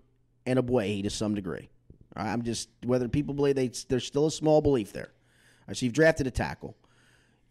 and 0.47 0.57
Ogbuehi 0.57 1.03
to 1.03 1.09
some 1.11 1.35
degree. 1.35 1.69
Right, 2.15 2.25
I'm 2.31 2.41
just 2.41 2.69
whether 2.83 3.07
people 3.07 3.35
believe 3.35 3.55
they 3.55 3.69
there's 3.89 4.05
still 4.07 4.25
a 4.25 4.31
small 4.31 4.59
belief 4.61 4.91
there. 4.91 5.11
All 5.11 5.65
right, 5.67 5.77
so 5.77 5.85
you've 5.85 5.93
drafted 5.93 6.25
a 6.25 6.31
tackle. 6.31 6.75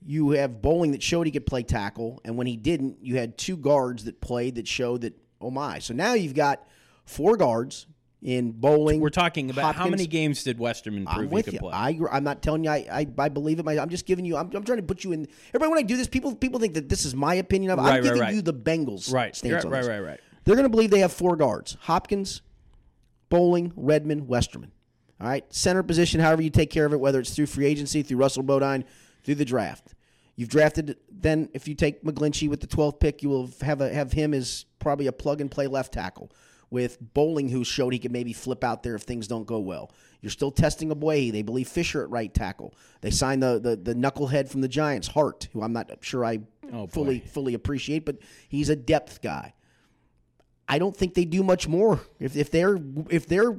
You 0.05 0.31
have 0.31 0.63
Boling 0.63 0.93
that 0.93 1.03
showed 1.03 1.27
he 1.27 1.31
could 1.31 1.47
play 1.47 1.63
tackle, 1.63 2.21
and 2.25 2.37
when 2.37 2.47
he 2.47 2.57
didn't, 2.57 2.99
you 3.03 3.17
had 3.17 3.37
two 3.37 3.57
guards 3.57 4.05
that 4.05 4.21
played 4.21 4.55
that 4.55 4.67
showed 4.67 5.03
that 5.03 5.15
oh 5.41 5.51
my. 5.51 5.79
So 5.79 5.95
now 5.95 6.15
you've 6.15 6.35
got 6.35 6.67
four 7.05 7.37
guards 7.37 7.87
in 8.23 8.53
Boling. 8.53 9.01
We're 9.01 9.11
talking 9.11 9.51
about 9.51 9.75
how 9.75 9.89
many 9.89 10.07
games 10.07 10.45
did 10.45 10.59
Westerman 10.59 11.07
I'm 11.07 11.17
prove 11.17 11.31
he 11.31 11.35
with 11.35 11.45
could 11.47 11.55
you. 11.55 11.61
play? 11.61 11.73
I, 11.73 11.99
I'm 12.11 12.25
not 12.25 12.43
telling 12.43 12.65
you 12.65 12.71
I, 12.71 12.87
I, 12.91 13.07
I 13.19 13.29
believe 13.29 13.59
it. 13.59 13.65
My- 13.65 13.79
I'm 13.79 13.89
just 13.89 14.07
giving 14.07 14.25
you. 14.25 14.37
I'm, 14.37 14.51
I'm 14.55 14.65
trying 14.65 14.79
to 14.79 14.85
put 14.85 15.05
you 15.05 15.13
in. 15.13 15.27
Everybody, 15.49 15.71
when 15.71 15.79
I 15.79 15.83
do 15.83 15.97
this, 15.97 16.09
people 16.09 16.35
people 16.35 16.61
think 16.61 16.75
that 16.75 16.89
this 16.89 17.05
is 17.05 17.15
my 17.15 17.35
opinion 17.35 17.73
of. 17.73 17.79
Right, 17.79 17.87
I'm 17.87 17.95
right, 17.95 18.03
giving 18.03 18.21
right. 18.21 18.35
you 18.35 18.43
the 18.43 18.55
Bengals 18.55 19.13
right, 19.13 19.35
stance 19.35 19.65
right, 19.65 19.73
right, 19.73 19.87
right, 19.87 20.01
right. 20.01 20.21
They're 20.45 20.57
going 20.57 20.65
to 20.65 20.71
believe 20.71 20.91
they 20.91 21.01
have 21.01 21.13
four 21.13 21.37
guards: 21.37 21.77
Hopkins, 21.83 22.43
Boling, 23.29 23.73
Redmond, 23.77 24.29
Westerman. 24.29 24.73
All 25.21 25.29
right, 25.29 25.45
center 25.53 25.83
position. 25.83 26.21
However 26.21 26.43
you 26.43 26.51
take 26.51 26.71
care 26.71 26.87
of 26.87 26.93
it, 26.93 27.01
whether 27.01 27.21
it's 27.21 27.35
through 27.35 27.47
free 27.47 27.67
agency, 27.67 28.03
through 28.03 28.19
Russell 28.19 28.43
Bodine, 28.43 28.85
through 29.23 29.37
the 29.37 29.45
draft. 29.45 29.95
You've 30.37 30.49
drafted. 30.49 30.97
Then, 31.11 31.49
if 31.53 31.69
you 31.69 31.75
take 31.75 32.03
McGlinchey 32.03 32.49
with 32.49 32.61
the 32.61 32.67
12th 32.67 32.99
pick, 33.01 33.23
you 33.23 33.29
will 33.29 33.51
have 33.63 33.81
a, 33.81 33.93
have 33.93 34.13
him 34.13 34.33
as 34.33 34.65
probably 34.79 35.07
a 35.07 35.13
plug 35.13 35.41
and 35.41 35.51
play 35.51 35.67
left 35.67 35.93
tackle. 35.93 36.31
With 36.71 36.99
Boling, 37.15 37.49
who 37.49 37.65
showed 37.65 37.93
he 37.93 37.99
could 37.99 38.13
maybe 38.13 38.33
flip 38.33 38.63
out 38.63 38.85
there 38.85 38.95
if 38.95 39.03
things 39.03 39.27
don't 39.27 39.45
go 39.45 39.59
well. 39.59 39.91
You're 40.21 40.31
still 40.31 40.53
testing 40.53 40.91
Ogbuehi. 40.91 41.33
They 41.33 41.43
believe 41.43 41.69
Fisher 41.69 42.03
at 42.05 42.11
right 42.11 42.33
tackle. 42.33 42.75
They 43.01 43.11
signed 43.11 43.43
the, 43.43 43.59
the 43.59 43.75
the 43.75 43.95
knucklehead 43.95 44.49
from 44.49 44.61
the 44.61 44.69
Giants, 44.69 45.09
Hart, 45.09 45.49
who 45.53 45.63
I'm 45.63 45.73
not 45.73 45.91
sure 46.03 46.25
I 46.25 46.39
Oh, 46.73 46.87
boy. 46.87 46.87
fully 46.87 47.19
fully 47.21 47.55
appreciate, 47.55 48.05
but 48.05 48.19
he's 48.49 48.69
a 48.69 48.77
depth 48.77 49.21
guy. 49.21 49.55
I 50.69 50.79
don't 50.79 50.97
think 50.97 51.15
they 51.15 51.25
do 51.25 51.43
much 51.43 51.67
more. 51.67 52.01
If, 52.21 52.37
if 52.37 52.53
they're 52.53 52.79
if 53.09 53.27
they're 53.27 53.59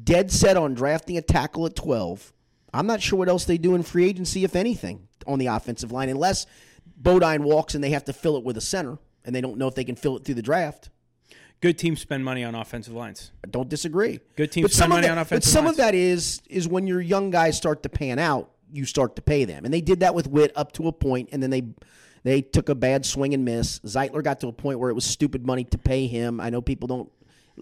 dead 0.00 0.30
set 0.30 0.56
on 0.56 0.74
drafting 0.74 1.16
a 1.18 1.22
tackle 1.22 1.66
at 1.66 1.74
twelve, 1.74 2.32
I'm 2.72 2.86
not 2.86 3.00
sure 3.00 3.18
what 3.18 3.28
else 3.28 3.44
they 3.44 3.58
do 3.58 3.74
in 3.74 3.82
free 3.82 4.04
agency, 4.06 4.44
if 4.44 4.56
anything, 4.56 5.08
on 5.26 5.38
the 5.38 5.46
offensive 5.46 5.92
line, 5.92 6.08
unless 6.08 6.46
Bodine 6.96 7.42
walks 7.44 7.74
and 7.74 7.82
they 7.82 7.90
have 7.90 8.04
to 8.04 8.12
fill 8.12 8.36
it 8.36 8.44
with 8.44 8.56
a 8.56 8.60
center, 8.60 8.98
and 9.24 9.34
they 9.34 9.40
don't 9.40 9.58
know 9.58 9.68
if 9.68 9.74
they 9.74 9.84
can 9.84 9.96
fill 9.96 10.16
it 10.16 10.24
through 10.24 10.34
the 10.34 10.42
draft. 10.42 10.90
Good 11.60 11.78
teams 11.78 12.00
spend 12.00 12.24
money 12.24 12.44
on 12.44 12.54
offensive 12.54 12.92
lines. 12.92 13.32
I 13.44 13.48
don't 13.48 13.68
disagree. 13.68 14.20
Good 14.36 14.52
teams 14.52 14.64
But 14.64 14.72
spend 14.72 14.90
money 14.90 15.02
that- 15.06 15.12
on 15.12 15.18
offensive 15.18 15.46
But 15.50 15.56
some 15.56 15.64
lines. 15.64 15.74
of 15.78 15.84
that 15.84 15.94
is 15.94 16.42
is 16.50 16.68
when 16.68 16.86
your 16.86 17.00
young 17.00 17.30
guys 17.30 17.56
start 17.56 17.82
to 17.84 17.88
pan 17.88 18.18
out, 18.18 18.50
you 18.70 18.84
start 18.84 19.16
to 19.16 19.22
pay 19.22 19.44
them, 19.46 19.64
and 19.64 19.72
they 19.72 19.80
did 19.80 20.00
that 20.00 20.14
with 20.14 20.26
Whit 20.26 20.52
up 20.54 20.72
to 20.72 20.86
a 20.88 20.92
point, 20.92 21.30
and 21.32 21.42
then 21.42 21.50
they 21.50 21.62
they 22.24 22.42
took 22.42 22.68
a 22.68 22.74
bad 22.74 23.06
swing 23.06 23.32
and 23.34 23.44
miss. 23.44 23.78
Zeitler 23.80 24.22
got 24.22 24.40
to 24.40 24.48
a 24.48 24.52
point 24.52 24.80
where 24.80 24.90
it 24.90 24.94
was 24.94 25.04
stupid 25.04 25.46
money 25.46 25.62
to 25.64 25.78
pay 25.78 26.08
him. 26.08 26.40
I 26.40 26.50
know 26.50 26.60
people 26.60 26.88
don't. 26.88 27.10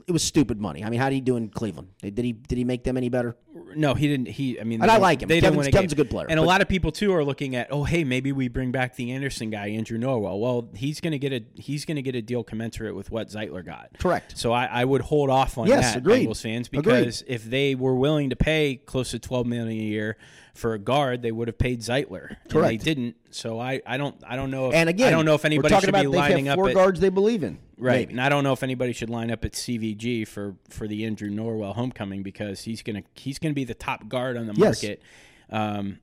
It 0.07 0.12
was 0.12 0.22
stupid 0.24 0.61
money. 0.61 0.83
I 0.85 0.90
mean, 0.90 0.98
how 1.00 1.09
did 1.09 1.14
he 1.14 1.20
do 1.20 1.37
in 1.37 1.48
Cleveland? 1.48 1.88
Did 2.02 2.18
he 2.18 2.33
did 2.33 2.59
he 2.59 2.64
make 2.64 2.83
them 2.85 2.96
any 2.96 3.09
better? 3.09 3.37
No, 3.76 3.94
he 3.94 4.09
didn't. 4.09 4.26
He, 4.26 4.61
I 4.61 4.64
mean, 4.64 4.83
And 4.83 4.90
I 4.90 4.96
like 4.96 5.22
him. 5.22 5.28
They 5.28 5.37
didn't 5.37 5.52
Kevin's- 5.54 5.59
win 5.59 5.66
a 5.68 5.70
Kevin's 5.70 5.94
game. 5.94 6.00
a 6.00 6.04
good 6.04 6.11
player, 6.11 6.26
and 6.28 6.38
a 6.40 6.42
lot 6.42 6.61
of 6.62 6.68
people 6.68 6.90
too 6.90 7.12
are 7.14 7.24
looking 7.24 7.54
at, 7.54 7.68
oh, 7.70 7.85
hey, 7.85 8.02
maybe 8.02 8.33
we 8.33 8.48
bring 8.48 8.72
back 8.72 8.96
the 8.96 9.12
Anderson 9.12 9.50
guy, 9.50 9.68
Andrew 9.68 9.96
Norwell. 9.98 10.40
Well, 10.40 10.68
he's 10.74 11.00
going 11.00 11.12
to 11.12 11.18
get 11.18 11.33
a 11.33 11.42
he's 11.54 11.85
going 11.85 11.94
to 11.96 12.02
get 12.02 12.14
a 12.16 12.22
deal 12.22 12.42
commensurate 12.42 12.96
with 12.96 13.11
what 13.12 13.28
Zeitler 13.28 13.64
got. 13.64 13.90
Correct. 13.98 14.37
So 14.37 14.52
I, 14.52 14.66
I 14.66 14.85
would 14.85 15.02
hold 15.02 15.30
off 15.30 15.57
on 15.59 15.68
Yes, 15.68 15.92
that, 15.92 15.98
agreed. 15.98 16.28
Bengals 16.28 16.42
fans, 16.42 16.66
Agreed. 16.68 16.83
because 16.83 17.22
if 17.28 17.44
they 17.44 17.74
were 17.76 17.94
willing 17.94 18.30
to 18.30 18.37
pay 18.37 18.76
close 18.85 19.12
to 19.12 19.18
twelve 19.20 19.46
million 19.46 19.68
a 19.68 19.74
year 19.74 20.16
for 20.54 20.74
a 20.74 20.78
guard, 20.78 21.22
they 21.22 21.33
would 21.33 21.46
have 21.48 21.59
paid 21.59 21.80
Zeitler. 21.83 22.37
And 22.52 22.64
they 22.64 22.76
didn't. 22.76 23.16
So 23.30 23.61
I, 23.61 23.80
I 23.87 23.96
don't 23.96 24.16
I 24.26 24.35
don't 24.37 24.50
know. 24.50 24.68
If, 24.70 24.74
And 24.74 24.88
again, 24.88 25.09
I 25.09 25.11
don't 25.12 25.24
know 25.24 25.35
if 25.35 25.44
anybody 25.44 25.74
should 25.78 25.88
about 25.88 26.02
be 26.02 26.09
lining 26.09 26.48
up 26.48 26.57
four 26.57 26.68
at, 26.68 26.74
guards 26.74 26.98
they 27.00 27.09
believe 27.11 27.44
in. 27.44 27.59
Right. 27.76 28.00
Maybe. 28.08 28.12
And 28.12 28.20
I 28.20 28.28
don't 28.28 28.44
know 28.44 28.52
if 28.52 28.62
anybody 28.62 28.92
should 28.92 29.10
line 29.10 29.30
up 29.30 29.44
at 29.44 29.52
CVG 29.52 30.26
for 30.28 30.54
for 30.70 30.87
the 30.87 31.04
Andrew 31.04 31.28
Norwell 31.30 31.74
homecoming 31.74 32.22
because 32.22 32.62
he's 32.62 32.82
gonna 32.82 33.02
he's 33.14 33.38
gonna 33.38 33.54
be 33.54 33.64
the 33.64 33.74
top 33.74 34.08
guard 34.08 34.37
on 34.37 34.46
the 34.46 34.54
Yes. 34.54 34.82
market. 34.82 35.02
Um, 35.50 35.98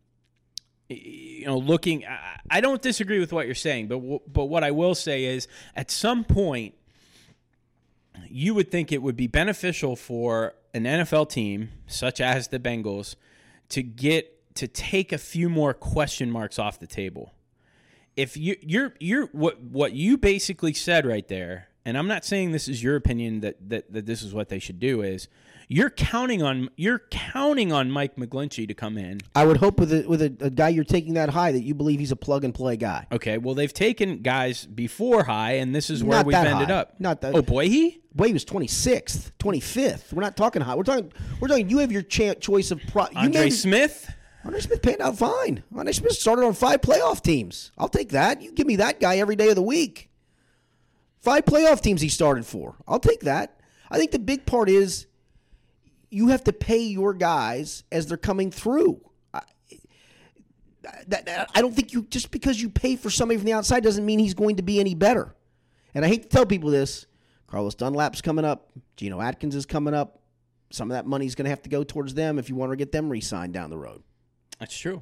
you 0.89 1.45
know, 1.45 1.57
looking, 1.57 2.03
I, 2.05 2.39
I 2.49 2.59
don't 2.61 2.81
disagree 2.81 3.19
with 3.19 3.31
what 3.31 3.45
you're 3.45 3.55
saying, 3.55 3.87
but 3.87 3.95
w- 3.95 4.19
but 4.27 4.45
what 4.45 4.63
I 4.63 4.71
will 4.71 4.93
say 4.95 5.23
is, 5.23 5.47
at 5.75 5.89
some 5.89 6.25
point, 6.25 6.73
you 8.29 8.53
would 8.53 8.69
think 8.69 8.91
it 8.91 9.01
would 9.01 9.15
be 9.15 9.27
beneficial 9.27 9.95
for 9.95 10.53
an 10.73 10.83
NFL 10.83 11.29
team 11.29 11.69
such 11.87 12.19
as 12.19 12.49
the 12.49 12.59
Bengals 12.59 13.15
to 13.69 13.81
get 13.81 14.53
to 14.55 14.67
take 14.67 15.11
a 15.13 15.17
few 15.17 15.49
more 15.49 15.73
question 15.73 16.29
marks 16.29 16.59
off 16.59 16.77
the 16.79 16.87
table 16.87 17.33
if 18.15 18.35
you 18.37 18.55
you're 18.61 18.93
you're 18.99 19.27
what 19.27 19.61
what 19.61 19.93
you 19.93 20.17
basically 20.17 20.73
said 20.73 21.05
right 21.05 21.27
there, 21.27 21.67
and 21.85 21.97
I'm 21.97 22.07
not 22.07 22.25
saying 22.25 22.51
this 22.51 22.67
is 22.67 22.81
your 22.83 22.95
opinion 22.95 23.39
that 23.41 23.69
that, 23.69 23.91
that 23.93 24.05
this 24.05 24.21
is 24.21 24.33
what 24.33 24.49
they 24.49 24.59
should 24.59 24.79
do 24.79 25.01
is 25.01 25.27
you're 25.67 25.89
counting 25.89 26.43
on 26.43 26.69
you're 26.75 26.99
counting 27.11 27.71
on 27.71 27.89
Mike 27.89 28.17
McGlinchey 28.17 28.67
to 28.67 28.73
come 28.73 28.97
in. 28.97 29.21
I 29.33 29.45
would 29.45 29.55
hope 29.57 29.79
with 29.79 29.93
a, 29.93 30.05
with 30.05 30.21
a, 30.21 30.35
a 30.41 30.49
guy 30.49 30.67
you're 30.69 30.83
taking 30.83 31.13
that 31.13 31.29
high 31.29 31.53
that 31.53 31.63
you 31.63 31.73
believe 31.73 31.99
he's 31.99 32.11
a 32.11 32.17
plug 32.17 32.43
and 32.43 32.53
play 32.53 32.75
guy. 32.75 33.07
Okay, 33.11 33.37
well 33.37 33.55
they've 33.55 33.73
taken 33.73 34.21
guys 34.21 34.65
before 34.65 35.23
high, 35.23 35.53
and 35.53 35.73
this 35.73 35.89
is 35.89 36.03
where 36.03 36.17
Not 36.19 36.25
we've 36.25 36.35
ended 36.35 36.67
high. 36.67 36.73
up. 36.73 36.99
Not 36.99 37.21
that- 37.21 37.33
Oh 37.35 37.41
boy, 37.41 37.69
he 37.69 37.99
Boy, 38.13 38.27
he 38.27 38.33
was 38.33 38.43
26th, 38.43 39.31
25th. 39.39 40.11
We're 40.11 40.21
not 40.21 40.35
talking 40.35 40.61
high. 40.61 40.75
We're 40.75 40.83
talking. 40.83 41.13
We're 41.39 41.47
talking. 41.47 41.69
You 41.69 41.77
have 41.77 41.93
your 41.93 42.01
choice 42.01 42.69
of. 42.71 42.81
Pro- 42.91 43.03
you 43.03 43.09
Andre 43.15 43.43
made- 43.45 43.51
Smith. 43.51 44.11
Andre 44.43 44.59
Smith 44.59 44.81
panned 44.81 45.01
out 45.01 45.17
fine. 45.17 45.63
Andre 45.75 45.93
Smith 45.93 46.13
started 46.13 46.45
on 46.45 46.53
five 46.53 46.81
playoff 46.81 47.21
teams. 47.21 47.71
I'll 47.77 47.89
take 47.89 48.09
that. 48.09 48.41
You 48.41 48.51
give 48.51 48.67
me 48.67 48.77
that 48.77 48.99
guy 48.99 49.17
every 49.17 49.35
day 49.35 49.49
of 49.49 49.55
the 49.55 49.61
week. 49.61 50.09
Five 51.19 51.45
playoff 51.45 51.81
teams 51.81 52.01
he 52.01 52.09
started 52.09 52.45
for. 52.45 52.75
I'll 52.87 52.99
take 52.99 53.21
that. 53.21 53.59
I 53.91 53.97
think 53.97 54.11
the 54.11 54.19
big 54.19 54.45
part 54.45 54.69
is 54.69 55.05
you 56.09 56.29
have 56.29 56.43
to 56.45 56.53
pay 56.53 56.79
your 56.79 57.13
guys 57.13 57.83
as 57.91 58.07
they're 58.07 58.17
coming 58.17 58.49
through. 58.49 59.01
I, 59.33 59.41
I 61.53 61.61
don't 61.61 61.75
think 61.75 61.93
you 61.93 62.03
just 62.09 62.31
because 62.31 62.59
you 62.59 62.69
pay 62.69 62.95
for 62.95 63.11
somebody 63.11 63.37
from 63.37 63.45
the 63.45 63.53
outside 63.53 63.83
doesn't 63.83 64.05
mean 64.05 64.17
he's 64.17 64.33
going 64.33 64.55
to 64.55 64.63
be 64.63 64.79
any 64.79 64.95
better. 64.95 65.35
And 65.93 66.03
I 66.03 66.07
hate 66.07 66.23
to 66.23 66.29
tell 66.29 66.45
people 66.45 66.71
this. 66.71 67.05
Carlos 67.47 67.75
Dunlap's 67.75 68.21
coming 68.21 68.45
up. 68.45 68.71
Geno 68.95 69.21
Atkins 69.21 69.55
is 69.55 69.65
coming 69.65 69.93
up. 69.93 70.21
Some 70.71 70.89
of 70.89 70.95
that 70.95 71.05
money's 71.05 71.35
going 71.35 71.45
to 71.45 71.49
have 71.49 71.61
to 71.63 71.69
go 71.69 71.83
towards 71.83 72.13
them 72.13 72.39
if 72.39 72.49
you 72.49 72.55
want 72.55 72.71
to 72.71 72.77
get 72.77 72.91
them 72.91 73.09
re-signed 73.09 73.53
down 73.53 73.69
the 73.69 73.77
road. 73.77 74.01
That's 74.61 74.77
true. 74.77 75.01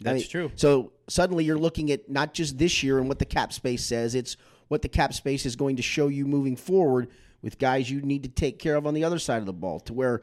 I 0.00 0.04
That's 0.04 0.20
mean, 0.20 0.28
true. 0.28 0.52
So 0.56 0.92
suddenly 1.08 1.44
you're 1.44 1.58
looking 1.58 1.92
at 1.92 2.08
not 2.08 2.32
just 2.32 2.56
this 2.56 2.82
year 2.82 2.98
and 2.98 3.06
what 3.06 3.18
the 3.18 3.26
cap 3.26 3.52
space 3.52 3.84
says, 3.84 4.14
it's 4.14 4.38
what 4.68 4.80
the 4.80 4.88
cap 4.88 5.12
space 5.12 5.44
is 5.44 5.56
going 5.56 5.76
to 5.76 5.82
show 5.82 6.08
you 6.08 6.24
moving 6.24 6.56
forward 6.56 7.08
with 7.42 7.58
guys 7.58 7.90
you 7.90 8.00
need 8.00 8.22
to 8.22 8.30
take 8.30 8.58
care 8.58 8.76
of 8.76 8.86
on 8.86 8.94
the 8.94 9.04
other 9.04 9.18
side 9.18 9.40
of 9.40 9.46
the 9.46 9.52
ball. 9.52 9.78
To 9.80 9.92
where, 9.92 10.22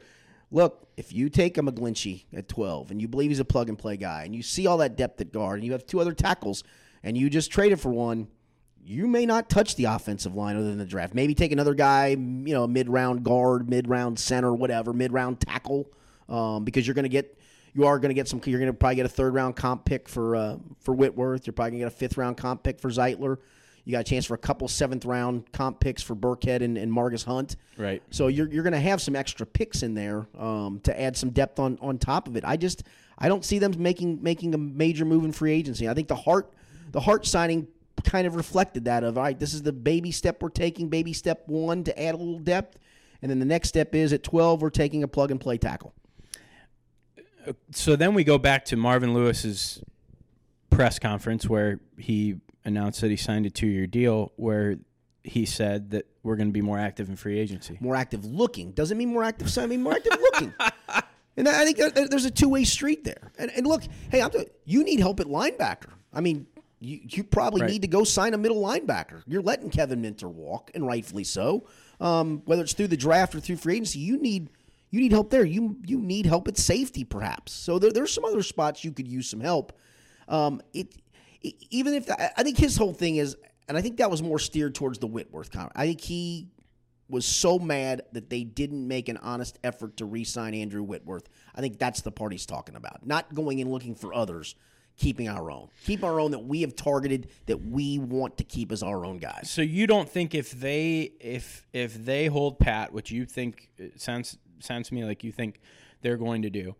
look, 0.50 0.88
if 0.96 1.12
you 1.12 1.28
take 1.30 1.56
a 1.58 1.60
McGlinchey 1.60 2.24
at 2.34 2.48
12 2.48 2.90
and 2.90 3.00
you 3.00 3.06
believe 3.06 3.30
he's 3.30 3.38
a 3.38 3.44
plug 3.44 3.68
and 3.68 3.78
play 3.78 3.96
guy 3.96 4.24
and 4.24 4.34
you 4.34 4.42
see 4.42 4.66
all 4.66 4.78
that 4.78 4.96
depth 4.96 5.20
at 5.20 5.32
guard 5.32 5.58
and 5.58 5.64
you 5.64 5.70
have 5.70 5.86
two 5.86 6.00
other 6.00 6.12
tackles 6.12 6.64
and 7.04 7.16
you 7.16 7.30
just 7.30 7.52
traded 7.52 7.78
for 7.78 7.90
one, 7.90 8.26
you 8.84 9.06
may 9.06 9.26
not 9.26 9.48
touch 9.48 9.76
the 9.76 9.84
offensive 9.84 10.34
line 10.34 10.56
other 10.56 10.66
than 10.66 10.78
the 10.78 10.84
draft. 10.84 11.14
Maybe 11.14 11.36
take 11.36 11.52
another 11.52 11.74
guy, 11.74 12.08
you 12.08 12.52
know, 12.52 12.66
mid 12.66 12.88
round 12.88 13.22
guard, 13.22 13.70
mid 13.70 13.88
round 13.88 14.18
center, 14.18 14.52
whatever, 14.52 14.92
mid 14.92 15.12
round 15.12 15.40
tackle, 15.40 15.88
um, 16.28 16.64
because 16.64 16.84
you're 16.84 16.94
going 16.94 17.04
to 17.04 17.08
get 17.08 17.38
You 17.76 17.86
are 17.86 17.98
going 17.98 18.08
to 18.08 18.14
get 18.14 18.26
some. 18.26 18.40
You're 18.46 18.58
going 18.58 18.72
to 18.72 18.76
probably 18.76 18.96
get 18.96 19.04
a 19.04 19.10
third 19.10 19.34
round 19.34 19.54
comp 19.54 19.84
pick 19.84 20.08
for 20.08 20.34
uh, 20.34 20.56
for 20.80 20.94
Whitworth. 20.94 21.46
You're 21.46 21.52
probably 21.52 21.72
going 21.72 21.80
to 21.80 21.84
get 21.86 21.92
a 21.92 21.96
fifth 21.96 22.16
round 22.16 22.38
comp 22.38 22.62
pick 22.62 22.80
for 22.80 22.90
Zeitler. 22.90 23.36
You 23.84 23.92
got 23.92 24.00
a 24.00 24.04
chance 24.04 24.24
for 24.24 24.34
a 24.34 24.38
couple 24.38 24.66
seventh 24.66 25.04
round 25.04 25.52
comp 25.52 25.78
picks 25.78 26.02
for 26.02 26.16
Burkhead 26.16 26.62
and, 26.62 26.78
and 26.78 26.90
Margus 26.90 27.24
Hunt. 27.24 27.56
Right. 27.76 28.02
So 28.10 28.28
you're, 28.28 28.48
you're 28.48 28.64
going 28.64 28.72
to 28.72 28.80
have 28.80 29.00
some 29.00 29.14
extra 29.14 29.46
picks 29.46 29.82
in 29.84 29.94
there 29.94 30.26
um, 30.36 30.80
to 30.84 31.00
add 31.00 31.16
some 31.16 31.30
depth 31.30 31.60
on, 31.60 31.78
on 31.80 31.98
top 31.98 32.26
of 32.26 32.36
it. 32.36 32.44
I 32.44 32.56
just 32.56 32.82
I 33.18 33.28
don't 33.28 33.44
see 33.44 33.58
them 33.58 33.74
making 33.76 34.22
making 34.22 34.54
a 34.54 34.58
major 34.58 35.04
move 35.04 35.24
in 35.24 35.32
free 35.32 35.52
agency. 35.52 35.86
I 35.86 35.92
think 35.92 36.08
the 36.08 36.16
Hart 36.16 36.52
the 36.92 37.00
Hart 37.00 37.26
signing 37.26 37.68
kind 38.04 38.26
of 38.26 38.36
reflected 38.36 38.86
that 38.86 39.04
of 39.04 39.18
all 39.18 39.24
right, 39.24 39.38
this 39.38 39.52
is 39.52 39.62
the 39.62 39.72
baby 39.72 40.12
step 40.12 40.42
we're 40.42 40.48
taking, 40.48 40.88
baby 40.88 41.12
step 41.12 41.42
one 41.46 41.84
to 41.84 42.02
add 42.02 42.14
a 42.14 42.18
little 42.18 42.38
depth, 42.38 42.78
and 43.20 43.30
then 43.30 43.38
the 43.38 43.44
next 43.44 43.68
step 43.68 43.94
is 43.94 44.14
at 44.14 44.22
12 44.22 44.62
we're 44.62 44.70
taking 44.70 45.02
a 45.02 45.08
plug 45.08 45.30
and 45.30 45.40
play 45.40 45.58
tackle. 45.58 45.92
So 47.72 47.96
then 47.96 48.14
we 48.14 48.24
go 48.24 48.38
back 48.38 48.64
to 48.66 48.76
Marvin 48.76 49.14
Lewis's 49.14 49.82
press 50.70 50.98
conference 50.98 51.48
where 51.48 51.80
he 51.96 52.36
announced 52.64 53.00
that 53.00 53.10
he 53.10 53.16
signed 53.16 53.46
a 53.46 53.50
two-year 53.50 53.86
deal 53.86 54.32
where 54.36 54.76
he 55.22 55.44
said 55.44 55.90
that 55.90 56.06
we're 56.22 56.36
going 56.36 56.48
to 56.48 56.52
be 56.52 56.62
more 56.62 56.78
active 56.78 57.08
in 57.08 57.16
free 57.16 57.38
agency. 57.38 57.78
More 57.80 57.96
active 57.96 58.24
looking 58.24 58.72
doesn't 58.72 58.96
mean 58.96 59.12
more 59.12 59.24
active. 59.24 59.56
I 59.58 59.66
mean 59.66 59.82
more 59.82 59.94
active 59.94 60.18
looking. 60.20 60.54
And 61.36 61.48
I 61.48 61.64
think 61.70 61.94
there's 61.94 62.24
a 62.24 62.30
two 62.30 62.48
way 62.48 62.64
street 62.64 63.04
there. 63.04 63.30
And, 63.38 63.50
and 63.54 63.66
look, 63.66 63.82
hey, 64.10 64.22
I'm 64.22 64.30
you 64.64 64.84
need 64.84 65.00
help 65.00 65.20
at 65.20 65.26
linebacker. 65.26 65.90
I 66.12 66.20
mean, 66.20 66.46
you, 66.80 67.00
you 67.02 67.24
probably 67.24 67.62
right. 67.62 67.70
need 67.70 67.82
to 67.82 67.88
go 67.88 68.04
sign 68.04 68.32
a 68.32 68.38
middle 68.38 68.62
linebacker. 68.62 69.22
You're 69.26 69.42
letting 69.42 69.70
Kevin 69.70 70.00
Minter 70.00 70.28
walk, 70.28 70.70
and 70.74 70.86
rightfully 70.86 71.24
so. 71.24 71.66
Um, 72.00 72.42
whether 72.46 72.62
it's 72.62 72.72
through 72.72 72.88
the 72.88 72.96
draft 72.96 73.34
or 73.34 73.40
through 73.40 73.56
free 73.56 73.74
agency, 73.74 73.98
you 73.98 74.18
need 74.18 74.50
you 74.90 75.00
need 75.00 75.12
help 75.12 75.30
there. 75.30 75.44
You 75.44 75.76
you 75.84 76.00
need 76.00 76.26
help 76.26 76.48
at 76.48 76.56
safety, 76.56 77.04
perhaps. 77.04 77.52
So 77.52 77.78
there, 77.78 77.92
there's 77.92 78.12
some 78.12 78.24
other 78.24 78.42
spots 78.42 78.84
you 78.84 78.92
could 78.92 79.08
use 79.08 79.28
some 79.28 79.40
help. 79.40 79.72
Um, 80.28 80.60
it, 80.72 80.94
it, 81.42 81.54
even 81.70 81.94
if 81.94 82.10
I 82.10 82.42
think 82.42 82.58
his 82.58 82.76
whole 82.76 82.92
thing 82.92 83.16
is, 83.16 83.36
and 83.68 83.76
I 83.76 83.80
think 83.80 83.98
that 83.98 84.10
was 84.10 84.22
more 84.22 84.38
steered 84.38 84.74
towards 84.74 84.98
the 84.98 85.06
Whitworth 85.06 85.50
comment. 85.50 85.72
I 85.74 85.86
think 85.86 86.00
he 86.00 86.48
was 87.08 87.24
so 87.24 87.58
mad 87.58 88.02
that 88.12 88.30
they 88.30 88.42
didn't 88.42 88.86
make 88.86 89.08
an 89.08 89.16
honest 89.18 89.58
effort 89.62 89.96
to 89.98 90.04
re-sign 90.04 90.54
Andrew 90.54 90.82
Whitworth. 90.82 91.28
I 91.54 91.60
think 91.60 91.78
that's 91.78 92.00
the 92.00 92.10
part 92.10 92.32
he's 92.32 92.46
talking 92.46 92.74
about. 92.74 93.06
Not 93.06 93.32
going 93.32 93.60
and 93.60 93.70
looking 93.70 93.94
for 93.94 94.12
others, 94.12 94.56
keeping 94.96 95.28
our 95.28 95.50
own. 95.50 95.68
Keep 95.84 96.02
our 96.02 96.18
own 96.18 96.32
that 96.32 96.44
we 96.44 96.62
have 96.62 96.74
targeted 96.74 97.28
that 97.46 97.64
we 97.64 97.98
want 97.98 98.38
to 98.38 98.44
keep 98.44 98.72
as 98.72 98.82
our 98.82 99.04
own 99.04 99.18
guys. 99.18 99.48
So 99.50 99.62
you 99.62 99.86
don't 99.86 100.08
think 100.08 100.34
if 100.34 100.50
they 100.50 101.12
if 101.20 101.66
if 101.72 101.94
they 101.94 102.26
hold 102.26 102.58
pat, 102.58 102.92
which 102.92 103.12
you 103.12 103.24
think 103.24 103.70
sounds 103.96 104.38
sounds 104.60 104.88
to 104.88 104.94
me 104.94 105.04
like 105.04 105.24
you 105.24 105.32
think 105.32 105.60
they're 106.02 106.16
going 106.16 106.42
to 106.42 106.50
do, 106.50 106.74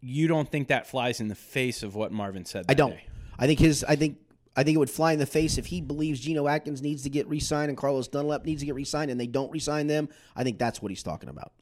you 0.00 0.28
don't 0.28 0.48
think 0.48 0.68
that 0.68 0.86
flies 0.86 1.20
in 1.20 1.28
the 1.28 1.34
face 1.34 1.82
of 1.82 1.94
what 1.94 2.12
Marvin 2.12 2.44
said. 2.44 2.66
I 2.68 2.74
don't. 2.74 2.90
Day. 2.90 3.04
I 3.38 3.46
think 3.46 3.60
his. 3.60 3.84
I 3.84 3.96
think. 3.96 4.18
I 4.58 4.62
think 4.62 4.76
it 4.76 4.78
would 4.78 4.88
fly 4.88 5.12
in 5.12 5.18
the 5.18 5.26
face 5.26 5.58
if 5.58 5.66
he 5.66 5.82
believes 5.82 6.18
Geno 6.18 6.48
Atkins 6.48 6.80
needs 6.80 7.02
to 7.02 7.10
get 7.10 7.28
re-signed 7.28 7.68
and 7.68 7.76
Carlos 7.76 8.08
Dunlap 8.08 8.46
needs 8.46 8.62
to 8.62 8.66
get 8.66 8.74
re-signed 8.74 9.10
and 9.10 9.20
they 9.20 9.26
don't 9.26 9.52
re-sign 9.52 9.86
them. 9.86 10.08
I 10.34 10.44
think 10.44 10.58
that's 10.58 10.80
what 10.80 10.90
he's 10.90 11.02
talking 11.02 11.28
about. 11.28 11.52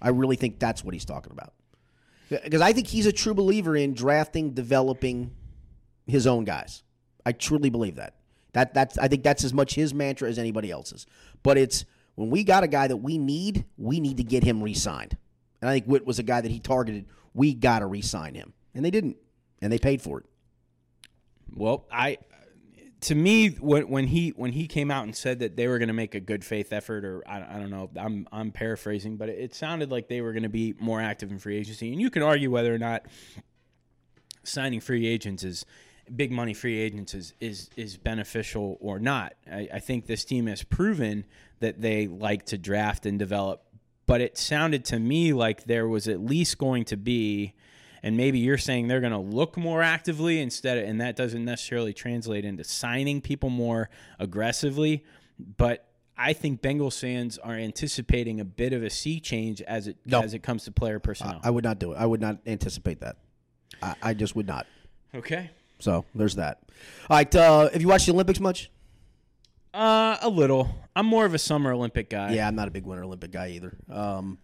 I 0.00 0.10
really 0.10 0.36
think 0.36 0.60
that's 0.60 0.84
what 0.84 0.94
he's 0.94 1.04
talking 1.04 1.32
about. 1.32 1.52
Because 2.28 2.60
I 2.60 2.72
think 2.72 2.86
he's 2.86 3.06
a 3.06 3.12
true 3.12 3.34
believer 3.34 3.74
in 3.76 3.92
drafting, 3.92 4.52
developing 4.52 5.32
his 6.06 6.28
own 6.28 6.44
guys. 6.44 6.84
I 7.26 7.32
truly 7.32 7.70
believe 7.70 7.96
that. 7.96 8.14
That 8.52 8.72
that's 8.72 8.98
I 8.98 9.08
think 9.08 9.24
that's 9.24 9.42
as 9.42 9.52
much 9.52 9.74
his 9.74 9.92
mantra 9.92 10.28
as 10.28 10.38
anybody 10.38 10.70
else's. 10.70 11.06
But 11.42 11.58
it's 11.58 11.84
when 12.14 12.30
we 12.30 12.44
got 12.44 12.62
a 12.62 12.68
guy 12.68 12.86
that 12.86 12.96
we 12.96 13.18
need, 13.18 13.64
we 13.76 14.00
need 14.00 14.16
to 14.18 14.24
get 14.24 14.44
him 14.44 14.62
re-signed. 14.62 15.16
And 15.60 15.70
I 15.70 15.74
think 15.74 15.86
Whit 15.86 16.06
was 16.06 16.18
a 16.18 16.22
guy 16.22 16.40
that 16.40 16.50
he 16.50 16.60
targeted. 16.60 17.06
We 17.34 17.54
got 17.54 17.78
to 17.78 17.86
re-sign 17.86 18.34
him, 18.34 18.52
and 18.74 18.84
they 18.84 18.90
didn't, 18.90 19.16
and 19.60 19.72
they 19.72 19.78
paid 19.78 20.02
for 20.02 20.20
it. 20.20 20.26
Well, 21.54 21.86
I 21.90 22.18
to 23.02 23.14
me 23.14 23.48
when 23.48 23.88
when 23.88 24.06
he 24.06 24.30
when 24.30 24.52
he 24.52 24.66
came 24.66 24.90
out 24.90 25.04
and 25.04 25.14
said 25.14 25.40
that 25.40 25.56
they 25.56 25.66
were 25.68 25.78
going 25.78 25.88
to 25.88 25.94
make 25.94 26.14
a 26.14 26.20
good 26.20 26.44
faith 26.44 26.72
effort, 26.72 27.04
or 27.04 27.22
I, 27.26 27.56
I 27.56 27.58
don't 27.58 27.70
know, 27.70 27.90
I'm 27.96 28.28
I'm 28.32 28.52
paraphrasing, 28.52 29.16
but 29.16 29.28
it, 29.28 29.38
it 29.38 29.54
sounded 29.54 29.90
like 29.90 30.08
they 30.08 30.20
were 30.20 30.32
going 30.32 30.44
to 30.44 30.48
be 30.48 30.74
more 30.78 31.00
active 31.00 31.30
in 31.30 31.38
free 31.38 31.56
agency, 31.56 31.92
and 31.92 32.00
you 32.00 32.10
can 32.10 32.22
argue 32.22 32.50
whether 32.50 32.74
or 32.74 32.78
not 32.78 33.06
signing 34.44 34.80
free 34.80 35.06
agents 35.06 35.44
is 35.44 35.64
big 36.16 36.32
money 36.32 36.54
free 36.54 36.78
agents 36.78 37.14
is 37.14 37.34
is, 37.40 37.70
is 37.76 37.96
beneficial 37.96 38.78
or 38.80 38.98
not. 38.98 39.34
I, 39.50 39.68
I 39.74 39.78
think 39.78 40.06
this 40.06 40.24
team 40.24 40.46
has 40.46 40.62
proven 40.62 41.24
that 41.62 41.80
they 41.80 42.06
like 42.06 42.46
to 42.46 42.58
draft 42.58 43.06
and 43.06 43.18
develop, 43.18 43.64
but 44.06 44.20
it 44.20 44.38
sounded 44.38 44.84
to 44.86 44.98
me 44.98 45.32
like 45.32 45.64
there 45.64 45.88
was 45.88 46.06
at 46.06 46.20
least 46.20 46.58
going 46.58 46.84
to 46.86 46.96
be 46.96 47.54
and 48.04 48.16
maybe 48.16 48.40
you're 48.40 48.58
saying 48.58 48.88
they're 48.88 49.00
going 49.00 49.12
to 49.12 49.18
look 49.18 49.56
more 49.56 49.80
actively 49.80 50.40
instead 50.40 50.76
of, 50.76 50.88
and 50.88 51.00
that 51.00 51.14
doesn't 51.14 51.44
necessarily 51.44 51.92
translate 51.92 52.44
into 52.44 52.64
signing 52.64 53.20
people 53.20 53.48
more 53.48 53.88
aggressively 54.18 55.04
but 55.56 55.88
I 56.16 56.32
think 56.32 56.60
Bengals 56.62 57.00
fans 57.00 57.38
are 57.38 57.54
anticipating 57.54 58.40
a 58.40 58.44
bit 58.44 58.72
of 58.72 58.82
a 58.82 58.90
sea 58.90 59.20
change 59.20 59.62
as 59.62 59.88
it 59.88 59.96
no. 60.04 60.20
as 60.20 60.34
it 60.34 60.42
comes 60.42 60.64
to 60.64 60.72
player 60.72 60.98
personnel. 60.98 61.40
I, 61.42 61.48
I, 61.48 61.50
would 61.50 61.64
not 61.64 61.78
do 61.78 61.92
it. 61.92 61.96
I 61.96 62.06
would 62.06 62.20
not 62.20 62.38
anticipate 62.46 63.00
that. 63.00 63.16
I, 63.82 63.94
I 64.02 64.14
just 64.14 64.36
would 64.36 64.46
not. 64.46 64.66
Okay. 65.14 65.50
So 65.78 66.04
there's 66.14 66.36
that. 66.36 66.60
All 67.10 67.16
right. 67.16 67.34
Uh, 67.34 67.70
have 67.70 67.80
you 67.80 67.88
watched 67.88 68.06
the 68.06 68.12
Olympics 68.12 68.40
much? 68.40 68.70
Uh, 69.74 70.18
a 70.20 70.28
little. 70.28 70.68
I'm 70.94 71.06
more 71.06 71.24
of 71.24 71.34
a 71.34 71.38
summer 71.38 71.72
Olympic 71.72 72.10
guy. 72.10 72.32
Yeah, 72.32 72.46
I'm 72.46 72.54
not 72.54 72.68
a 72.68 72.70
big 72.70 72.84
Winter 72.84 73.04
Olympic 73.04 73.30
guy 73.30 73.50
either. 73.50 73.76
Um, 73.90 74.38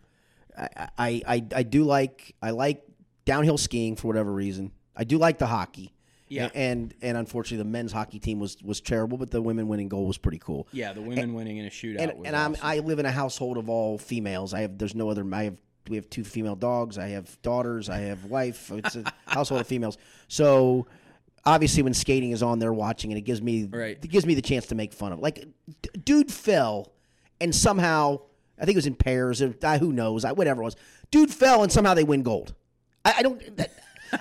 I, 0.57 0.89
I, 0.99 1.22
I, 1.26 1.47
I 1.57 1.62
do 1.62 1.85
like 1.85 2.35
I 2.43 2.51
like 2.51 2.83
downhill 3.24 3.59
skiing 3.59 3.97
for 3.97 4.07
whatever 4.07 4.33
reason. 4.33 4.72
I 4.97 5.05
do 5.05 5.18
like 5.18 5.39
the 5.39 5.47
hockey. 5.47 5.95
Yeah. 6.29 6.51
And 6.55 6.95
and 7.01 7.16
unfortunately 7.16 7.59
the 7.59 7.70
men's 7.70 7.93
hockey 7.93 8.18
team 8.18 8.39
was 8.39 8.57
was 8.62 8.81
terrible, 8.81 9.16
but 9.18 9.31
the 9.31 9.41
women 9.41 9.68
winning 9.68 9.89
goal 9.89 10.07
was 10.07 10.18
pretty 10.18 10.39
cool. 10.39 10.68
Yeah, 10.72 10.93
the 10.93 11.01
women 11.01 11.18
and, 11.18 11.35
winning 11.35 11.57
in 11.57 11.66
a 11.66 11.70
shootout. 11.70 12.01
And, 12.01 12.26
and 12.26 12.37
I'm 12.37 12.57
I 12.62 12.81
live 12.81 12.99
in 12.99 13.07
a 13.07 13.11
household 13.11 13.57
of 13.57 13.68
all 13.68 13.99
females. 13.99 14.53
I 14.53 14.61
have 14.61 14.76
there's 14.79 14.95
no 14.95 15.09
other 15.09 15.24
I 15.33 15.45
have 15.45 15.57
we 15.89 15.97
have 15.97 16.11
two 16.11 16.24
female 16.24 16.57
dogs. 16.57 16.99
I 16.99 17.09
have 17.09 17.41
daughters. 17.43 17.89
I 17.89 18.01
have 18.01 18.26
wife. 18.26 18.70
It's 18.70 18.97
a 18.97 19.05
household 19.26 19.62
of 19.62 19.66
females. 19.66 19.97
So 20.29 20.87
obviously, 21.45 21.82
when 21.82 21.95
skating 21.95 22.32
is 22.32 22.43
on, 22.43 22.59
they're 22.59 22.72
watching, 22.72 23.11
and 23.11 23.18
it 23.18 23.22
gives 23.22 23.43
me 23.43 23.64
right. 23.64 23.99
it 24.03 24.09
gives 24.09 24.26
me 24.26 24.34
the 24.34 24.43
chance 24.43 24.66
to 24.66 24.74
make 24.74 24.93
fun 24.93 25.12
of. 25.12 25.18
It. 25.18 25.22
Like, 25.22 25.47
d- 25.82 25.91
dude 26.05 26.32
fell, 26.32 26.93
and 27.41 27.55
somehow 27.55 28.20
I 28.61 28.64
think 28.64 28.74
it 28.74 28.78
was 28.78 28.86
in 28.86 28.95
pairs. 28.95 29.43
Or, 29.43 29.55
uh, 29.62 29.78
who 29.78 29.93
knows? 29.93 30.24
I, 30.24 30.32
whatever 30.32 30.62
it 30.62 30.64
was. 30.64 30.76
Dude 31.11 31.32
fell, 31.32 31.62
and 31.62 31.72
somehow 31.72 31.95
they 31.95 32.05
win 32.05 32.22
gold. 32.22 32.55
I, 33.05 33.14
I 33.18 33.22
don't. 33.22 33.57
That, 33.57 33.72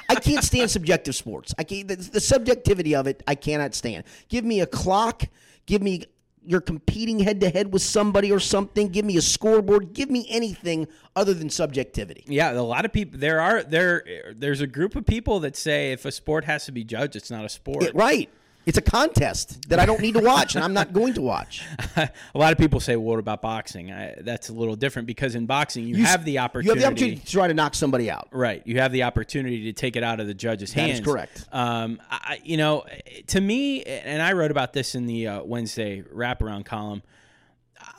I 0.10 0.16
can't 0.16 0.44
stand 0.44 0.70
subjective 0.70 1.16
sports. 1.16 1.54
I 1.58 1.64
can't 1.64 1.88
the, 1.88 1.96
the, 1.96 2.20
subjectivity 2.20 2.96
of 2.96 3.08
it. 3.08 3.24
I 3.28 3.36
cannot 3.36 3.74
stand. 3.74 4.04
Give 4.28 4.44
me 4.44 4.62
a 4.62 4.68
clock. 4.68 5.24
Give 5.66 5.82
me 5.82 6.04
you're 6.48 6.62
competing 6.62 7.20
head 7.20 7.42
to 7.42 7.50
head 7.50 7.74
with 7.74 7.82
somebody 7.82 8.32
or 8.32 8.40
something. 8.40 8.88
Give 8.88 9.06
me 9.06 9.18
a 9.18 9.22
scoreboard. 9.22 9.94
Give 9.94 10.10
me 10.10 10.26
anything 10.30 10.88
other 11.16 11.34
than 11.34 11.50
subjectivity. 11.50 12.24
Yeah, 12.28 12.54
a 12.54 12.62
lot 12.62 12.86
of 12.86 12.94
people. 12.94 13.20
There 13.20 13.42
are 13.42 13.64
there. 13.64 14.34
There's 14.36 14.62
a 14.62 14.68
group 14.68 14.96
of 14.96 15.06
people 15.06 15.42
that 15.42 15.56
say 15.56 15.92
if 15.92 16.06
a 16.06 16.12
sport 16.12 16.46
has 16.46 16.66
to 16.66 16.72
be 16.72 16.84
judged, 16.84 17.16
it's 17.16 17.30
not 17.30 17.44
a 17.44 17.50
sport. 17.50 17.84
Yeah, 17.84 17.90
right. 17.94 18.30
It's 18.68 18.78
a 18.78 18.82
contest 18.82 19.70
that 19.70 19.80
I 19.80 19.86
don't 19.86 20.02
need 20.02 20.16
to 20.16 20.20
watch, 20.20 20.56
and 20.56 20.64
I'm 20.64 20.74
not 20.74 20.92
going 20.92 21.14
to 21.14 21.22
watch. 21.22 21.64
a 21.96 22.12
lot 22.36 22.52
of 22.52 22.58
people 22.58 22.82
say, 22.82 22.98
well, 22.98 23.06
"What 23.06 23.20
about 23.20 23.42
boxing?" 23.42 23.94
I, 23.94 24.16
that's 24.20 24.50
a 24.50 24.54
little 24.54 24.76
different 24.76 25.08
because 25.08 25.36
in 25.36 25.46
boxing 25.46 25.88
you, 25.88 25.96
you, 25.96 26.04
have 26.04 26.26
the 26.26 26.40
opportunity. 26.40 26.82
You 26.82 26.86
have 26.86 26.98
the 26.98 27.04
opportunity 27.06 27.22
to 27.26 27.32
try 27.32 27.48
to 27.48 27.54
knock 27.54 27.76
somebody 27.76 28.12
out. 28.12 28.28
Right. 28.30 28.62
You 28.68 28.82
have 28.82 28.92
the 28.92 29.04
opportunity 29.04 29.64
to 29.64 29.74
take 29.74 29.96
it 29.96 30.04
out 30.04 30.20
of 30.20 30.28
the 30.28 30.34
judge's 30.34 30.74
that 30.74 30.82
hands. 30.82 31.00
That 31.00 31.08
is 31.08 31.14
correct. 31.14 31.46
Um, 31.54 32.02
I, 32.12 32.42
you 32.44 32.58
know, 32.58 32.84
to 33.28 33.40
me, 33.40 33.84
and 33.84 34.22
I 34.22 34.34
wrote 34.34 34.52
about 34.52 34.74
this 34.74 34.96
in 34.96 35.06
the 35.06 35.28
uh, 35.28 35.44
Wednesday 35.46 36.02
wraparound 36.02 36.66
column. 36.66 37.04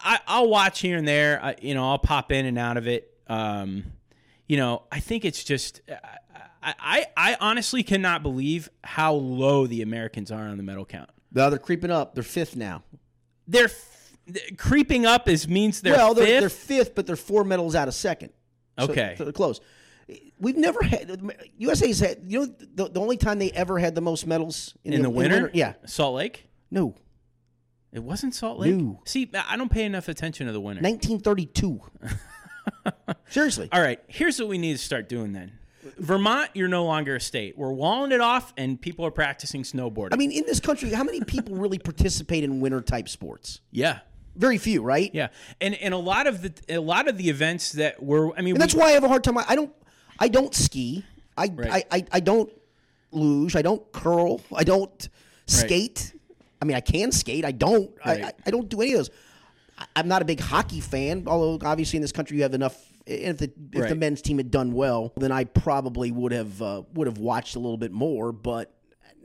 I, 0.05 0.21
will 0.39 0.51
watch 0.51 0.81
here 0.81 0.99
and 0.99 1.09
there. 1.09 1.43
I, 1.43 1.57
you 1.63 1.73
know, 1.73 1.89
I'll 1.89 1.99
pop 1.99 2.31
in 2.31 2.45
and 2.45 2.59
out 2.59 2.77
of 2.77 2.87
it. 2.87 3.17
Um, 3.27 3.85
you 4.47 4.59
know, 4.59 4.83
I 4.93 5.01
think 5.01 5.25
it's 5.25 5.45
just. 5.45 5.81
I, 6.79 7.07
I 7.17 7.37
honestly 7.41 7.83
cannot 7.83 8.23
believe 8.23 8.69
how 8.85 9.15
low 9.15 9.67
the 9.67 9.83
Americans 9.83 10.31
are 10.31 10.49
on 10.49 10.57
the 10.57 10.63
medal 10.63 10.85
count. 10.85 11.11
No, 11.33 11.51
they're 11.51 11.59
creeping 11.59 11.91
up. 11.91 12.15
They're 12.15 12.23
fifth 12.23 12.57
now. 12.57 12.83
They're 13.47 13.67
f- 13.67 14.13
creeping 14.57 15.07
up 15.07 15.29
is 15.29 15.49
means 15.49 15.81
they're 15.81 15.95
well, 15.95 16.15
they 16.15 16.27
they're, 16.27 16.41
they're 16.41 16.49
fifth, 16.49 16.95
but 16.95 17.07
they're 17.07 17.17
four 17.17 17.45
medals 17.45 17.75
out 17.75 17.89
of 17.89 17.95
second. 17.95 18.33
Okay, 18.79 19.15
so 19.19 19.25
they're 19.25 19.33
close. 19.33 19.61
We've 20.39 20.57
never 20.57 20.83
had 20.83 21.21
USA's 21.59 22.01
had. 22.01 22.21
You 22.27 22.41
know, 22.41 22.55
the, 22.75 22.89
the 22.89 23.01
only 23.01 23.17
time 23.17 23.39
they 23.39 23.51
ever 23.51 23.79
had 23.79 23.95
the 23.95 24.01
most 24.01 24.27
medals 24.27 24.75
in, 24.85 24.93
in 24.93 25.03
the, 25.03 25.09
the, 25.09 25.11
winter? 25.11 25.37
in, 25.37 25.43
winter? 25.45 25.57
Yeah, 25.59 25.75
Salt 25.87 26.15
Lake. 26.15 26.49
No, 26.71 26.95
it 27.93 28.03
wasn't 28.03 28.35
Salt 28.35 28.59
Lake. 28.59 28.75
No. 28.75 29.01
See, 29.05 29.31
I 29.35 29.57
don't 29.57 29.71
pay 29.71 29.85
enough 29.85 30.09
attention 30.09 30.47
to 30.47 30.53
the 30.53 30.61
winter. 30.61 30.83
1932. 30.83 31.81
Seriously. 33.29 33.69
All 33.73 33.81
right. 33.81 34.01
Here's 34.09 34.39
what 34.39 34.49
we 34.49 34.59
need 34.59 34.73
to 34.73 34.79
start 34.79 35.09
doing 35.09 35.33
then. 35.33 35.58
Vermont, 35.99 36.51
you're 36.55 36.69
no 36.69 36.85
longer 36.85 37.17
a 37.17 37.21
state. 37.21 37.57
We're 37.57 37.73
walling 37.73 38.13
it 38.13 38.21
off, 38.21 38.53
and 38.57 38.81
people 38.81 39.07
are 39.07 39.11
practicing 39.11 39.63
snowboarding. 39.63 40.13
I 40.13 40.17
mean, 40.17 40.33
in 40.33 40.45
this 40.45 40.61
country, 40.61 40.91
how 40.91 41.05
many 41.05 41.21
people 41.23 41.55
really 41.57 41.79
participate 41.79 42.45
in 42.45 42.61
winter 42.61 42.81
type 42.81 43.09
sports? 43.09 43.61
Yeah, 43.71 44.01
very 44.37 44.59
few, 44.59 44.83
right? 44.83 45.11
Yeah, 45.15 45.29
and 45.61 45.75
and 45.77 45.95
a 45.95 45.99
lot 45.99 46.27
of 46.27 46.43
the 46.43 46.53
a 46.69 46.79
lot 46.79 47.09
of 47.09 47.17
the 47.17 47.29
events 47.29 47.73
that 47.73 48.03
were, 48.03 48.37
I 48.37 48.43
mean, 48.43 48.55
and 48.55 48.61
that's 48.61 48.75
why 48.75 48.87
I 48.87 48.91
have 48.93 49.05
a 49.05 49.09
hard 49.09 49.25
time. 49.25 49.39
I 49.39 49.55
don't. 49.55 49.73
I 50.19 50.29
don't 50.29 50.55
ski. 50.55 51.05
I, 51.37 51.49
Right. 51.55 51.85
I, 51.93 51.97
I, 51.99 52.05
I 52.15 52.21
don't 52.21 52.51
luge. 53.13 53.55
I 53.55 53.63
don't 53.63 53.91
curl. 53.93 54.41
I 54.55 54.65
don't 54.65 55.09
skate. 55.47 56.13
I 56.61 56.65
mean, 56.65 56.77
I 56.77 56.81
can 56.81 57.13
skate. 57.13 57.45
I 57.45 57.53
don't. 57.53 57.91
I, 58.05 58.11
Right. 58.11 58.25
I, 58.25 58.33
I 58.47 58.51
don't 58.51 58.69
do 58.69 58.81
any 58.81 58.93
of 58.95 58.99
those. 58.99 59.11
I'm 59.95 60.09
not 60.09 60.23
a 60.23 60.25
big 60.25 60.41
hockey 60.41 60.81
fan, 60.81 61.23
although 61.29 61.65
obviously 61.65 61.99
in 61.99 62.03
this 62.03 62.11
country 62.11 62.37
you 62.37 62.43
have 62.43 62.55
enough. 62.55 62.88
If 63.09 63.39
the 63.39 63.51
if 63.73 63.89
the 63.89 63.95
men's 63.95 64.21
team 64.21 64.37
had 64.37 64.51
done 64.51 64.73
well, 64.73 65.13
then 65.17 65.33
I 65.33 65.45
probably 65.45 66.11
would 66.11 66.33
have 66.33 66.61
uh, 66.61 66.83
would 66.93 67.07
have 67.07 67.19
watched 67.19 67.57
a 67.57 67.59
little 67.59 67.79
bit 67.79 67.91
more. 67.91 68.33
But 68.33 68.75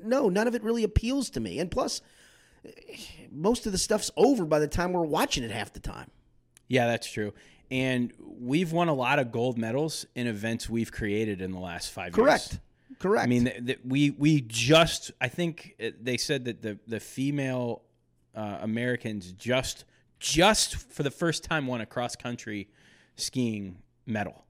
no, 0.01 0.29
none 0.29 0.47
of 0.47 0.55
it 0.55 0.63
really 0.63 0.83
appeals 0.83 1.29
to 1.31 1.41
me. 1.41 1.59
And 1.59 1.69
plus, 1.69 2.01
most 3.29 3.65
of 3.65 3.71
the 3.71 3.77
stuff's 3.77 4.09
over 4.15 4.45
by 4.45 4.59
the 4.59 4.67
time 4.67 4.93
we're 4.93 5.01
watching 5.01 5.43
it 5.43 5.51
half 5.51 5.73
the 5.73 5.81
time. 5.81 6.09
Yeah, 6.67 6.87
that's 6.87 7.11
true. 7.11 7.33
And 7.69 8.13
we've 8.19 8.71
won 8.71 8.87
a 8.87 8.93
lot 8.93 9.19
of 9.19 9.31
gold 9.31 9.57
medals 9.57 10.05
in 10.15 10.27
events 10.27 10.69
we've 10.69 10.91
created 10.91 11.41
in 11.41 11.51
the 11.51 11.59
last 11.59 11.91
five 11.91 12.13
Correct. 12.13 12.43
years. 12.43 12.47
Correct. 12.47 12.59
Correct. 12.99 13.23
I 13.23 13.27
mean, 13.27 13.45
th- 13.45 13.65
th- 13.65 13.79
we 13.83 14.11
we 14.11 14.41
just 14.41 15.11
I 15.19 15.27
think 15.27 15.75
they 15.99 16.15
said 16.15 16.45
that 16.45 16.61
the 16.61 16.79
the 16.87 16.99
female 16.99 17.81
uh, 18.33 18.59
Americans 18.61 19.33
just 19.33 19.83
just 20.19 20.75
for 20.75 21.03
the 21.03 21.11
first 21.11 21.43
time 21.43 21.67
won 21.67 21.81
a 21.81 21.85
cross 21.85 22.15
country 22.15 22.69
skiing 23.15 23.77
medal, 24.05 24.45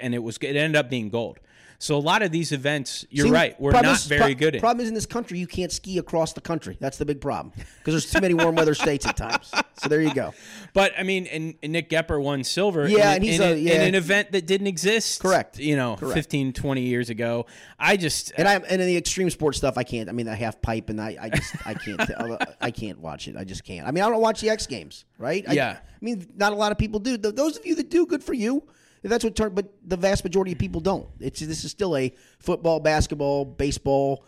and 0.00 0.14
it 0.14 0.22
was 0.22 0.38
it 0.38 0.56
ended 0.56 0.76
up 0.76 0.90
being 0.90 1.08
gold. 1.08 1.38
So 1.80 1.96
a 1.96 1.98
lot 2.00 2.22
of 2.22 2.32
these 2.32 2.50
events, 2.50 3.06
you're 3.08 3.26
See, 3.26 3.32
right, 3.32 3.60
we're 3.60 3.70
not 3.70 3.84
is- 3.84 4.06
very 4.06 4.34
pro- 4.34 4.40
good 4.40 4.46
at. 4.48 4.52
The 4.54 4.58
problem 4.60 4.82
is 4.82 4.88
in 4.88 4.94
this 4.94 5.06
country 5.06 5.38
you 5.38 5.46
can't 5.46 5.70
ski 5.70 5.98
across 5.98 6.32
the 6.32 6.40
country. 6.40 6.76
That's 6.80 6.98
the 6.98 7.04
big 7.04 7.20
problem 7.20 7.52
because 7.54 7.94
there's 7.94 8.10
too 8.10 8.20
many 8.20 8.34
warm 8.34 8.56
weather 8.56 8.74
states 8.84 9.06
at 9.06 9.16
times. 9.16 9.52
So 9.80 9.88
there 9.88 10.00
you 10.00 10.12
go. 10.12 10.34
But 10.74 10.92
I 10.98 11.04
mean, 11.04 11.28
and, 11.28 11.54
and 11.62 11.72
Nick 11.72 11.88
Goepper 11.88 12.20
won 12.20 12.42
silver. 12.42 12.88
Yeah, 12.88 13.10
in, 13.10 13.14
and 13.16 13.24
he's 13.24 13.38
in, 13.38 13.42
a- 13.48 13.74
in 13.76 13.80
an 13.82 13.94
event 13.94 14.32
that 14.32 14.44
didn't 14.44 14.66
exist. 14.66 15.22
Correct. 15.22 15.60
You 15.60 15.76
know, 15.76 15.94
Correct. 15.94 16.14
15, 16.14 16.52
20 16.52 16.80
years 16.80 17.10
ago. 17.10 17.46
I 17.78 17.96
just 17.96 18.32
And 18.36 18.48
uh, 18.48 18.50
I 18.50 18.54
and 18.56 18.80
in 18.82 18.86
the 18.88 18.96
extreme 18.96 19.30
sports 19.30 19.58
stuff 19.58 19.78
I 19.78 19.84
can't. 19.84 20.08
I 20.08 20.12
mean 20.12 20.26
the 20.26 20.34
half 20.34 20.60
pipe 20.60 20.90
and 20.90 21.00
I, 21.00 21.16
I 21.20 21.28
just 21.28 21.54
I 21.64 21.74
can't 21.74 22.00
uh, 22.10 22.38
I 22.60 22.72
can't 22.72 22.98
watch 22.98 23.28
it. 23.28 23.36
I 23.36 23.44
just 23.44 23.62
can't. 23.62 23.86
I 23.86 23.92
mean 23.92 24.02
I 24.02 24.08
don't 24.08 24.20
watch 24.20 24.40
the 24.40 24.50
X 24.50 24.66
Games, 24.66 25.04
right? 25.16 25.44
I, 25.48 25.52
Yeah. 25.52 25.76
I 25.80 26.04
mean 26.04 26.26
not 26.34 26.52
a 26.52 26.56
lot 26.56 26.72
of 26.72 26.78
people 26.78 26.98
do. 26.98 27.16
Those 27.16 27.56
of 27.56 27.64
you 27.64 27.76
that 27.76 27.88
do, 27.88 28.04
good 28.04 28.24
for 28.24 28.34
you. 28.34 28.64
That's 29.02 29.24
what 29.24 29.36
turn, 29.36 29.54
but 29.54 29.72
the 29.84 29.96
vast 29.96 30.24
majority 30.24 30.52
of 30.52 30.58
people 30.58 30.80
don't. 30.80 31.08
It's 31.20 31.40
this 31.40 31.64
is 31.64 31.70
still 31.70 31.96
a 31.96 32.14
football, 32.38 32.80
basketball, 32.80 33.44
baseball, 33.44 34.24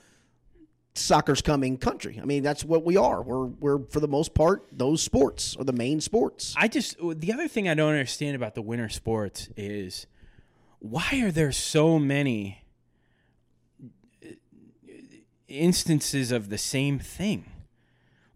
soccer's 0.95 1.43
coming 1.43 1.77
country. 1.77 2.18
I 2.21 2.25
mean 2.25 2.43
that's 2.43 2.64
what 2.64 2.85
we 2.85 2.97
are. 2.97 3.23
We're 3.23 3.47
we're 3.47 3.79
for 3.91 4.01
the 4.01 4.09
most 4.09 4.35
part 4.35 4.66
those 4.73 5.03
sports 5.03 5.57
are 5.57 5.64
the 5.64 5.73
main 5.73 6.01
sports. 6.01 6.55
I 6.57 6.68
just 6.68 6.97
the 6.99 7.33
other 7.33 7.49
thing 7.49 7.68
I 7.68 7.75
don't 7.75 7.91
understand 7.91 8.37
about 8.37 8.55
the 8.55 8.62
winter 8.62 8.89
sports 8.89 9.49
is 9.57 10.07
why 10.79 11.21
are 11.23 11.31
there 11.31 11.53
so 11.53 11.99
many 11.99 12.64
uh, 14.25 14.29
instances 15.49 16.33
of 16.33 16.49
the 16.49 16.59
same 16.59 16.99
thing? 16.99 17.45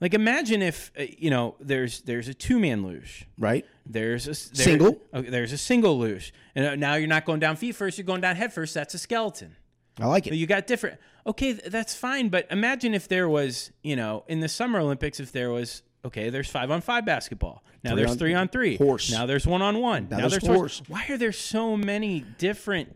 Like 0.00 0.12
imagine 0.14 0.60
if 0.62 0.90
uh, 0.98 1.04
you 1.18 1.30
know 1.30 1.54
there's 1.60 2.00
there's 2.02 2.28
a 2.28 2.34
two 2.34 2.58
man 2.58 2.84
luge, 2.84 3.26
Right? 3.38 3.64
there's 3.86 4.24
a 4.26 4.30
there- 4.54 4.64
Single? 4.64 5.00
okay, 5.14 5.28
there's 5.30 5.52
a 5.52 5.58
single 5.58 5.98
luge, 5.98 6.32
and 6.54 6.66
uh, 6.66 6.74
now 6.76 6.94
you're 6.96 7.08
not 7.08 7.24
going 7.24 7.40
down 7.40 7.56
feet 7.56 7.74
first, 7.76 7.96
you're 7.98 8.04
going 8.04 8.20
down 8.20 8.36
head 8.36 8.52
first. 8.52 8.74
That's 8.74 8.94
a 8.94 8.98
skeleton. 8.98 9.56
I 10.00 10.06
like 10.06 10.26
it. 10.26 10.34
you 10.34 10.46
got 10.46 10.66
different. 10.66 10.98
Okay, 11.26 11.52
th- 11.54 11.70
that's 11.70 11.94
fine. 11.94 12.28
But 12.28 12.48
imagine 12.50 12.92
if 12.94 13.06
there 13.08 13.28
was, 13.28 13.70
you 13.82 13.94
know, 13.94 14.24
in 14.26 14.40
the 14.40 14.48
Summer 14.48 14.80
Olympics, 14.80 15.20
if 15.20 15.30
there 15.30 15.50
was, 15.52 15.82
okay, 16.04 16.28
there's 16.30 16.50
five 16.50 16.70
on 16.72 16.80
five 16.80 17.04
basketball. 17.06 17.62
Now 17.84 17.90
Three 17.92 17.96
there's 18.00 18.10
on- 18.10 18.18
three 18.18 18.34
on 18.34 18.48
three. 18.48 18.76
horse. 18.76 19.10
Now 19.12 19.24
there's 19.26 19.46
one 19.46 19.62
on 19.62 19.78
one. 19.78 20.08
Now, 20.10 20.18
there's 20.18 20.32
there's 20.38 20.46
horse. 20.46 20.82
Why 20.88 21.06
are 21.10 21.16
there 21.16 21.30
so 21.32 21.76
many 21.76 22.24
different 22.38 22.94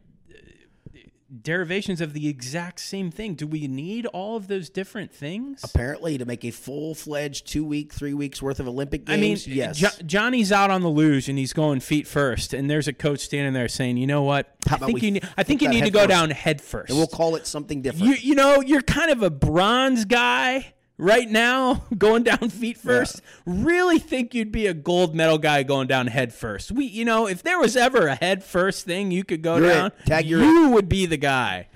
derivations 1.42 2.00
of 2.00 2.12
the 2.12 2.28
exact 2.28 2.80
same 2.80 3.10
thing? 3.10 3.34
Do 3.34 3.46
we 3.46 3.66
need 3.68 4.06
all 4.06 4.36
of 4.36 4.48
those 4.48 4.70
different 4.70 5.12
things? 5.12 5.62
Apparently, 5.62 6.18
to 6.18 6.24
make 6.24 6.44
a 6.44 6.50
full 6.50 6.94
fledged 6.94 7.46
two 7.46 7.64
week, 7.64 7.92
three 7.92 8.14
weeks 8.14 8.40
worth 8.40 8.60
of 8.60 8.68
Olympic 8.68 9.04
games. 9.04 9.46
I 9.46 9.50
mean, 9.50 9.56
yes. 9.58 9.78
Jo- 9.78 9.88
Johnny's 10.06 10.52
out 10.52 10.70
on 10.70 10.82
the 10.82 10.88
luge 10.88 11.28
and 11.28 11.38
he's 11.38 11.52
going 11.52 11.80
feet 11.80 12.06
first, 12.06 12.54
and 12.54 12.70
there's 12.70 12.88
a 12.88 12.92
coach 12.92 13.20
standing 13.20 13.52
there 13.52 13.68
saying, 13.68 13.96
"You 13.96 14.06
know 14.06 14.22
what? 14.22 14.54
How 14.66 14.76
I 14.76 14.78
think 14.80 15.02
you 15.02 15.10
need. 15.12 15.28
I 15.36 15.42
think 15.42 15.62
you 15.62 15.68
need 15.68 15.84
to 15.84 15.90
go 15.90 16.00
first? 16.00 16.08
down 16.08 16.30
head 16.30 16.60
first. 16.60 16.90
and 16.90 16.98
we'll 16.98 17.06
call 17.06 17.36
it 17.36 17.46
something 17.46 17.82
different. 17.82 18.06
You 18.06 18.14
you 18.14 18.34
know 18.34 18.60
you're 18.60 18.82
kind 18.82 19.10
of 19.10 19.22
a 19.22 19.30
bronze 19.30 20.04
guy 20.04 20.72
right 20.99 21.28
now 21.30 21.84
going 21.99 22.24
down 22.24 22.51
feet 22.51 22.76
first. 22.76 23.22
Really 23.46 23.99
think 23.99 24.34
you'd 24.34 24.53
be 24.53 24.66
a 24.66 24.74
gold 24.74 25.14
medal 25.14 25.38
guy 25.38 25.62
going 25.62 25.86
down 25.86 26.09
head 26.09 26.34
first. 26.34 26.70
We 26.72 26.84
you 26.84 27.05
know 27.05 27.26
if 27.26 27.42
there 27.42 27.59
was 27.59 27.76
ever 27.76 28.09
a 28.09 28.14
head 28.16 28.44
first 28.44 28.84
thing 28.84 29.11
you 29.11 29.24
could 29.24 29.42
go 29.42 29.57
You're 29.57 29.72
down, 29.72 29.86
it. 29.86 30.07
Tag, 30.07 30.26
you 30.26 30.70
would 30.70 30.88
be 30.88 31.07
the 31.07 31.16
guy. 31.16 31.68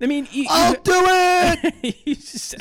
I 0.00 0.06
mean, 0.06 0.28
you, 0.30 0.46
I'll 0.50 0.72
you- 0.72 0.80
do 0.84 0.92
it. 0.94 2.04
just, 2.20 2.54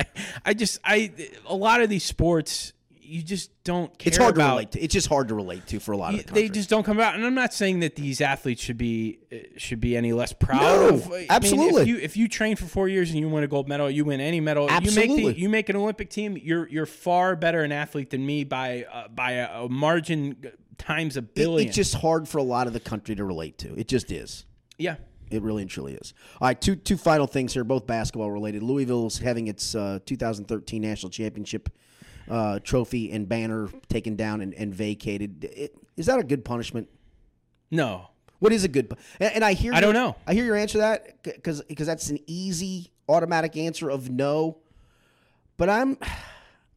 I 0.46 0.54
just 0.54 0.80
I 0.86 1.12
a 1.46 1.56
lot 1.56 1.82
of 1.82 1.90
these 1.90 2.06
sports 2.06 2.72
you 3.06 3.22
just 3.22 3.52
don't 3.64 3.98
care 3.98 4.10
It's 4.10 4.18
hard 4.18 4.36
to 4.36 4.42
relate 4.44 4.72
to. 4.72 4.80
It's 4.82 4.94
just 4.94 5.08
hard 5.08 5.28
to 5.30 5.36
relate 5.36 5.66
to 5.68 5.80
for 5.80 5.92
a 5.92 5.98
lot 5.98 6.14
of 6.14 6.26
the 6.26 6.34
They 6.34 6.50
just 6.50 6.70
don't 6.70 6.84
come 6.84 7.00
out, 7.00 7.16
and 7.16 7.26
I'm 7.26 7.34
not 7.36 7.54
saying 7.54 7.80
that 7.82 7.96
these 7.96 8.22
athletes 8.22 8.62
should 8.62 8.78
be 8.78 9.20
uh, 9.32 9.36
should 9.58 9.80
be 9.80 9.96
any 9.96 10.14
less 10.14 10.34
proud 10.34 10.62
No, 10.62 10.90
of. 10.90 11.08
I 11.08 11.18
mean, 11.18 11.28
absolutely. 11.30 11.82
if 11.84 11.88
you 11.88 11.98
if 11.98 12.18
you 12.18 12.28
train 12.28 12.56
for 12.56 12.66
four 12.66 12.88
years 12.88 13.10
and 13.12 13.20
you 13.20 13.30
win 13.30 13.44
a 13.44 13.48
gold 13.48 13.68
medal, 13.68 13.90
you 13.90 14.06
win 14.06 14.20
any 14.22 14.40
medal. 14.40 14.64
You 14.66 14.72
make 14.72 14.84
Absolutely. 14.88 15.34
the 15.34 15.40
you 15.40 15.50
make 15.50 15.70
an 15.70 15.76
Olympic 15.76 16.10
team. 16.10 16.38
You're 16.42 16.68
you're 16.70 16.86
far 16.86 17.36
better 17.36 17.64
an 17.64 17.72
athlete 17.72 18.10
than 18.10 18.26
me 18.26 18.44
by 18.44 18.86
uh, 18.92 19.08
by 19.08 19.32
a, 19.34 19.64
a 19.64 19.70
margin 19.70 20.38
times 20.78 21.16
a 21.16 21.20
It- 21.20 21.36
billion. 21.36 21.68
it's 21.68 21.76
just 21.76 21.96
hard 21.96 22.28
for 22.28 22.38
a 22.40 22.44
lot 22.44 22.68
of 22.68 22.74
the 22.74 22.80
country 22.80 23.16
to 23.16 23.24
relate 23.24 23.58
to. 23.60 23.74
It 23.80 23.88
just 23.88 24.12
is. 24.12 24.46
yeah. 24.78 24.96
It 25.32 25.42
really 25.42 25.64
and 25.64 25.72
truly 25.72 25.96
is. 25.96 26.14
All 26.40 26.48
right, 26.48 26.62
two 26.62 26.76
two 26.76 26.98
final 26.98 27.26
things 27.26 27.52
here, 27.56 27.64
both 27.64 27.88
basketball 27.88 28.30
related. 28.30 28.62
Louisville's 28.62 29.18
having 29.18 29.48
its 29.48 29.74
uh, 29.74 29.98
2013 30.06 30.80
national 30.84 31.10
championship 31.10 31.68
uh, 32.30 32.60
trophy 32.60 33.12
and 33.12 33.28
banner 33.30 33.70
taken 33.90 34.16
down 34.16 34.42
and, 34.42 34.54
and 34.54 34.74
vacated. 34.74 35.44
It, 35.46 35.76
is 35.98 36.06
that 36.08 36.20
a 36.20 36.24
good 36.24 36.44
punishment? 36.46 36.90
No. 37.72 38.08
What 38.40 38.52
is 38.52 38.64
a 38.64 38.68
good? 38.68 38.90
pu- 38.90 38.98
And, 39.20 39.36
and 39.36 39.46
I 39.46 39.54
hear 39.54 39.74
I 39.74 39.80
don't 39.82 39.94
your- 39.94 40.04
know. 40.04 40.16
I 40.28 40.34
hear 40.34 40.46
your 40.46 40.56
answer 40.56 40.74
to 40.74 40.78
that 40.80 41.24
because 41.24 41.62
because 41.64 41.88
that's 41.88 42.10
an 42.10 42.20
easy 42.28 42.92
automatic 43.08 43.56
answer 43.58 43.90
of 43.90 44.10
no. 44.10 44.58
But 45.58 45.70
I'm 45.70 45.98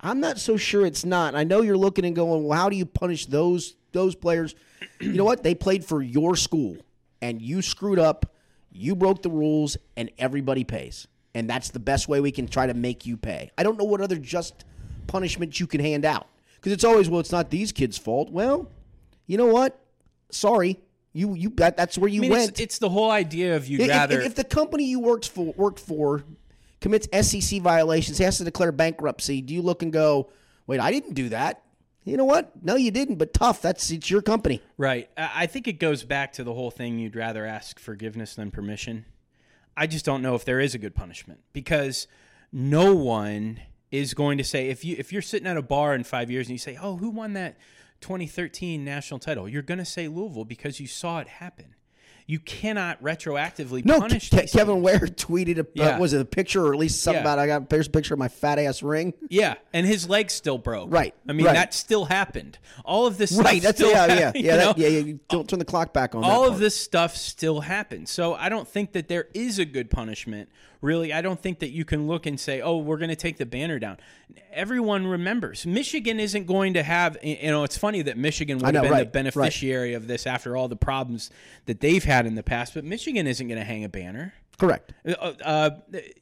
I'm 0.00 0.20
not 0.20 0.38
so 0.38 0.56
sure 0.56 0.86
it's 0.86 1.04
not. 1.04 1.34
I 1.34 1.44
know 1.44 1.62
you're 1.62 1.76
looking 1.76 2.04
and 2.04 2.14
going, 2.14 2.44
well, 2.44 2.56
how 2.58 2.68
do 2.68 2.76
you 2.76 2.86
punish 2.86 3.26
those 3.26 3.74
those 3.92 4.14
players? 4.14 4.54
You 5.00 5.12
know 5.14 5.24
what? 5.24 5.42
They 5.42 5.54
played 5.54 5.84
for 5.84 6.00
your 6.02 6.36
school 6.36 6.76
and 7.20 7.42
you 7.42 7.60
screwed 7.62 7.98
up. 7.98 8.34
You 8.70 8.94
broke 8.94 9.22
the 9.22 9.30
rules 9.30 9.76
and 9.96 10.10
everybody 10.18 10.62
pays. 10.62 11.08
And 11.34 11.48
that's 11.50 11.70
the 11.70 11.78
best 11.80 12.08
way 12.08 12.20
we 12.20 12.30
can 12.30 12.46
try 12.46 12.66
to 12.66 12.74
make 12.74 13.04
you 13.06 13.16
pay. 13.16 13.50
I 13.58 13.62
don't 13.62 13.76
know 13.78 13.84
what 13.84 14.00
other 14.00 14.16
just 14.16 14.64
punishment 15.08 15.58
you 15.58 15.66
can 15.66 15.80
hand 15.80 16.04
out. 16.04 16.28
Because 16.56 16.72
it's 16.72 16.84
always, 16.84 17.08
well, 17.08 17.18
it's 17.20 17.32
not 17.32 17.50
these 17.50 17.72
kids' 17.72 17.98
fault. 17.98 18.30
Well, 18.30 18.70
you 19.26 19.36
know 19.36 19.46
what? 19.46 19.80
Sorry. 20.30 20.78
You 21.12 21.34
you 21.34 21.50
that, 21.56 21.76
that's 21.76 21.96
where 21.98 22.08
you 22.08 22.20
I 22.20 22.22
mean, 22.22 22.30
went. 22.32 22.50
it's, 22.50 22.60
it's 22.60 22.78
the 22.78 22.88
whole 22.90 23.10
idea 23.10 23.56
of 23.56 23.66
you'd 23.66 23.80
If- 23.80 23.86
if, 23.88 23.92
rather. 23.92 24.20
if 24.20 24.34
the 24.36 24.44
company 24.44 24.84
you 24.84 25.00
worked 25.00 25.28
for 25.28 25.52
worked 25.56 25.80
for 25.80 26.22
commits 26.80 27.08
SEC 27.26 27.60
violations, 27.62 28.18
has 28.18 28.38
to 28.38 28.44
declare 28.44 28.70
bankruptcy, 28.70 29.40
do 29.40 29.54
you 29.54 29.62
look 29.62 29.82
and 29.82 29.92
go, 29.92 30.30
"Wait, 30.66 30.78
I 30.80 30.92
didn't 30.92 31.14
do 31.14 31.30
that"? 31.30 31.62
You 32.04 32.16
know 32.16 32.24
what? 32.24 32.52
No, 32.62 32.76
you 32.76 32.90
didn't. 32.90 33.16
But 33.16 33.32
tough. 33.34 33.60
That's 33.62 33.90
it's 33.90 34.10
your 34.10 34.22
company. 34.22 34.62
Right. 34.76 35.08
I 35.16 35.46
think 35.46 35.66
it 35.66 35.74
goes 35.80 36.04
back 36.04 36.32
to 36.34 36.44
the 36.44 36.54
whole 36.54 36.70
thing 36.70 36.98
you'd 36.98 37.16
rather 37.16 37.44
ask 37.44 37.78
forgiveness 37.78 38.34
than 38.34 38.50
permission. 38.50 39.04
I 39.76 39.86
just 39.86 40.04
don't 40.04 40.22
know 40.22 40.34
if 40.34 40.44
there 40.44 40.60
is 40.60 40.74
a 40.74 40.78
good 40.78 40.94
punishment 40.94 41.40
because 41.52 42.06
no 42.52 42.94
one 42.94 43.60
is 43.90 44.14
going 44.14 44.38
to 44.38 44.44
say 44.44 44.68
if 44.68 44.84
you 44.84 44.96
if 44.98 45.12
you're 45.12 45.22
sitting 45.22 45.46
at 45.48 45.56
a 45.56 45.62
bar 45.62 45.94
in 45.94 46.04
5 46.04 46.30
years 46.30 46.46
and 46.46 46.52
you 46.52 46.58
say, 46.58 46.76
"Oh, 46.80 46.96
who 46.96 47.10
won 47.10 47.32
that 47.34 47.56
2013 48.00 48.84
national 48.84 49.18
title?" 49.20 49.48
You're 49.48 49.62
going 49.62 49.78
to 49.78 49.84
say 49.84 50.08
Louisville 50.08 50.44
because 50.44 50.80
you 50.80 50.86
saw 50.86 51.20
it 51.20 51.28
happen. 51.28 51.74
You 52.30 52.38
cannot 52.40 53.02
retroactively 53.02 53.82
No, 53.86 54.00
punish 54.00 54.28
Ke- 54.28 54.50
Kevin. 54.52 54.82
Ware 54.82 54.98
tweeted 54.98 55.58
a 55.60 55.66
Yeah. 55.72 55.96
uh, 55.96 55.98
was 55.98 56.12
it 56.12 56.20
a 56.20 56.26
picture 56.26 56.66
or 56.66 56.74
at 56.74 56.78
least 56.78 57.02
something 57.02 57.16
Yeah. 57.24 57.32
about 57.32 57.38
I 57.38 57.46
got 57.46 57.70
there's 57.70 57.86
a 57.86 57.90
picture 57.90 58.12
of 58.12 58.18
my 58.20 58.28
fat 58.28 58.58
ass 58.58 58.82
ring. 58.82 59.14
Yeah, 59.30 59.54
and 59.72 59.86
his 59.86 60.06
leg 60.10 60.30
still 60.30 60.58
broke. 60.58 60.92
Right, 60.92 61.14
I 61.26 61.32
mean, 61.32 61.46
right. 61.46 61.54
that 61.54 61.72
still 61.72 62.04
happened. 62.04 62.58
All 62.84 63.06
of 63.06 63.16
this 63.16 63.30
stuff 63.32 63.46
Right. 63.46 63.62
That's 63.62 63.78
still 63.78 63.90
yeah, 63.92 64.06
hap- 64.06 64.34
yeah, 64.36 64.42
yeah, 64.42 64.56
that, 64.56 64.76
yeah, 64.78 64.88
yeah. 64.88 65.14
Don't 65.30 65.48
turn 65.48 65.58
the 65.58 65.64
clock 65.64 65.94
back 65.94 66.14
on. 66.14 66.22
all 66.22 66.46
of 66.46 66.58
this 66.58 66.76
stuff 66.76 67.16
still 67.16 67.60
happens. 67.62 68.10
So 68.10 68.34
I 68.34 68.50
don't 68.50 68.68
think 68.68 68.92
that 68.92 69.08
there 69.08 69.28
is 69.32 69.58
a 69.58 69.64
good 69.64 69.88
punishment. 69.88 70.50
Really, 70.80 71.12
I 71.12 71.22
don't 71.22 71.40
think 71.40 71.58
that 71.60 71.70
you 71.70 71.84
can 71.84 72.06
look 72.06 72.26
and 72.26 72.38
say, 72.38 72.60
"Oh, 72.60 72.78
we're 72.78 72.98
going 72.98 73.10
to 73.10 73.16
take 73.16 73.36
the 73.36 73.46
banner 73.46 73.78
down." 73.78 73.98
Everyone 74.52 75.06
remembers 75.06 75.66
Michigan 75.66 76.20
isn't 76.20 76.46
going 76.46 76.74
to 76.74 76.82
have. 76.82 77.16
You 77.22 77.50
know, 77.50 77.64
it's 77.64 77.76
funny 77.76 78.02
that 78.02 78.16
Michigan 78.16 78.58
would 78.58 78.74
know, 78.74 78.80
have 78.80 78.82
been 78.84 78.92
right, 78.92 78.98
the 78.98 79.04
right. 79.04 79.12
beneficiary 79.12 79.94
of 79.94 80.06
this 80.06 80.26
after 80.26 80.56
all 80.56 80.68
the 80.68 80.76
problems 80.76 81.30
that 81.66 81.80
they've 81.80 82.04
had 82.04 82.26
in 82.26 82.34
the 82.34 82.42
past, 82.42 82.74
but 82.74 82.84
Michigan 82.84 83.26
isn't 83.26 83.48
going 83.48 83.58
to 83.58 83.64
hang 83.64 83.84
a 83.84 83.88
banner. 83.88 84.34
Correct. 84.58 84.92
Uh, 85.06 85.32
uh, 85.44 85.70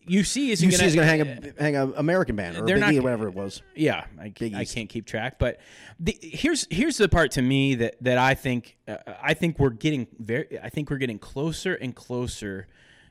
UC 0.07 0.51
isn't 0.51 0.69
UC 0.69 0.73
going 0.73 0.85
is 0.85 0.95
going 0.95 0.97
to 0.97 1.05
hang 1.05 1.21
a 1.23 1.63
hang 1.63 1.77
a 1.77 1.87
American 1.97 2.37
banner 2.37 2.63
or 2.63 2.67
Big 2.67 2.79
not- 2.79 2.93
E 2.93 2.99
or 2.99 3.03
whatever 3.03 3.29
it 3.29 3.35
was. 3.35 3.63
Yeah, 3.75 4.05
I, 4.21 4.33
I 4.55 4.65
can't 4.67 4.91
keep 4.91 5.07
track, 5.07 5.39
but 5.39 5.59
the, 5.99 6.17
here's 6.21 6.67
here's 6.71 6.99
the 6.99 7.09
part 7.09 7.31
to 7.33 7.43
me 7.43 7.77
that 7.77 7.97
that 8.03 8.19
I 8.19 8.35
think 8.35 8.77
uh, 8.87 8.99
I 9.23 9.33
think 9.33 9.59
we're 9.59 9.71
getting 9.71 10.07
very 10.19 10.61
I 10.63 10.69
think 10.69 10.91
we're 10.91 10.99
getting 10.99 11.19
closer 11.19 11.75
and 11.75 11.95
closer 11.95 12.69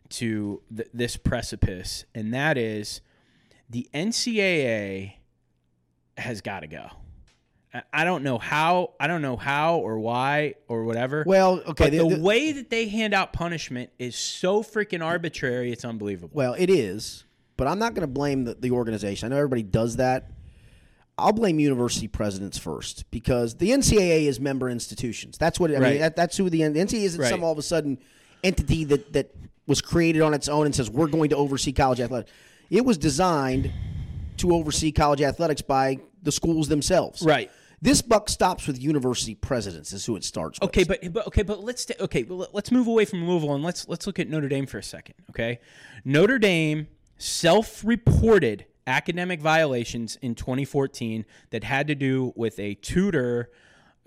to 0.09 0.61
th- 0.75 0.89
this 0.93 1.17
precipice, 1.17 2.05
and 2.13 2.33
that 2.33 2.57
is 2.57 3.01
the 3.69 3.87
NCAA 3.93 5.13
has 6.17 6.41
got 6.41 6.61
to 6.61 6.67
go. 6.67 6.87
I- 7.73 7.83
I 7.91 8.03
don't 8.05 8.23
know 8.23 8.37
how 8.37 8.93
I 8.99 9.07
don't 9.07 9.21
know 9.21 9.35
how 9.37 9.77
or 9.79 9.99
why 9.99 10.55
or 10.67 10.83
whatever. 10.85 11.23
Well, 11.27 11.61
okay. 11.67 11.89
the- 11.89 11.97
the, 12.07 12.15
the- 12.15 12.21
way 12.21 12.51
that 12.53 12.69
they 12.69 12.87
hand 12.87 13.13
out 13.13 13.33
punishment 13.33 13.89
is 13.99 14.15
so 14.15 14.63
freaking 14.63 15.03
arbitrary. 15.03 15.71
It's 15.71 15.83
unbelievable. 15.85 16.31
Well, 16.33 16.55
it 16.57 16.69
is, 16.69 17.25
but 17.57 17.67
I'm 17.67 17.79
not 17.79 17.93
going 17.93 18.01
to 18.07 18.13
blame 18.13 18.45
the, 18.45 18.53
the 18.55 18.71
organization. 18.71 19.25
I 19.25 19.29
know 19.29 19.37
everybody 19.37 19.63
does 19.63 19.97
that. 19.97 20.31
I'll 21.17 21.31
blame 21.33 21.59
university 21.59 22.09
presidents 22.09 22.57
first 22.57 23.09
because 23.09 23.55
the 23.55 23.69
NCAA 23.71 24.25
is 24.25 24.37
member 24.39 24.69
institutions. 24.69 25.37
That's 25.37 25.57
what 25.59 25.73
I 25.73 25.79
mean. 25.79 25.99
That, 25.99 26.17
that's 26.17 26.35
who 26.35 26.49
the, 26.49 26.63
the 26.67 26.79
NCAA 26.79 27.03
isn't 27.05 27.21
Right. 27.21 27.29
some 27.29 27.41
all 27.43 27.53
of 27.53 27.57
a 27.57 27.61
sudden 27.61 27.99
entity 28.43 28.83
that 28.85 29.13
that 29.13 29.31
was 29.67 29.81
created 29.81 30.21
on 30.21 30.33
its 30.33 30.47
own 30.47 30.65
and 30.65 30.75
says 30.75 30.89
we're 30.89 31.07
going 31.07 31.29
to 31.29 31.35
oversee 31.35 31.71
college 31.71 31.99
athletics. 31.99 32.31
It 32.69 32.85
was 32.85 32.97
designed 32.97 33.71
to 34.37 34.53
oversee 34.53 34.91
college 34.91 35.21
athletics 35.21 35.61
by 35.61 35.99
the 36.23 36.31
schools 36.31 36.67
themselves. 36.67 37.21
Right. 37.21 37.51
This 37.81 38.01
buck 38.01 38.29
stops 38.29 38.67
with 38.67 38.81
university 38.81 39.35
presidents. 39.35 39.93
Is 39.93 40.05
who 40.05 40.15
it 40.15 40.23
starts. 40.23 40.59
with. 40.59 40.69
Okay, 40.69 40.83
but, 40.83 41.13
but 41.13 41.27
okay, 41.27 41.43
but 41.43 41.63
let's 41.63 41.85
okay, 41.99 42.23
but 42.23 42.35
let- 42.35 42.55
let's 42.55 42.71
move 42.71 42.87
away 42.87 43.05
from 43.05 43.27
Louisville 43.27 43.53
and 43.53 43.63
let's 43.63 43.87
let's 43.87 44.07
look 44.07 44.17
at 44.17 44.29
Notre 44.29 44.47
Dame 44.47 44.65
for 44.65 44.79
a 44.79 44.83
second. 44.83 45.15
Okay, 45.29 45.59
Notre 46.03 46.39
Dame 46.39 46.87
self-reported 47.17 48.65
academic 48.87 49.41
violations 49.41 50.17
in 50.21 50.35
2014 50.35 51.25
that 51.49 51.63
had 51.63 51.87
to 51.87 51.95
do 51.95 52.33
with 52.35 52.59
a 52.59 52.75
tutor 52.75 53.49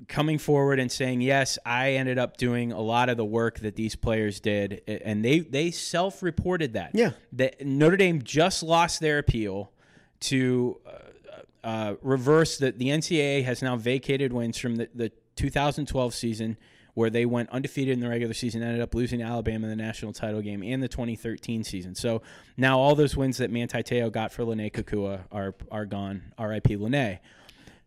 coming 0.06 0.38
forward 0.38 0.78
and 0.78 0.90
saying, 0.92 1.20
"Yes, 1.20 1.58
I 1.66 1.92
ended 1.92 2.18
up 2.18 2.36
doing 2.36 2.72
a 2.72 2.80
lot 2.80 3.08
of 3.08 3.16
the 3.16 3.24
work 3.24 3.58
that 3.60 3.74
these 3.74 3.96
players 3.96 4.38
did," 4.40 4.82
and 4.86 5.24
they 5.24 5.40
they 5.40 5.70
self-reported 5.70 6.74
that. 6.74 6.92
Yeah. 6.94 7.12
that 7.32 7.66
Notre 7.66 7.96
Dame 7.96 8.22
just 8.22 8.62
lost 8.62 9.00
their 9.00 9.18
appeal 9.18 9.72
to 10.20 10.78
uh, 10.86 11.66
uh, 11.66 11.94
reverse 12.02 12.58
that 12.58 12.78
the 12.78 12.86
NCAA 12.88 13.44
has 13.44 13.62
now 13.62 13.76
vacated 13.76 14.32
wins 14.32 14.58
from 14.58 14.76
the, 14.76 14.88
the 14.94 15.12
2012 15.36 16.14
season 16.14 16.56
where 16.94 17.10
they 17.10 17.24
went 17.24 17.48
undefeated 17.50 17.92
in 17.92 18.00
the 18.00 18.08
regular 18.08 18.34
season, 18.34 18.60
ended 18.60 18.80
up 18.80 18.92
losing 18.92 19.22
Alabama 19.22 19.66
in 19.66 19.70
the 19.70 19.76
national 19.76 20.12
title 20.12 20.42
game, 20.42 20.64
and 20.64 20.82
the 20.82 20.88
2013 20.88 21.62
season. 21.62 21.94
So 21.94 22.22
now 22.56 22.80
all 22.80 22.96
those 22.96 23.16
wins 23.16 23.36
that 23.38 23.52
Manti 23.52 23.84
Te'o 23.84 24.10
got 24.10 24.32
for 24.32 24.42
Lennay 24.42 24.72
Kekua 24.72 25.20
are 25.30 25.54
are 25.70 25.86
gone. 25.86 26.32
R.I.P. 26.38 26.76
Lennay. 26.76 27.20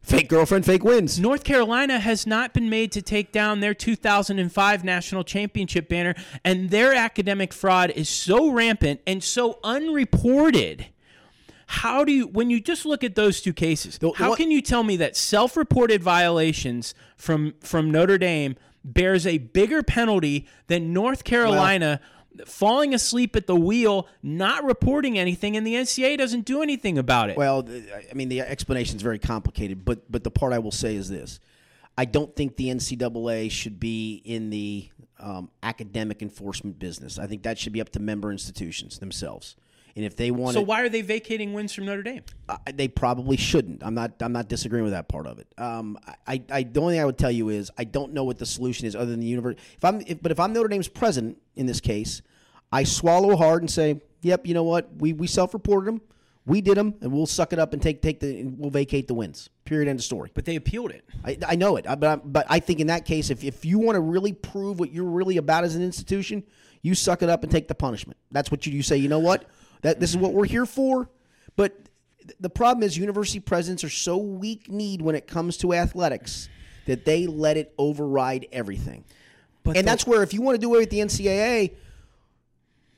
Fake 0.02 0.28
girlfriend, 0.30 0.66
fake 0.66 0.84
wins. 0.84 1.20
North 1.20 1.43
Carolina 1.43 1.99
has 1.99 2.26
not 2.28 2.54
been 2.54 2.70
made 2.70 2.91
to 2.93 3.02
take 3.02 3.32
down 3.32 3.60
their 3.60 3.74
2005 3.74 4.84
national 4.84 5.24
championship 5.24 5.88
banner, 5.89 6.16
and 6.43 6.70
their 6.70 6.93
academic 6.93 7.54
fraud 7.54 7.91
is 7.91 8.10
so 8.10 8.52
rampant 8.52 8.99
and 9.06 9.24
so 9.24 9.60
unreported. 9.64 10.88
How 11.68 12.04
do 12.04 12.12
you, 12.12 12.28
when 12.28 12.49
you 12.49 12.60
just 12.60 12.86
look 12.86 13.04
at 13.04 13.16
those 13.16 13.39
two 13.41 13.54
cases, 13.54 13.97
The- 13.99 14.12
how 14.16 14.30
one- 14.30 14.38
can 14.38 14.52
you 14.52 14.62
tell 14.62 14.84
me 14.84 14.97
that 14.97 15.16
self-reported 15.16 16.04
violations 16.04 16.93
from 17.16 17.54
from 17.62 17.89
Notre 17.91 18.18
Dame 18.18 18.56
bears 18.84 19.26
a 19.26 19.38
bigger 19.38 19.82
penalty 19.84 20.47
than 20.68 20.91
North 20.91 21.24
Carolina? 21.24 22.02
Falling 22.45 22.93
asleep 22.93 23.36
at 23.36 23.45
the 23.45 23.55
wheel, 23.55 24.07
not 24.23 24.63
reporting 24.63 25.19
anything, 25.19 25.57
and 25.57 25.67
the 25.67 25.75
NCAA 25.75 26.17
doesn't 26.17 26.45
do 26.45 26.61
anything 26.61 26.97
about 26.97 27.29
it. 27.29 27.38
Well, 27.38 27.67
I 28.09 28.13
mean, 28.13 28.29
the 28.29 28.41
explanation 28.41 28.95
is 28.95 29.01
very 29.01 29.19
complicated, 29.19 29.84
but 29.84 30.09
but 30.11 30.23
the 30.23 30.32
part 30.32 30.53
I 30.53 30.59
will 30.59 30.71
say 30.71 30.95
is 30.95 31.09
this: 31.09 31.39
I 31.97 32.05
don't 32.05 32.36
think 32.36 32.55
the 32.55 32.69
NCAA 32.69 33.51
should 33.51 33.79
be 33.79 34.21
in 34.25 34.49
the 34.49 34.89
um, 35.19 35.49
academic 35.61 36.21
enforcement 36.21 36.79
business. 36.79 37.19
I 37.19 37.27
think 37.27 37.43
that 37.43 37.57
should 37.57 37.73
be 37.73 37.82
up 37.82 37.89
to 37.89 37.99
member 37.99 38.32
institutions 38.32 38.99
themselves. 38.99 39.55
And 39.95 40.05
if 40.05 40.15
they 40.15 40.31
want, 40.31 40.53
to 40.53 40.59
so 40.59 40.61
why 40.61 40.81
are 40.81 40.89
they 40.89 41.01
vacating 41.01 41.53
wins 41.53 41.73
from 41.73 41.85
Notre 41.85 42.03
Dame? 42.03 42.23
I- 42.47 42.71
they 42.73 42.87
probably 42.87 43.35
shouldn't. 43.37 43.83
I'm 43.83 43.93
not. 43.93 44.13
I'm 44.21 44.31
not 44.33 44.47
disagreeing 44.47 44.83
with 44.83 44.93
that 44.93 45.07
part 45.09 45.27
of 45.27 45.39
it. 45.39 45.47
Um, 45.57 45.97
I, 46.25 46.41
I, 46.49 46.63
the 46.63 46.79
only 46.81 46.93
thing 46.93 47.01
I 47.01 47.05
would 47.05 47.17
tell 47.17 47.31
you 47.31 47.49
is 47.49 47.69
I 47.77 47.83
don't 47.83 48.13
know 48.13 48.23
what 48.23 48.37
the 48.37 48.45
solution 48.45 48.87
is 48.87 48.95
other 48.95 49.11
than 49.11 49.19
the 49.19 49.27
university. 49.27 49.61
If 49.75 49.83
I'm, 49.83 50.01
if, 50.07 50.21
but 50.21 50.31
if 50.31 50.39
I'm 50.39 50.53
Notre 50.53 50.69
Dame's 50.69 50.87
president 50.87 51.37
in 51.55 51.65
this 51.65 51.81
case, 51.81 52.21
I 52.71 52.83
swallow 52.83 53.35
hard 53.35 53.61
and 53.63 53.69
say, 53.69 53.99
"Yep, 54.21 54.47
you 54.47 54.53
know 54.53 54.63
what? 54.63 54.89
We 54.97 55.11
we 55.13 55.27
self-reported 55.27 55.87
them, 55.87 56.01
we 56.45 56.61
did 56.61 56.77
them, 56.77 56.95
and 57.01 57.11
we'll 57.11 57.25
suck 57.25 57.51
it 57.51 57.59
up 57.59 57.73
and 57.73 57.81
take 57.81 58.01
take 58.01 58.21
the 58.21 58.43
we'll 58.45 58.69
vacate 58.71 59.07
the 59.09 59.13
wins. 59.13 59.49
Period. 59.65 59.89
End 59.89 59.99
of 59.99 60.05
story. 60.05 60.31
But 60.33 60.45
they 60.45 60.55
appealed 60.55 60.91
it. 60.91 61.03
I, 61.25 61.37
I 61.47 61.55
know 61.55 61.75
it, 61.75 61.85
I- 61.87 61.95
but 61.95 62.09
I, 62.09 62.15
but 62.23 62.45
I 62.49 62.59
think 62.59 62.79
in 62.79 62.87
that 62.87 63.03
case, 63.05 63.29
if 63.29 63.43
if 63.43 63.65
you 63.65 63.77
want 63.79 63.95
to 63.97 64.01
really 64.01 64.31
prove 64.31 64.79
what 64.79 64.93
you're 64.93 65.03
really 65.03 65.35
about 65.37 65.65
as 65.65 65.75
an 65.75 65.81
institution, 65.83 66.43
you 66.81 66.95
suck 66.95 67.21
it 67.21 67.29
up 67.29 67.43
and 67.43 67.51
take 67.51 67.67
the 67.67 67.75
punishment. 67.75 68.17
That's 68.31 68.49
what 68.51 68.65
you, 68.65 68.71
you 68.73 68.83
say. 68.83 68.95
You 68.97 69.09
know 69.09 69.19
what? 69.19 69.45
That 69.82 69.99
this 69.99 70.09
is 70.11 70.17
what 70.17 70.34
we're 70.34 70.45
here 70.45 70.65
for. 70.65 71.09
But 71.55 71.75
the 72.39 72.49
problem 72.49 72.84
is, 72.84 72.97
university 72.97 73.39
presidents 73.39 73.84
are 73.84 73.89
so 73.89 74.17
weak-kneed 74.17 75.01
when 75.01 75.15
it 75.15 75.27
comes 75.27 75.57
to 75.57 75.73
athletics 75.73 76.49
that 76.86 77.05
they 77.05 77.27
let 77.27 77.57
it 77.57 77.73
override 77.77 78.47
everything. 78.51 79.03
But 79.63 79.77
and 79.77 79.86
the- 79.86 79.91
that's 79.91 80.05
where 80.07 80.23
if 80.23 80.34
you 80.34 80.41
want 80.41 80.55
to 80.55 80.61
do 80.61 80.67
away 80.69 80.79
with 80.79 80.89
the 80.91 80.99
NCAA, 80.99 81.71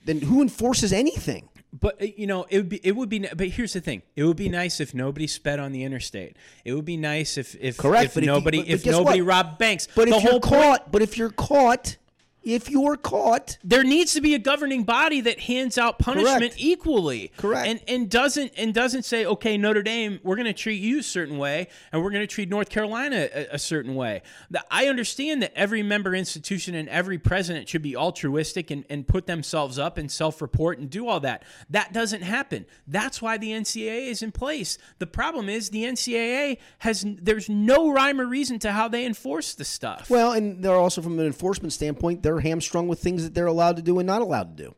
then 0.05 0.19
who 0.21 0.41
enforces 0.41 0.91
anything? 0.93 1.49
But 1.77 2.01
uh, 2.01 2.05
you 2.15 2.27
know, 2.27 2.45
it 2.49 2.57
would 2.57 2.69
be 2.69 2.77
it 2.86 2.95
would 2.95 3.09
be. 3.09 3.19
But 3.19 3.47
here's 3.47 3.73
the 3.73 3.81
thing: 3.81 4.03
it 4.15 4.23
would 4.25 4.38
be 4.38 4.47
nice 4.49 4.79
if 4.79 4.93
nobody 4.93 5.25
sped 5.25 5.59
on 5.59 5.71
the 5.71 5.84
interstate. 5.84 6.38
It 6.63 6.73
would 6.73 6.86
be 6.86 6.97
nice 6.97 7.38
if 7.38 7.55
if, 7.59 7.77
Correct, 7.77 8.05
if 8.05 8.13
but 8.13 8.23
if 8.23 8.27
you- 8.27 8.31
nobody 8.34 8.57
but- 8.59 8.67
but 8.67 8.73
if 8.73 8.86
nobody 8.86 9.21
what? 9.21 9.27
robbed 9.29 9.57
banks. 9.57 9.88
But 9.95 10.07
the 10.09 10.15
if 10.17 10.23
you're 10.23 10.31
point- 10.34 10.43
caught, 10.43 10.91
but 10.91 11.01
if 11.01 11.17
you're 11.17 11.31
caught, 11.31 11.97
if 12.43 12.69
you're 12.69 12.97
caught, 12.97 13.57
there 13.63 13.83
needs 13.83 14.13
to 14.13 14.21
be 14.21 14.35
a 14.35 14.39
governing 14.39 14.83
body 14.83 15.21
that 15.21 15.39
hands 15.41 15.77
out 15.77 15.97
punishment 15.97 16.39
Correct. 16.39 16.55
equally. 16.57 17.31
Correct. 17.37 17.67
And 17.67 17.81
and 17.87 18.09
doesn't 18.09 18.53
and 18.57 18.73
doesn't 18.73 19.03
say, 19.03 19.25
okay, 19.25 19.57
Notre 19.57 19.81
Dame, 19.81 20.19
we're 20.23 20.35
going 20.35 20.45
to 20.45 20.53
treat 20.53 20.81
you 20.81 20.99
a 20.99 21.03
certain 21.03 21.37
way, 21.37 21.67
and 21.91 22.03
we're 22.03 22.09
going 22.11 22.21
to 22.21 22.27
treat 22.27 22.49
North 22.49 22.69
Carolina 22.69 23.29
a, 23.33 23.55
a 23.55 23.59
certain 23.59 23.95
way. 23.95 24.21
The- 24.51 24.63
I 24.69 24.87
understand 24.87 25.41
that 25.41 25.53
every 25.55 25.83
member 25.83 26.13
institution 26.13 26.75
and 26.75 26.89
every 26.89 27.17
president 27.17 27.69
should 27.69 27.81
be 27.81 27.95
altruistic 27.95 28.71
and, 28.71 28.85
and 28.89 29.07
put 29.07 29.25
themselves 29.25 29.79
up 29.79 29.97
and 29.97 30.11
self-report 30.11 30.79
and 30.79 30.89
do 30.89 31.07
all 31.07 31.19
that. 31.21 31.43
That 31.69 31.93
doesn't 31.93 32.21
happen. 32.21 32.65
That's 32.87 33.21
why 33.21 33.37
the 33.37 33.51
NCAA 33.51 34.07
is 34.07 34.21
in 34.21 34.31
place. 34.31 34.77
The 34.99 35.07
problem 35.07 35.47
is 35.47 35.69
the 35.69 35.83
NCAA 35.83 36.57
has 36.79 37.05
there's 37.07 37.49
no 37.49 37.91
rhyme 37.91 38.19
or 38.19 38.25
reason 38.25 38.59
to 38.59 38.71
how 38.71 38.87
they 38.87 39.05
enforce 39.05 39.53
the 39.53 39.65
stuff. 39.65 40.09
Well, 40.09 40.33
and 40.33 40.63
they're 40.63 40.75
also 40.75 41.01
from 41.01 41.19
an 41.19 41.25
enforcement 41.25 41.73
standpoint, 41.73 42.23
they're 42.23 42.32
hamstrung 42.39 42.88
with 42.88 42.99
things 42.99 43.23
that 43.23 43.34
they're 43.34 43.47
allowed 43.47 43.75
to 43.77 43.81
do 43.81 43.99
and 43.99 44.07
not 44.07 44.21
allowed 44.21 44.57
to 44.57 44.63
do. 44.63 44.75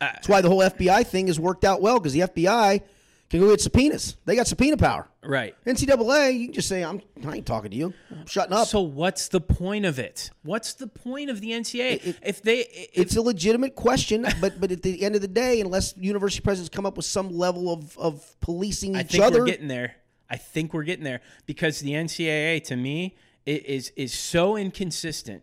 Uh, 0.00 0.10
That's 0.12 0.28
why 0.28 0.40
the 0.40 0.48
whole 0.48 0.60
FBI 0.60 1.06
thing 1.06 1.26
has 1.26 1.40
worked 1.40 1.64
out 1.64 1.80
well 1.80 1.98
because 1.98 2.12
the 2.12 2.20
FBI 2.20 2.82
can 3.30 3.40
go 3.40 3.50
get 3.50 3.60
subpoenas. 3.60 4.16
They 4.24 4.36
got 4.36 4.46
subpoena 4.46 4.76
power. 4.76 5.08
right. 5.22 5.54
NCAA, 5.66 6.38
you 6.38 6.46
can 6.46 6.54
just 6.54 6.68
say, 6.68 6.82
"I'm, 6.82 7.02
I 7.26 7.36
ain't 7.36 7.46
talking 7.46 7.70
to 7.70 7.76
you. 7.76 7.92
I'm 8.10 8.26
shutting 8.26 8.54
up." 8.54 8.68
So 8.68 8.80
what's 8.80 9.28
the 9.28 9.40
point 9.40 9.84
of 9.84 9.98
it? 9.98 10.30
What's 10.42 10.74
the 10.74 10.86
point 10.86 11.28
of 11.28 11.40
the 11.40 11.50
NCAA? 11.50 12.16
if 12.22 12.42
they, 12.42 12.60
if, 12.60 12.88
it's 12.94 13.16
a 13.16 13.22
legitimate 13.22 13.74
question, 13.74 14.26
but 14.40 14.60
but 14.60 14.72
at 14.72 14.82
the 14.82 15.02
end 15.02 15.14
of 15.14 15.20
the 15.20 15.28
day, 15.28 15.60
unless 15.60 15.94
university 15.96 16.42
presidents 16.42 16.74
come 16.74 16.86
up 16.86 16.96
with 16.96 17.06
some 17.06 17.30
level 17.30 17.72
of, 17.72 17.98
of 17.98 18.36
policing 18.40 18.92
each 18.94 19.00
I 19.00 19.02
think 19.02 19.24
other, 19.24 19.40
we're 19.40 19.46
getting 19.46 19.68
there. 19.68 19.96
I 20.30 20.36
think 20.36 20.72
we're 20.72 20.84
getting 20.84 21.04
there 21.04 21.20
because 21.46 21.80
the 21.80 21.92
NCAA 21.92 22.64
to 22.64 22.76
me 22.76 23.16
is 23.44 23.92
is 23.96 24.14
so 24.14 24.56
inconsistent. 24.56 25.42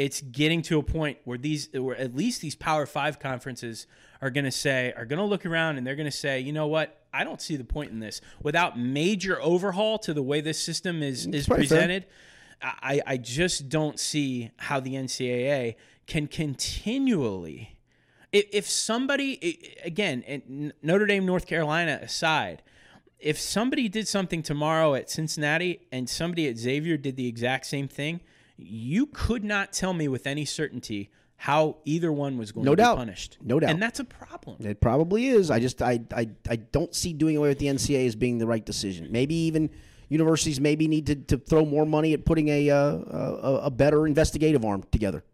It's 0.00 0.22
getting 0.22 0.62
to 0.62 0.78
a 0.78 0.82
point 0.82 1.18
where 1.24 1.36
these, 1.36 1.68
where 1.74 1.94
at 1.94 2.16
least 2.16 2.40
these 2.40 2.54
Power 2.54 2.86
Five 2.86 3.20
conferences 3.20 3.86
are 4.22 4.30
going 4.30 4.46
to 4.46 4.50
say, 4.50 4.94
are 4.96 5.04
going 5.04 5.18
to 5.18 5.24
look 5.26 5.44
around 5.44 5.76
and 5.76 5.86
they're 5.86 5.94
going 5.94 6.10
to 6.10 6.16
say, 6.16 6.40
you 6.40 6.54
know 6.54 6.66
what? 6.66 7.04
I 7.12 7.22
don't 7.22 7.42
see 7.42 7.56
the 7.56 7.64
point 7.64 7.90
in 7.90 8.00
this. 8.00 8.22
Without 8.42 8.78
major 8.78 9.40
overhaul 9.42 9.98
to 9.98 10.14
the 10.14 10.22
way 10.22 10.40
this 10.40 10.58
system 10.58 11.02
is 11.02 11.26
is 11.26 11.46
fair. 11.46 11.58
presented, 11.58 12.06
I, 12.62 13.02
I 13.06 13.16
just 13.18 13.68
don't 13.68 14.00
see 14.00 14.52
how 14.56 14.80
the 14.80 14.94
NCAA 14.94 15.74
can 16.06 16.26
continually 16.28 17.76
if, 18.32 18.46
if 18.52 18.68
somebody 18.68 19.76
again 19.84 20.72
Notre 20.82 21.06
Dame 21.06 21.26
North 21.26 21.46
Carolina 21.46 21.98
aside 22.02 22.62
if 23.18 23.38
somebody 23.38 23.88
did 23.88 24.08
something 24.08 24.42
tomorrow 24.42 24.94
at 24.94 25.10
Cincinnati 25.10 25.80
and 25.92 26.08
somebody 26.08 26.48
at 26.48 26.56
Xavier 26.56 26.96
did 26.96 27.16
the 27.16 27.26
exact 27.26 27.66
same 27.66 27.86
thing 27.86 28.20
you 28.62 29.06
could 29.06 29.44
not 29.44 29.72
tell 29.72 29.92
me 29.92 30.08
with 30.08 30.26
any 30.26 30.44
certainty 30.44 31.10
how 31.36 31.78
either 31.86 32.12
one 32.12 32.36
was 32.36 32.52
going 32.52 32.66
No 32.66 32.72
to 32.72 32.76
doubt. 32.82 32.96
be 32.96 33.00
punished 33.00 33.38
No 33.42 33.58
doubt. 33.58 33.70
and 33.70 33.82
that's 33.82 33.98
a 34.00 34.04
problem 34.04 34.58
It 34.60 34.80
probably 34.80 35.28
is. 35.28 35.50
I 35.50 35.58
just 35.58 35.80
I, 35.80 36.00
I 36.14 36.28
I 36.48 36.56
don't 36.56 36.94
see 36.94 37.12
doing 37.14 37.36
away 37.36 37.48
with 37.48 37.58
the 37.58 37.66
NCAA 37.66 38.06
as 38.06 38.14
being 38.16 38.38
the 38.38 38.46
right 38.46 38.64
decision. 38.64 39.08
Maybe 39.10 39.34
even 39.34 39.70
universities 40.10 40.60
maybe 40.60 40.86
need 40.88 41.06
to, 41.06 41.14
to 41.14 41.38
throw 41.38 41.64
more 41.64 41.86
money 41.86 42.12
at 42.12 42.24
putting 42.24 42.48
a 42.48 42.68
uh, 42.70 42.76
a, 42.76 43.60
a 43.64 43.70
better 43.70 44.06
investigative 44.06 44.64
arm 44.64 44.84
together. 44.92 45.24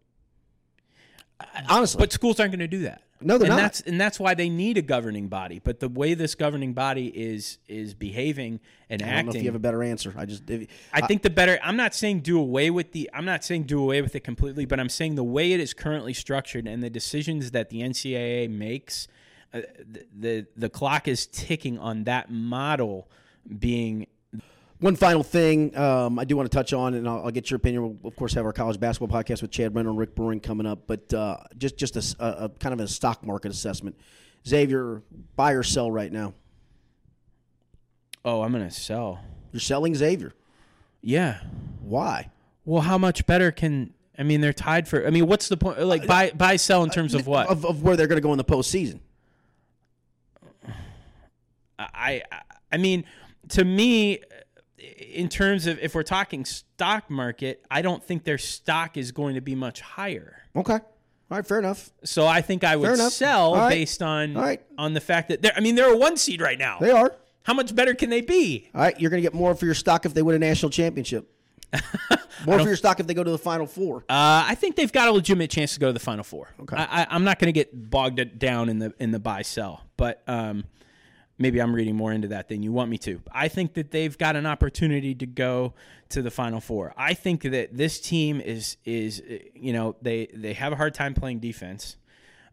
Honestly, 1.69 1.99
but 1.99 2.11
schools 2.11 2.39
aren't 2.39 2.51
going 2.51 2.59
to 2.59 2.67
do 2.67 2.83
that 2.83 3.01
No, 3.19 3.37
they're 3.37 3.47
and 3.47 3.57
not. 3.57 3.63
that's 3.63 3.81
and 3.81 3.99
that's 3.99 4.19
why 4.19 4.33
they 4.33 4.49
need 4.49 4.77
a 4.77 4.81
governing 4.81 5.27
body. 5.27 5.59
But 5.63 5.79
the 5.79 5.89
way 5.89 6.13
this 6.13 6.35
governing 6.35 6.73
body 6.73 7.07
is 7.07 7.57
is 7.67 7.93
behaving 7.93 8.59
and 8.89 9.01
I 9.01 9.05
don't 9.05 9.13
know 9.13 9.19
acting, 9.19 9.35
if 9.35 9.43
you 9.43 9.47
have 9.49 9.55
a 9.55 9.59
better 9.59 9.83
answer. 9.83 10.13
I 10.15 10.25
just 10.25 10.49
if, 10.49 10.67
I 10.93 11.01
think 11.01 11.23
the 11.23 11.29
better. 11.29 11.59
I'm 11.63 11.77
not 11.77 11.95
saying 11.95 12.21
do 12.21 12.39
away 12.39 12.69
with 12.69 12.91
the. 12.91 13.09
I'm 13.13 13.25
not 13.25 13.43
saying 13.43 13.63
do 13.63 13.81
away 13.81 14.01
with 14.01 14.15
it 14.15 14.23
completely, 14.23 14.65
but 14.65 14.79
I'm 14.79 14.89
saying 14.89 15.15
the 15.15 15.23
way 15.23 15.53
it 15.53 15.59
is 15.59 15.73
currently 15.73 16.13
structured 16.13 16.67
and 16.67 16.83
the 16.83 16.89
decisions 16.89 17.51
that 17.51 17.69
the 17.69 17.81
NCAA 17.81 18.49
makes, 18.49 19.07
uh, 19.53 19.61
the, 19.79 20.05
the 20.17 20.47
the 20.55 20.69
clock 20.69 21.07
is 21.07 21.25
ticking 21.27 21.79
on 21.79 22.03
that 22.05 22.31
model 22.31 23.09
being. 23.59 24.07
One 24.79 24.95
final 24.95 25.23
thing 25.23 25.75
um, 25.75 26.19
I 26.19 26.25
do 26.25 26.37
want 26.37 26.51
to 26.51 26.55
touch 26.55 26.71
on, 26.71 26.93
and 26.93 27.09
I'll, 27.09 27.25
I'll, 27.25 27.31
get 27.31 27.49
your 27.49 27.55
opinion. 27.55 27.81
We'll, 27.81 28.09
of 28.09 28.15
course, 28.15 28.33
have 28.35 28.45
our 28.45 28.53
college 28.53 28.79
basketball 28.79 29.23
podcast 29.23 29.41
with 29.41 29.49
Chad 29.49 29.73
Brendel 29.73 29.91
and 29.91 29.99
Rick 29.99 30.13
Broering 30.13 30.39
coming 30.39 30.67
up, 30.67 30.85
but 30.85 31.11
uh, 31.13 31.37
just 31.57 31.77
just 31.77 31.95
a, 31.95 32.15
a, 32.23 32.45
a, 32.45 32.49
kind 32.49 32.73
of 32.73 32.79
a 32.79 32.87
stock 32.87 33.25
market 33.25 33.51
assessment. 33.51 33.97
Xavier, 34.47 35.01
buy 35.35 35.53
or 35.53 35.63
sell 35.63 35.89
right 35.89 36.11
now? 36.11 36.35
Oh, 38.23 38.43
I'm 38.43 38.51
gonna 38.51 38.69
sell. 38.69 39.19
You're 39.51 39.61
selling 39.61 39.95
Xavier. 39.95 40.33
Yeah. 41.01 41.39
Why? 41.81 42.29
Well, 42.65 42.81
how 42.81 42.97
much 42.97 43.25
better 43.25 43.51
can 43.51 43.93
I 44.17 44.23
mean? 44.23 44.41
They're 44.41 44.53
tied 44.53 44.87
for. 44.87 45.07
I 45.07 45.09
mean, 45.09 45.25
what's 45.25 45.47
the 45.47 45.57
point? 45.57 45.79
Like 45.79 46.05
buy 46.05 46.31
buy 46.31 46.57
sell 46.57 46.83
in 46.83 46.89
terms 46.91 47.15
of 47.15 47.25
what? 47.25 47.47
Of, 47.47 47.65
of 47.65 47.81
where 47.81 47.95
they're 47.95 48.07
going 48.07 48.17
to 48.17 48.21
go 48.21 48.31
in 48.31 48.37
the 48.37 48.43
postseason. 48.43 48.99
I 51.79 52.21
I 52.71 52.77
mean, 52.77 53.05
to 53.49 53.63
me, 53.63 54.19
in 54.97 55.29
terms 55.29 55.67
of 55.67 55.79
if 55.79 55.95
we're 55.95 56.03
talking 56.03 56.45
stock 56.45 57.09
market, 57.09 57.65
I 57.69 57.81
don't 57.81 58.03
think 58.03 58.23
their 58.23 58.37
stock 58.37 58.97
is 58.97 59.11
going 59.11 59.35
to 59.35 59.41
be 59.41 59.55
much 59.55 59.81
higher. 59.81 60.43
Okay. 60.55 60.79
All 61.29 61.37
right, 61.37 61.45
fair 61.45 61.59
enough. 61.59 61.91
So 62.03 62.25
I 62.25 62.41
think 62.41 62.63
I 62.63 62.75
would 62.77 62.97
sell 63.11 63.53
right. 63.53 63.69
based 63.69 64.01
on 64.01 64.33
right. 64.33 64.61
on 64.77 64.93
the 64.93 65.01
fact 65.01 65.29
that 65.29 65.41
they're. 65.41 65.53
I 65.55 65.59
mean, 65.59 65.75
they're 65.75 65.93
a 65.93 65.97
one 65.97 66.15
seed 66.15 66.39
right 66.39 66.57
now. 66.57 66.77
They 66.79 66.91
are. 66.91 67.13
How 67.43 67.53
much 67.53 67.75
better 67.75 67.93
can 67.93 68.09
they 68.09 68.21
be? 68.21 68.69
All 68.73 68.81
right, 68.81 68.99
you're 68.99 69.09
going 69.09 69.21
to 69.21 69.25
get 69.25 69.33
more 69.33 69.53
for 69.55 69.65
your 69.65 69.73
stock 69.73 70.05
if 70.05 70.13
they 70.13 70.21
win 70.21 70.35
a 70.35 70.39
national 70.39 70.69
championship. 70.69 71.29
more 72.45 72.59
for 72.59 72.65
your 72.65 72.75
stock 72.77 72.99
if 72.99 73.07
they 73.07 73.13
go 73.13 73.23
to 73.23 73.31
the 73.31 73.37
Final 73.37 73.65
Four. 73.65 73.99
Uh, 74.09 74.45
I 74.47 74.55
think 74.55 74.77
they've 74.77 74.91
got 74.91 75.09
a 75.09 75.11
legitimate 75.11 75.49
chance 75.49 75.73
to 75.73 75.79
go 75.79 75.87
to 75.87 75.93
the 75.93 75.99
Final 75.99 76.23
Four. 76.23 76.53
Okay. 76.61 76.77
I, 76.77 77.03
I, 77.03 77.07
I'm 77.09 77.25
not 77.25 77.39
going 77.39 77.47
to 77.47 77.53
get 77.53 77.89
bogged 77.89 78.39
down 78.39 78.69
in 78.69 78.79
the 78.79 78.93
in 78.99 79.11
the 79.11 79.19
buy 79.19 79.41
sell, 79.41 79.83
but 79.97 80.23
um, 80.27 80.63
maybe 81.37 81.59
I'm 81.61 81.73
reading 81.75 81.95
more 81.95 82.11
into 82.11 82.27
that 82.29 82.47
than 82.49 82.63
you 82.63 82.71
want 82.71 82.89
me 82.89 82.97
to. 82.99 83.21
I 83.31 83.47
think 83.47 83.73
that 83.75 83.91
they've 83.91 84.17
got 84.17 84.35
an 84.35 84.45
opportunity 84.45 85.13
to 85.15 85.25
go 85.25 85.73
to 86.09 86.21
the 86.21 86.31
Final 86.31 86.59
Four. 86.59 86.93
I 86.97 87.13
think 87.13 87.43
that 87.43 87.75
this 87.75 87.99
team 87.99 88.41
is 88.41 88.77
is 88.85 89.21
you 89.55 89.73
know 89.73 89.95
they 90.01 90.27
they 90.33 90.53
have 90.53 90.73
a 90.73 90.75
hard 90.75 90.93
time 90.93 91.13
playing 91.13 91.39
defense, 91.39 91.97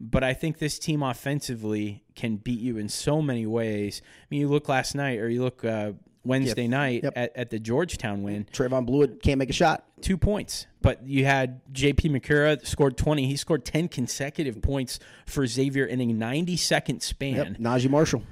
but 0.00 0.22
I 0.24 0.34
think 0.34 0.58
this 0.58 0.78
team 0.78 1.02
offensively 1.02 2.02
can 2.14 2.36
beat 2.36 2.60
you 2.60 2.76
in 2.78 2.88
so 2.88 3.20
many 3.22 3.46
ways. 3.46 4.02
I 4.04 4.26
mean, 4.30 4.40
you 4.40 4.48
look 4.48 4.68
last 4.68 4.94
night 4.94 5.18
or 5.18 5.28
you 5.28 5.42
look 5.42 5.64
uh, 5.64 5.92
Wednesday 6.24 6.62
Yep. 6.62 6.70
night 6.70 7.00
Yep. 7.04 7.12
at, 7.16 7.36
at 7.36 7.50
the 7.50 7.58
Georgetown 7.58 8.22
win 8.22 8.46
Trevon 8.52 8.86
Bluiett 8.88 9.20
can't 9.22 9.38
make 9.38 9.50
a 9.50 9.54
shot. 9.54 9.84
two 10.00 10.16
points. 10.16 10.66
But 10.80 11.06
you 11.06 11.24
had 11.24 11.60
J.P. 11.72 12.10
Macura 12.10 12.64
scored 12.66 12.96
20. 12.98 13.26
He 13.26 13.36
scored 13.36 13.64
10 13.64 13.88
consecutive 13.88 14.60
points 14.62 14.98
for 15.26 15.46
Xavier 15.46 15.84
in 15.86 16.00
a 16.00 16.06
90 16.06 16.56
second 16.56 17.02
span. 17.02 17.34
Yep. 17.36 17.46
Naji 17.58 17.88
Marshall. 17.90 18.22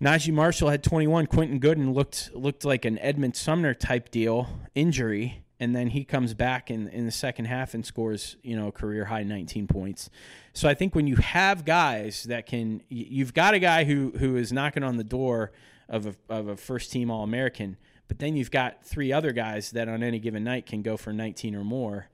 Naji 0.00 0.32
Marshall 0.32 0.70
had 0.70 0.84
21. 0.84 1.26
Quentin 1.26 1.58
Goodin 1.58 1.92
looked 1.92 2.30
looked 2.32 2.64
like 2.64 2.84
an 2.84 2.98
Edmond 3.00 3.34
Sumner 3.34 3.74
type 3.74 4.10
deal 4.10 4.48
injury, 4.76 5.42
and 5.58 5.74
then 5.74 5.88
he 5.88 6.04
comes 6.04 6.34
back 6.34 6.70
in 6.70 6.86
in 6.88 7.04
the 7.04 7.10
second 7.10 7.46
half 7.46 7.74
and 7.74 7.84
scores 7.84 8.36
you 8.42 8.56
know 8.56 8.70
career 8.70 9.06
high 9.06 9.24
19 9.24 9.66
points. 9.66 10.08
So 10.52 10.68
I 10.68 10.74
think 10.74 10.94
when 10.94 11.08
you 11.08 11.16
have 11.16 11.64
guys 11.64 12.24
that 12.24 12.46
can, 12.46 12.82
you've 12.88 13.34
got 13.34 13.54
a 13.54 13.58
guy 13.58 13.84
who 13.84 14.12
who 14.18 14.36
is 14.36 14.52
knocking 14.52 14.84
on 14.84 14.98
the 14.98 15.04
door 15.04 15.50
of 15.88 16.06
a 16.06 16.14
of 16.28 16.46
a 16.46 16.56
first 16.56 16.92
team 16.92 17.10
All 17.10 17.24
American, 17.24 17.76
but 18.06 18.20
then 18.20 18.36
you've 18.36 18.52
got 18.52 18.84
three 18.84 19.12
other 19.12 19.32
guys 19.32 19.72
that 19.72 19.88
on 19.88 20.04
any 20.04 20.20
given 20.20 20.44
night 20.44 20.66
can 20.66 20.82
go 20.82 20.96
for 20.96 21.12
19 21.12 21.56
or 21.56 21.64
more. 21.64 22.08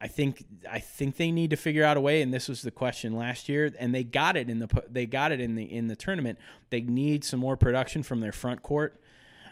I 0.00 0.08
think 0.08 0.44
I 0.70 0.78
think 0.78 1.16
they 1.16 1.30
need 1.30 1.50
to 1.50 1.56
figure 1.56 1.84
out 1.84 1.96
a 1.96 2.00
way, 2.00 2.22
and 2.22 2.32
this 2.32 2.48
was 2.48 2.62
the 2.62 2.70
question 2.70 3.14
last 3.14 3.48
year, 3.48 3.70
and 3.78 3.94
they 3.94 4.02
got 4.02 4.36
it 4.36 4.48
in 4.48 4.58
the 4.58 4.84
they 4.88 5.04
got 5.04 5.30
it 5.30 5.40
in 5.40 5.56
the 5.56 5.64
in 5.64 5.88
the 5.88 5.96
tournament. 5.96 6.38
They 6.70 6.80
need 6.80 7.22
some 7.22 7.38
more 7.38 7.56
production 7.56 8.02
from 8.02 8.20
their 8.20 8.32
front 8.32 8.62
court. 8.62 8.98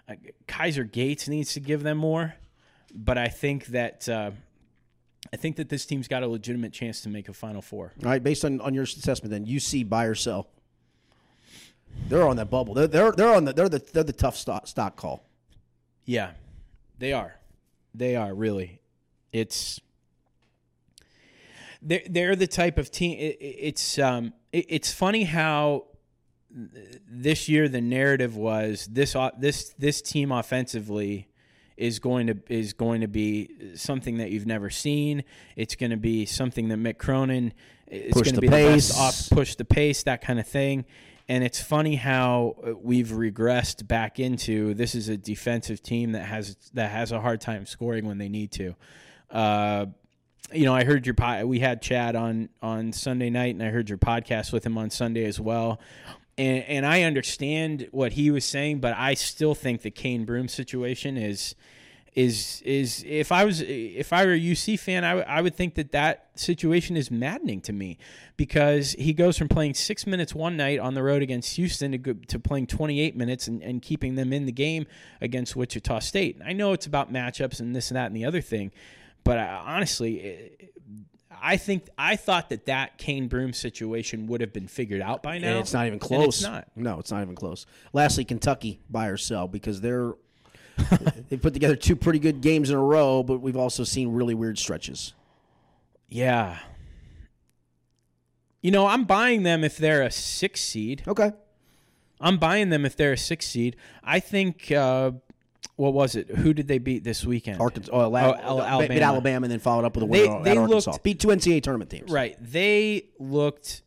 Uh, 0.08 0.14
Kaiser 0.46 0.84
Gates 0.84 1.28
needs 1.28 1.52
to 1.52 1.60
give 1.60 1.82
them 1.82 1.98
more, 1.98 2.36
but 2.94 3.18
I 3.18 3.28
think 3.28 3.66
that 3.66 4.08
uh, 4.08 4.30
I 5.32 5.36
think 5.36 5.56
that 5.56 5.68
this 5.68 5.84
team's 5.84 6.08
got 6.08 6.22
a 6.22 6.26
legitimate 6.28 6.72
chance 6.72 7.02
to 7.02 7.10
make 7.10 7.28
a 7.28 7.34
Final 7.34 7.60
Four. 7.60 7.92
All 8.02 8.08
right, 8.10 8.22
based 8.22 8.44
on, 8.44 8.60
on 8.62 8.72
your 8.72 8.84
assessment, 8.84 9.30
then 9.30 9.44
you 9.44 9.60
see 9.60 9.84
buy 9.84 10.06
or 10.06 10.14
sell. 10.14 10.48
They're 12.08 12.26
on 12.26 12.36
that 12.36 12.48
bubble. 12.48 12.72
They're 12.72 12.86
they're, 12.86 13.12
they're 13.12 13.34
on 13.34 13.44
the 13.44 13.52
they're 13.52 13.68
the 13.68 13.84
they're 13.92 14.04
the 14.04 14.12
tough 14.14 14.36
stock, 14.36 14.66
stock 14.66 14.96
call. 14.96 15.24
Yeah, 16.06 16.30
they 16.98 17.12
are. 17.12 17.34
They 17.94 18.16
are 18.16 18.34
really. 18.34 18.80
It's 19.30 19.80
they're 21.82 22.02
they're 22.08 22.36
the 22.36 22.46
type 22.46 22.78
of 22.78 22.90
team. 22.90 23.18
It, 23.18 23.36
it- 23.40 23.56
it's 23.60 23.98
um 23.98 24.32
it, 24.52 24.66
it's 24.68 24.92
funny 24.92 25.24
how 25.24 25.84
this 26.50 27.48
year 27.48 27.68
the 27.68 27.80
narrative 27.80 28.36
was 28.36 28.88
this 28.90 29.14
o- 29.14 29.30
this 29.38 29.74
this 29.78 30.00
team 30.02 30.32
offensively 30.32 31.28
is 31.76 31.98
going 31.98 32.26
to 32.26 32.36
is 32.48 32.72
going 32.72 33.02
to 33.02 33.08
be 33.08 33.48
something 33.76 34.18
that 34.18 34.30
you've 34.30 34.46
never 34.46 34.70
seen. 34.70 35.24
It's 35.56 35.74
going 35.76 35.90
to 35.90 35.96
be 35.96 36.26
something 36.26 36.68
that 36.68 36.78
Mick 36.78 36.98
Cronin 36.98 37.52
is 37.86 38.12
Push 38.12 38.24
going 38.24 38.34
to 38.36 38.40
be 38.40 38.48
the 38.48 38.52
best 38.52 38.98
off 38.98 39.30
push 39.30 39.54
the 39.54 39.64
pace 39.64 40.02
that 40.04 40.20
kind 40.22 40.40
of 40.40 40.46
thing. 40.46 40.84
And 41.30 41.44
it's 41.44 41.60
funny 41.60 41.94
how 41.96 42.56
uh, 42.66 42.72
we've 42.80 43.08
regressed 43.08 43.86
back 43.86 44.18
into 44.18 44.72
this 44.72 44.94
is 44.94 45.10
a 45.10 45.16
defensive 45.18 45.82
team 45.82 46.12
that 46.12 46.24
has 46.24 46.56
that 46.72 46.90
has 46.90 47.12
a 47.12 47.20
hard 47.20 47.42
time 47.42 47.66
scoring 47.66 48.06
when 48.06 48.16
they 48.16 48.30
need 48.30 48.50
to. 48.52 48.74
Uh, 49.30 49.86
you 50.52 50.64
know, 50.64 50.74
I 50.74 50.84
heard 50.84 51.06
your 51.06 51.14
pod. 51.14 51.44
We 51.44 51.60
had 51.60 51.82
Chad 51.82 52.16
on 52.16 52.48
on 52.62 52.92
Sunday 52.92 53.30
night, 53.30 53.54
and 53.54 53.62
I 53.62 53.68
heard 53.68 53.88
your 53.88 53.98
podcast 53.98 54.52
with 54.52 54.64
him 54.64 54.78
on 54.78 54.90
Sunday 54.90 55.24
as 55.24 55.38
well. 55.40 55.80
And 56.36 56.64
and 56.64 56.86
I 56.86 57.02
understand 57.02 57.88
what 57.90 58.12
he 58.12 58.30
was 58.30 58.44
saying, 58.44 58.80
but 58.80 58.96
I 58.96 59.14
still 59.14 59.54
think 59.54 59.82
the 59.82 59.90
Cane 59.90 60.24
Broome 60.24 60.48
situation 60.48 61.16
is 61.16 61.54
is 62.14 62.62
is 62.64 63.04
if 63.06 63.30
I 63.30 63.44
was 63.44 63.60
if 63.60 64.12
I 64.12 64.24
were 64.24 64.32
a 64.32 64.40
UC 64.40 64.80
fan, 64.80 65.04
I, 65.04 65.10
w- 65.10 65.26
I 65.28 65.40
would 65.40 65.54
think 65.54 65.74
that 65.74 65.92
that 65.92 66.30
situation 66.34 66.96
is 66.96 67.10
maddening 67.10 67.60
to 67.62 67.72
me 67.72 67.98
because 68.36 68.92
he 68.92 69.12
goes 69.12 69.36
from 69.36 69.48
playing 69.48 69.74
six 69.74 70.06
minutes 70.06 70.34
one 70.34 70.56
night 70.56 70.78
on 70.80 70.94
the 70.94 71.02
road 71.02 71.22
against 71.22 71.56
Houston 71.56 71.92
to, 71.92 71.98
go, 71.98 72.14
to 72.14 72.38
playing 72.40 72.66
28 72.66 73.16
minutes 73.16 73.46
and, 73.46 73.62
and 73.62 73.82
keeping 73.82 74.14
them 74.14 74.32
in 74.32 74.46
the 74.46 74.52
game 74.52 74.86
against 75.20 75.54
Wichita 75.54 76.00
State. 76.00 76.40
I 76.44 76.52
know 76.54 76.72
it's 76.72 76.86
about 76.86 77.12
matchups 77.12 77.60
and 77.60 77.76
this 77.76 77.90
and 77.90 77.96
that 77.96 78.06
and 78.06 78.16
the 78.16 78.24
other 78.24 78.40
thing, 78.40 78.72
but 79.28 79.38
I, 79.38 79.46
honestly, 79.66 80.14
it- 80.20 80.54
I 81.40 81.56
think 81.56 81.88
I 81.96 82.16
thought 82.16 82.48
that 82.48 82.64
that 82.66 82.98
Cane 82.98 83.28
Broome 83.28 83.52
situation 83.52 84.26
would 84.26 84.40
have 84.40 84.52
been 84.52 84.66
figured 84.66 85.00
out 85.00 85.22
by 85.22 85.38
now. 85.38 85.50
And 85.50 85.58
it's 85.58 85.72
not 85.72 85.82
even 85.86 85.92
and 85.94 86.00
close. 86.00 86.38
it's 86.38 86.42
not. 86.42 86.66
No, 86.74 86.98
it's 86.98 87.12
not 87.12 87.22
even 87.22 87.36
close. 87.36 87.64
Lastly, 87.92 88.24
Kentucky 88.24 88.80
buy 88.90 89.06
or 89.06 89.16
sell 89.16 89.46
because 89.46 89.80
they're 89.80 90.14
they 91.28 91.36
put 91.36 91.52
together 91.54 91.76
two 91.76 91.94
pretty 91.94 92.18
good 92.18 92.40
games 92.40 92.70
in 92.70 92.76
a 92.76 92.82
row, 92.82 93.22
but 93.22 93.38
we've 93.40 93.56
also 93.56 93.84
seen 93.84 94.12
really 94.14 94.34
weird 94.34 94.58
stretches. 94.58 95.12
Yeah. 96.08 96.58
You 98.62 98.70
know, 98.72 98.86
I'm 98.86 99.04
buying 99.04 99.44
them 99.44 99.62
if 99.62 99.76
they're 99.76 100.02
a 100.02 100.10
six 100.10 100.60
seed. 100.60 101.02
Okay. 101.06 101.30
I'm 102.20 102.38
buying 102.38 102.70
them 102.70 102.84
if 102.84 102.96
they're 102.96 103.12
a 103.12 103.18
six 103.18 103.46
seed. 103.46 103.76
I 104.02 104.18
think. 104.18 104.72
Uh, 104.72 105.12
what 105.76 105.92
was 105.94 106.16
it? 106.16 106.28
Who 106.30 106.52
did 106.52 106.66
they 106.68 106.78
beat 106.78 107.04
this 107.04 107.24
weekend? 107.24 107.60
Arkansas, 107.60 107.92
oh, 107.92 108.00
Ala- 108.06 108.40
Oh, 108.44 108.60
Al- 108.60 108.80
beat 108.80 108.90
Alabama. 108.90 109.04
Alabama, 109.04 109.44
and 109.44 109.52
then 109.52 109.60
followed 109.60 109.84
up 109.84 109.94
with 109.94 110.02
a 110.02 110.06
win 110.06 110.42
they 110.42 110.50
at 110.52 110.56
Arkansas. 110.58 110.90
looked- 110.92 111.04
beat 111.04 111.20
two 111.20 111.28
NCAA 111.28 111.62
tournament 111.62 111.90
teams. 111.90 112.10
Right. 112.10 112.36
They 112.40 113.10
looked. 113.18 113.82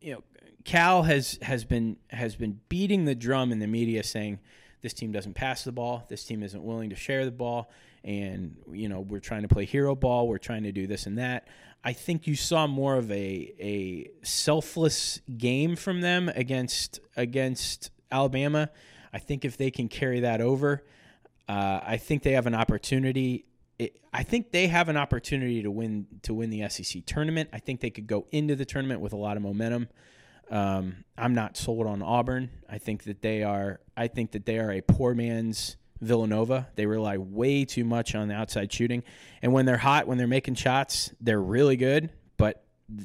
You 0.00 0.12
know, 0.14 0.24
Cal 0.64 1.02
has 1.02 1.38
has 1.42 1.64
been 1.64 1.96
has 2.10 2.36
been 2.36 2.60
beating 2.68 3.04
the 3.04 3.14
drum 3.14 3.50
in 3.52 3.58
the 3.58 3.66
media, 3.66 4.02
saying 4.04 4.38
this 4.80 4.92
team 4.92 5.10
doesn't 5.10 5.34
pass 5.34 5.64
the 5.64 5.72
ball. 5.72 6.04
This 6.08 6.24
team 6.24 6.42
isn't 6.42 6.62
willing 6.62 6.90
to 6.90 6.96
share 6.96 7.24
the 7.24 7.32
ball, 7.32 7.68
and 8.04 8.56
you 8.72 8.88
know 8.88 9.00
we're 9.00 9.18
trying 9.18 9.42
to 9.42 9.48
play 9.48 9.64
hero 9.64 9.96
ball. 9.96 10.28
We're 10.28 10.38
trying 10.38 10.62
to 10.64 10.72
do 10.72 10.86
this 10.86 11.06
and 11.06 11.18
that. 11.18 11.48
I 11.82 11.92
think 11.94 12.26
you 12.26 12.36
saw 12.36 12.66
more 12.68 12.96
of 12.96 13.10
a 13.10 13.54
a 13.58 14.10
selfless 14.22 15.20
game 15.36 15.74
from 15.74 16.00
them 16.00 16.28
against 16.34 17.00
against 17.16 17.90
Alabama. 18.12 18.70
I 19.12 19.18
think 19.18 19.44
if 19.44 19.56
they 19.56 19.70
can 19.70 19.88
carry 19.88 20.20
that 20.20 20.40
over, 20.40 20.84
uh, 21.48 21.80
I 21.82 21.96
think 21.96 22.22
they 22.22 22.32
have 22.32 22.46
an 22.46 22.54
opportunity. 22.54 23.46
It, 23.78 24.00
I 24.12 24.22
think 24.22 24.50
they 24.50 24.66
have 24.66 24.88
an 24.88 24.96
opportunity 24.96 25.62
to 25.62 25.70
win 25.70 26.06
to 26.22 26.34
win 26.34 26.50
the 26.50 26.68
SEC 26.68 27.04
tournament. 27.06 27.48
I 27.52 27.58
think 27.58 27.80
they 27.80 27.90
could 27.90 28.06
go 28.06 28.26
into 28.30 28.54
the 28.54 28.64
tournament 28.64 29.00
with 29.00 29.12
a 29.12 29.16
lot 29.16 29.36
of 29.36 29.42
momentum. 29.42 29.88
Um, 30.50 31.04
I'm 31.16 31.34
not 31.34 31.56
sold 31.56 31.86
on 31.86 32.02
Auburn. 32.02 32.50
I 32.68 32.78
think 32.78 33.04
that 33.04 33.22
they 33.22 33.42
are. 33.42 33.80
I 33.96 34.08
think 34.08 34.32
that 34.32 34.46
they 34.46 34.58
are 34.58 34.72
a 34.72 34.80
poor 34.80 35.14
man's 35.14 35.76
Villanova. 36.00 36.68
They 36.74 36.86
rely 36.86 37.18
way 37.18 37.64
too 37.64 37.84
much 37.84 38.14
on 38.14 38.28
the 38.28 38.34
outside 38.34 38.72
shooting, 38.72 39.02
and 39.42 39.52
when 39.52 39.64
they're 39.64 39.78
hot, 39.78 40.06
when 40.06 40.18
they're 40.18 40.26
making 40.26 40.56
shots, 40.56 41.12
they're 41.20 41.40
really 41.40 41.76
good. 41.76 42.10
But 42.36 42.62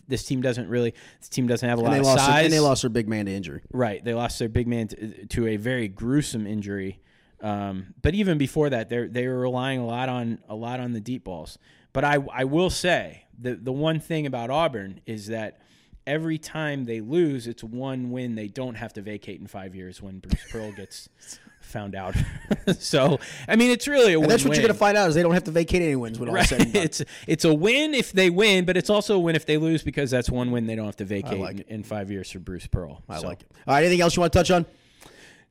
this 0.07 0.23
team 0.23 0.41
doesn't 0.41 0.67
really. 0.67 0.93
This 1.19 1.29
team 1.29 1.47
doesn't 1.47 1.67
have 1.67 1.79
a 1.79 1.81
lot 1.81 1.97
of 1.97 2.05
size. 2.05 2.45
And 2.45 2.53
they 2.53 2.59
lost 2.59 2.81
their 2.81 2.89
big 2.89 3.07
man 3.07 3.25
to 3.27 3.31
injury. 3.31 3.61
Right, 3.71 4.03
they 4.03 4.13
lost 4.13 4.39
their 4.39 4.49
big 4.49 4.67
man 4.67 4.87
to, 4.89 5.25
to 5.27 5.47
a 5.47 5.57
very 5.57 5.87
gruesome 5.87 6.47
injury. 6.47 6.99
Um, 7.43 7.93
but 8.01 8.15
even 8.15 8.37
before 8.37 8.69
that, 8.71 8.89
they 8.89 9.05
they 9.07 9.27
were 9.27 9.37
relying 9.39 9.79
a 9.79 9.85
lot 9.85 10.09
on 10.09 10.39
a 10.49 10.55
lot 10.55 10.79
on 10.79 10.93
the 10.93 11.01
deep 11.01 11.25
balls. 11.25 11.57
But 11.91 12.03
I 12.05 12.17
I 12.33 12.45
will 12.45 12.69
say 12.69 13.25
the 13.37 13.55
the 13.55 13.71
one 13.73 13.99
thing 13.99 14.25
about 14.25 14.49
Auburn 14.49 15.01
is 15.05 15.27
that 15.27 15.59
every 16.07 16.37
time 16.37 16.85
they 16.85 17.01
lose, 17.01 17.45
it's 17.47 17.63
one 17.63 18.11
win 18.11 18.35
they 18.35 18.47
don't 18.47 18.75
have 18.75 18.93
to 18.93 19.01
vacate 19.01 19.39
in 19.41 19.47
five 19.47 19.75
years 19.75 20.01
when 20.01 20.19
Bruce 20.19 20.41
Pearl 20.51 20.71
gets 20.71 21.09
found 21.61 21.95
out. 21.95 22.15
so 22.79 23.19
I 23.47 23.55
mean, 23.57 23.71
it's 23.71 23.87
really 23.87 24.13
a 24.13 24.19
win. 24.19 24.29
That's 24.29 24.43
what 24.45 24.55
you're 24.55 24.61
going 24.63 24.73
to 24.73 24.77
find 24.79 24.97
out 24.97 25.09
is 25.09 25.15
they 25.15 25.21
don't 25.23 25.33
have 25.33 25.43
to 25.45 25.51
vacate 25.51 25.81
any 25.81 25.95
wins 25.97 26.19
when 26.19 26.29
all 26.29 26.35
Right. 26.35 26.45
said. 26.47 26.75
It's 26.75 27.03
it's 27.27 27.43
a 27.45 27.53
win 27.53 27.93
if 27.93 28.13
they 28.13 28.29
win, 28.29 28.63
but 28.65 28.77
it's 28.77 28.89
also 28.89 29.15
a 29.15 29.19
win 29.19 29.35
if 29.35 29.45
they 29.45 29.57
lose 29.57 29.83
because 29.83 30.09
that's 30.11 30.29
one 30.29 30.51
win 30.51 30.65
they 30.65 30.75
don't 30.75 30.85
have 30.85 30.95
to 30.97 31.05
vacate 31.05 31.39
like 31.39 31.59
in, 31.61 31.75
in 31.75 31.83
five 31.83 32.09
years 32.09 32.31
for 32.31 32.39
Bruce 32.39 32.67
Pearl. 32.67 33.01
I 33.09 33.19
So- 33.19 33.27
like 33.27 33.41
it. 33.41 33.51
All 33.67 33.73
right. 33.73 33.81
Anything 33.83 33.99
else 34.01 34.15
you 34.15 34.21
want 34.21 34.31
to 34.33 34.39
touch 34.39 34.51
on? 34.51 34.65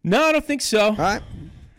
No, 0.05 0.23
I 0.25 0.33
don't 0.33 0.45
think 0.45 0.63
so. 0.63 0.81
All 0.89 0.97
right. 0.97 1.23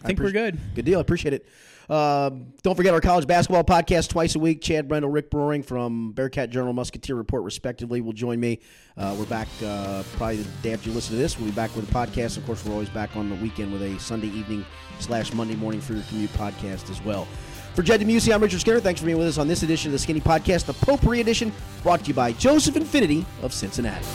I 0.04 0.08
think 0.08 0.20
we're 0.20 0.32
good. 0.32 0.58
Good 0.76 0.86
deal. 0.86 0.99
I 0.99 1.01
appreciate 1.01 1.34
it. 1.34 1.47
Um, 1.89 2.54
don't 2.62 2.76
forget 2.76 2.93
our 2.93 3.01
college 3.01 3.28
basketball 3.28 3.64
podcast 3.64 4.10
twice 4.10 4.36
a 4.36 4.39
week. 4.39 4.62
Chad 4.62 4.88
Brendel, 4.88 5.10
Rick 5.10 5.30
Broering 5.30 5.64
from 5.64 6.14
Bearcat 6.14 6.49
Journal, 6.49 6.74
Musketeer 6.74 7.16
Report, 7.16 7.43
respectively, 7.43 8.01
will 8.01 8.14
join 8.14 8.39
me. 8.39 8.60
Uh, 8.97 9.16
we're 9.18 9.26
back 9.26 9.47
uh, 9.66 10.04
probably 10.16 10.38
the 10.38 10.49
day 10.62 10.74
after 10.74 10.89
you 10.89 10.95
listen 10.95 11.16
to 11.16 11.22
this. 11.22 11.38
We'll 11.38 11.49
be 11.49 11.56
back 11.56 11.76
with 11.76 11.89
a 11.89 11.93
podcast. 11.93 12.38
Of 12.38 12.45
course, 12.45 12.64
we're 12.66 12.74
always 12.74 12.89
back 12.89 13.16
on 13.16 13.30
the 13.30 13.36
weekend 13.36 13.74
with 13.74 13.82
a 13.82 13.99
Sunday 13.99 14.28
evening 14.28 14.66
slash 14.99 15.34
Monday 15.34 15.56
morning 15.56 15.82
for 15.82 15.93
your 15.93 16.04
commute 16.04 16.32
podcast 16.34 16.89
as 16.89 17.04
well. 17.04 17.28
For 17.76 17.82
Jed 17.82 18.01
DeMuesy, 18.01 18.34
I'm 18.34 18.41
Richard 18.41 18.62
Skinner. 18.62 18.80
Thanks 18.80 19.01
for 19.01 19.08
being 19.08 19.18
with 19.18 19.28
us 19.28 19.38
on 19.38 19.47
this 19.47 19.64
edition 19.64 19.89
of 19.89 19.93
the 19.93 19.99
Skinny 19.99 20.22
Podcast, 20.22 20.66
the 20.66 20.74
Potpourri 20.74 21.22
edition, 21.22 21.51
brought 21.82 22.01
to 22.01 22.08
you 22.08 22.14
by 22.14 22.32
Joseph 22.34 22.76
Infinity 22.76 23.26
of 23.41 23.51
Cincinnati. 23.51 24.06